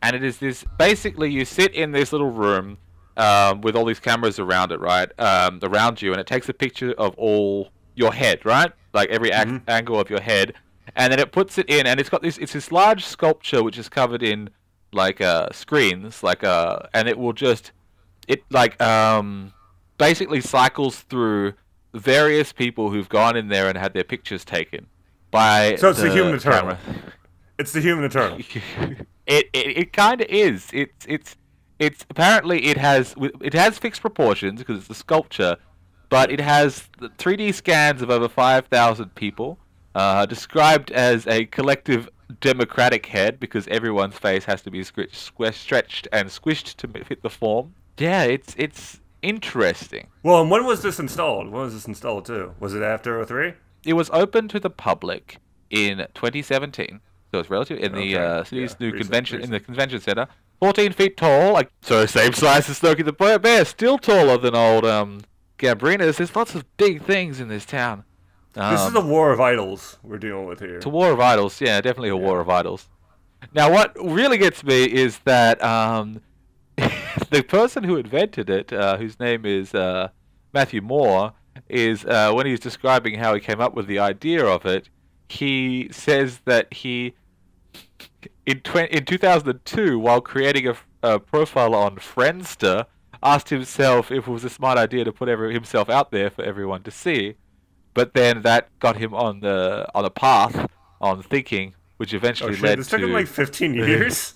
[0.03, 2.79] And it is this basically, you sit in this little room
[3.17, 5.11] um, with all these cameras around it, right?
[5.19, 8.73] Um, around you, and it takes a picture of all your head, right?
[8.93, 10.55] Like every ac- angle of your head,
[10.97, 12.39] and then it puts it in, and it's got this.
[12.39, 14.51] It's this large sculpture which is covered in
[14.93, 17.73] like uh, screens, like uh, and it will just
[18.29, 19.53] it like um
[19.99, 21.55] basically cycles through
[21.93, 24.87] various people who've gone in there and had their pictures taken
[25.31, 26.61] by So it's the human eternal.
[26.61, 26.79] camera.
[27.59, 28.39] It's the human eternal.
[28.79, 30.69] it it, it kind of is.
[30.73, 31.37] It's it's
[31.79, 35.57] it's apparently it has it has fixed proportions because it's a sculpture,
[36.09, 36.89] but it has
[37.19, 39.59] 3D scans of over 5,000 people,
[39.95, 42.09] uh, described as a collective
[42.41, 47.75] democratic head because everyone's face has to be stretched and squished to fit the form.
[47.99, 50.09] Yeah, it's it's interesting.
[50.23, 51.51] Well, and when was this installed?
[51.51, 52.55] When was this installed too?
[52.61, 53.55] Was it after 03?
[53.85, 55.39] It was open to the public
[55.71, 57.01] in 2017,
[57.33, 60.01] so it's relative in the Okay, uh, city's yeah, new recent, convention in the convention
[60.01, 60.27] center.
[60.61, 64.55] 14 feet tall, like so same size as Smokey the Bear- Bear, still taller than
[64.55, 65.21] old um
[65.59, 66.17] Gambrinus.
[66.17, 68.05] There's lots of big things in this town.
[68.55, 70.77] This is Um, the war of idols we're dealing with here.
[70.77, 71.61] it's a war of idols.
[71.61, 72.89] Yeah, definitely a war of idols.
[73.55, 76.21] Now, what really gets me is that um,
[77.31, 80.09] the person who invented it, uh, whose name is uh,
[80.53, 81.33] Matthew Mohr,
[81.69, 84.89] is uh, when he's describing how he came up with the idea of it,
[85.29, 87.15] he says that he
[88.47, 92.87] in tw- in 2002, while creating a, f- a profile on Friendster,
[93.23, 96.43] asked himself if it was a smart idea to put every, himself out there for
[96.45, 97.35] everyone to see.
[97.95, 100.69] But then that got him on the on a path
[101.01, 102.63] on thinking, which eventually Oh eventually shit!
[102.65, 102.97] led This to.
[102.99, 104.35] took him like 15 years.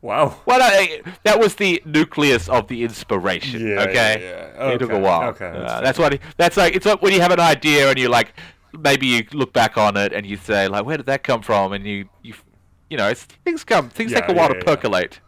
[0.00, 0.36] wow.
[0.46, 3.66] well, I, that was the nucleus of the inspiration.
[3.66, 4.20] Yeah, okay,
[4.56, 4.70] yeah, yeah.
[4.72, 5.28] it took a while.
[5.30, 6.12] okay, Uh, that's that's what.
[6.14, 8.32] he- That's like it's like when you have an idea and you like
[8.78, 11.72] maybe you look back on it and you say like, where did that come from?
[11.72, 12.34] And you you
[12.90, 15.20] you know, it's, things come things take a while to percolate.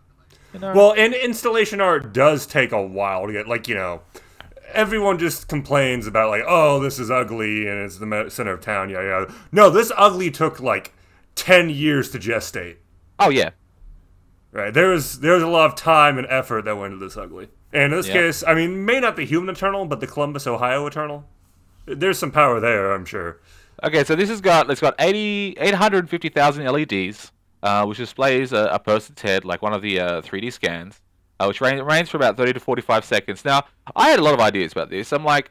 [0.54, 0.72] You know?
[0.74, 3.46] Well, and installation art does take a while to get.
[3.48, 4.00] Like you know,
[4.72, 8.90] everyone just complains about like, oh, this is ugly and it's the center of town.
[8.90, 9.34] Yeah, yeah.
[9.52, 10.92] No, this ugly took like
[11.34, 12.76] 10 years to gestate.
[13.18, 13.50] oh yeah,
[14.52, 14.72] Right.
[14.72, 17.48] There was there was a lot of time and effort that went into this ugly.
[17.74, 18.14] And in this Yeah.
[18.14, 21.28] case, I mean, may not the human Eternal, but the Columbus, Ohio Eternal.
[21.84, 23.40] There's some power there, I'm sure.
[23.84, 27.32] Okay, so this has got it's got 80, 850,000 LEDs,
[27.62, 31.02] uh, which displays a, a person's head like one of the uh, 3D scans,
[31.40, 33.44] uh, which range for about 30 to 45 seconds.
[33.44, 33.64] Now,
[33.94, 35.12] I had a lot of ideas about this.
[35.12, 35.50] I'm like,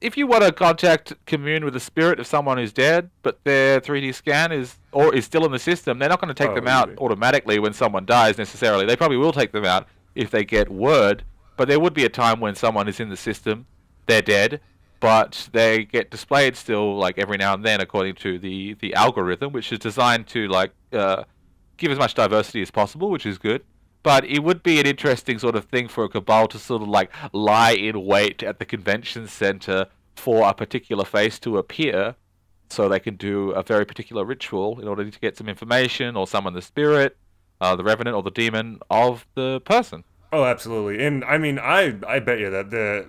[0.00, 3.80] if you want to contact, commune with the spirit of someone who's dead, but their
[3.80, 6.54] 3D scan is or is still in the system, they're not going to take Oh,
[6.56, 6.98] them out easy.
[6.98, 8.86] automatically when someone dies necessarily.
[8.86, 11.22] They probably will take them out if they get word,
[11.56, 13.66] but there would be a time when someone is in the system,
[14.06, 14.60] they're dead,
[14.98, 19.52] but they get displayed still like every now and then according to the the algorithm,
[19.52, 21.22] which is designed to like uh,
[21.76, 23.62] give as much diversity as possible, which is good.
[24.02, 26.88] But it would be an interesting sort of thing for a cabal to sort of
[26.88, 32.14] like lie in wait at the convention center for a particular face to appear,
[32.70, 36.26] so they can do a very particular ritual in order to get some information or
[36.26, 37.16] summon the spirit,
[37.60, 40.04] uh, the revenant or the demon of the person.
[40.32, 41.04] Oh, absolutely.
[41.04, 43.08] And I mean, I I bet you that the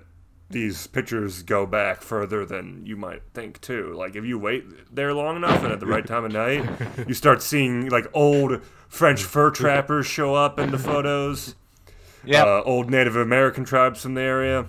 [0.49, 3.93] these pictures go back further than you might think too.
[3.95, 6.67] Like if you wait there long enough and at the right time of night,
[7.07, 11.55] you start seeing like old French fur trappers show up in the photos.
[12.25, 12.43] Yeah.
[12.43, 14.65] Uh, old Native American tribes from the area.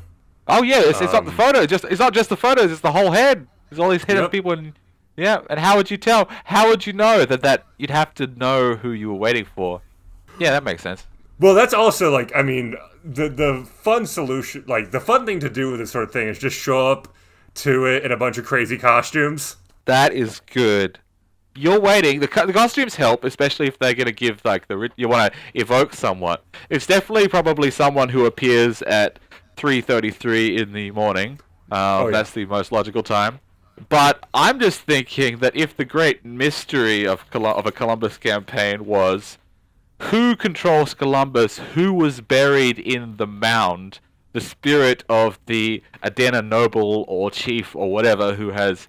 [0.46, 1.64] Oh yeah, it's, it's not the photo.
[1.66, 2.70] Just it's not just the photos.
[2.70, 3.46] It's the whole head.
[3.68, 4.32] There's all these head of Yep.
[4.32, 4.72] people, and
[5.16, 5.40] yeah.
[5.48, 6.28] And how would you tell?
[6.44, 9.80] How would you know that that you'd have to know who you were waiting for?
[10.38, 11.06] Yeah, that makes sense.
[11.38, 12.74] Well, that's also like I mean
[13.04, 16.28] the the fun solution, like the fun thing to do with this sort of thing
[16.28, 17.08] is just show up
[17.54, 19.56] to it in a bunch of crazy costumes.
[19.86, 20.98] That is good.
[21.56, 22.20] You're waiting.
[22.20, 25.38] The, co- the costumes help, especially if they're gonna give like the you want to
[25.54, 26.38] evoke someone.
[26.68, 29.18] It's definitely probably someone who appears at
[29.56, 31.40] 3:33 in the morning.
[31.70, 32.12] Uh, Oh, yeah.
[32.12, 33.40] That's the most logical time.
[33.88, 39.38] But I'm just thinking that if the great mystery of of a Columbus campaign was
[40.00, 44.00] who controls Columbus, who was buried in the mound,
[44.32, 48.88] the spirit of the Adena noble or chief or whatever who has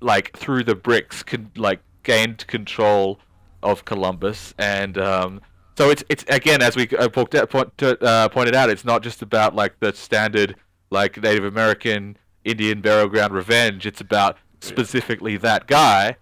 [0.00, 3.18] like through the bricks con- like gained control
[3.62, 4.54] of Columbus.
[4.58, 5.40] And um,
[5.76, 9.02] so it's it's again as we uh, pointed out, point, uh, pointed out it's not
[9.02, 10.56] just about like the standard
[10.90, 13.86] like Native American Indian burial ground revenge.
[13.86, 16.16] It's about specifically that guy.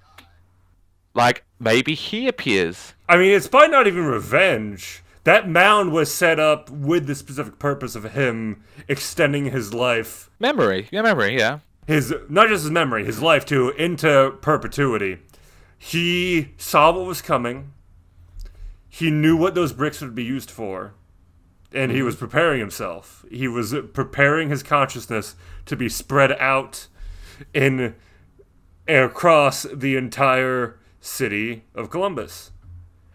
[1.14, 5.02] Like maybe he appears I mean, it's probably not even revenge.
[5.24, 10.88] That mound was set up with the specific purpose of him extending his life, memory
[10.90, 15.18] yeah memory yeah his not just his memory, his life too, into perpetuity.
[15.78, 17.72] He saw what was coming.
[18.88, 20.94] He knew what those bricks would be used for,
[21.72, 22.06] and he mm-hmm.
[22.06, 23.24] was preparing himself.
[23.30, 25.34] He was preparing his consciousness
[25.66, 26.86] to be spread out
[27.52, 27.94] in
[28.86, 32.52] across the entire city of Columbus.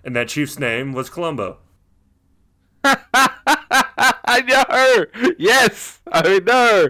[0.04, 1.58] And that chief's name was Columbo.
[2.84, 4.64] I know.
[4.70, 5.34] her.
[5.40, 6.90] Yes, I know.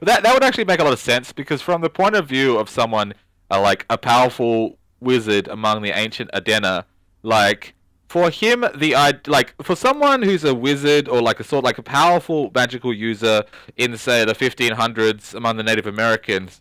[0.00, 2.56] That that would actually make a lot of sense because from the point of view
[2.56, 3.12] of someone
[3.50, 6.84] uh, like a powerful wizard among the ancient Adena,
[7.22, 7.74] like
[8.08, 11.78] for him the i like for someone who's a wizard or like a sort like
[11.78, 13.42] a powerful magical user
[13.78, 16.60] in say the 1500s among the Native Americans,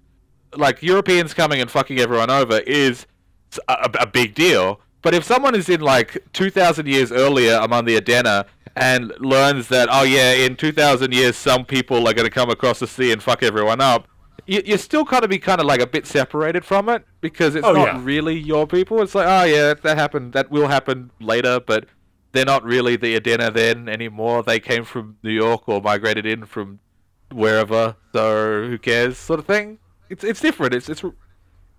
[0.55, 3.05] like Europeans coming and fucking everyone over is
[3.67, 4.79] a, a big deal.
[5.01, 8.45] But if someone is in like 2,000 years earlier among the Adena
[8.75, 12.79] and learns that, oh yeah, in 2,000 years some people are going to come across
[12.79, 14.07] the sea and fuck everyone up,
[14.45, 17.55] you, you're still kind of be kind of like a bit separated from it because
[17.55, 17.99] it's Oh, not yeah.
[18.03, 19.01] really your people.
[19.01, 21.85] It's like, oh yeah, that, that happened, that will happen later, but
[22.31, 24.43] they're not really the Adena then anymore.
[24.43, 26.79] They came from New York or migrated in from
[27.31, 29.79] wherever, so who cares, sort of thing.
[30.09, 30.73] It's it's different.
[30.73, 31.03] It's it's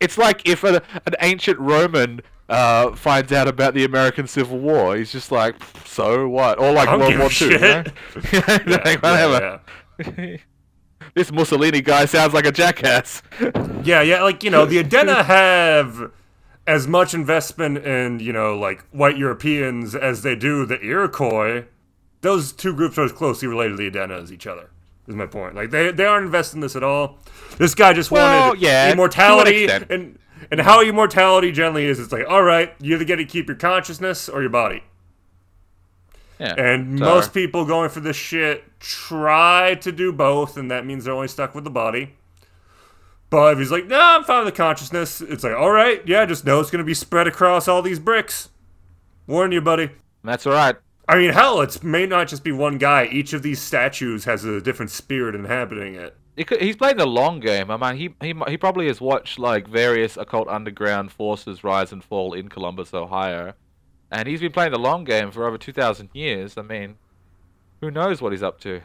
[0.02, 4.96] it's like if a, an ancient Roman uh, finds out about the American Civil War.
[4.96, 5.56] He's just like,
[5.86, 6.58] so what?
[6.58, 7.50] Or like World War Two.
[7.50, 7.84] You know?
[8.22, 8.66] shit.
[8.66, 9.60] Like, whatever.
[11.14, 13.22] this Mussolini guy sounds like a jackass.
[13.84, 16.12] Yeah, yeah, like you know, the Adena have
[16.68, 21.64] as much investment in you know like white Europeans as they do the Iroquois.
[22.20, 24.70] those two groups are as closely related to the Adena as each other.
[25.08, 25.54] Is my point.
[25.54, 27.18] Like they they aren't invested in this at all.
[27.58, 30.18] This guy just Well, wanted yeah, immortality and
[30.50, 31.98] and how immortality generally is.
[31.98, 34.84] It's like all right, you either get to keep your consciousness or your body.
[36.38, 36.54] Yeah.
[36.56, 41.04] And So- most people going for this shit try to do both, and that means
[41.04, 42.14] they're only stuck with the body.
[43.30, 46.26] But if he's like, no, I'm fine with the consciousness, it's like, all right, yeah,
[46.26, 48.50] just know it's going to be spread across all these bricks.
[49.26, 49.90] Warn you, buddy.
[50.22, 50.76] That's all right.
[51.12, 53.04] I mean, hell, it may not just be one guy.
[53.04, 56.16] Each of these statues has a different spirit inhabiting it.
[56.38, 57.70] He could, he's playing the long game.
[57.70, 62.02] I mean, he, he he probably has watched like various occult underground forces rise and
[62.02, 63.52] fall in Columbus, Ohio,
[64.10, 66.56] and he's been playing the long game for over two thousand years.
[66.56, 66.96] I mean,
[67.82, 68.80] who knows what he's up to?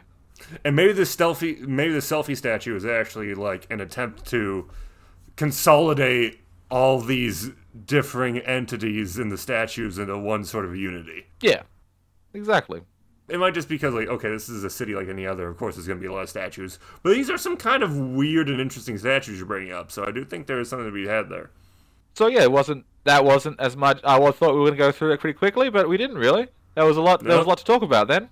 [0.66, 4.68] And maybe the selfie, maybe the selfie statue is actually like an attempt to
[5.36, 6.40] consolidate
[6.70, 7.52] all these
[7.86, 11.24] differing entities in the statues into one sort of unity.
[11.40, 11.62] Yeah,
[12.38, 12.82] exactly.
[13.28, 15.48] It might just be because like okay, this is a city like any other.
[15.48, 17.82] Of course, there's going to be a lot of statues, but these are some kind
[17.82, 19.90] of weird and interesting statues you're bringing up.
[19.92, 21.50] So I do think there is something to be had there.
[22.14, 24.00] So yeah, it wasn't that wasn't as much.
[24.02, 26.48] I thought we were going to go through it pretty quickly, but we didn't really.
[26.74, 27.22] There was a lot.
[27.22, 28.28] There was a lot to talk about then.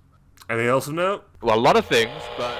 [0.49, 1.25] Anything else of note?
[1.41, 2.57] Well, a lot of things, but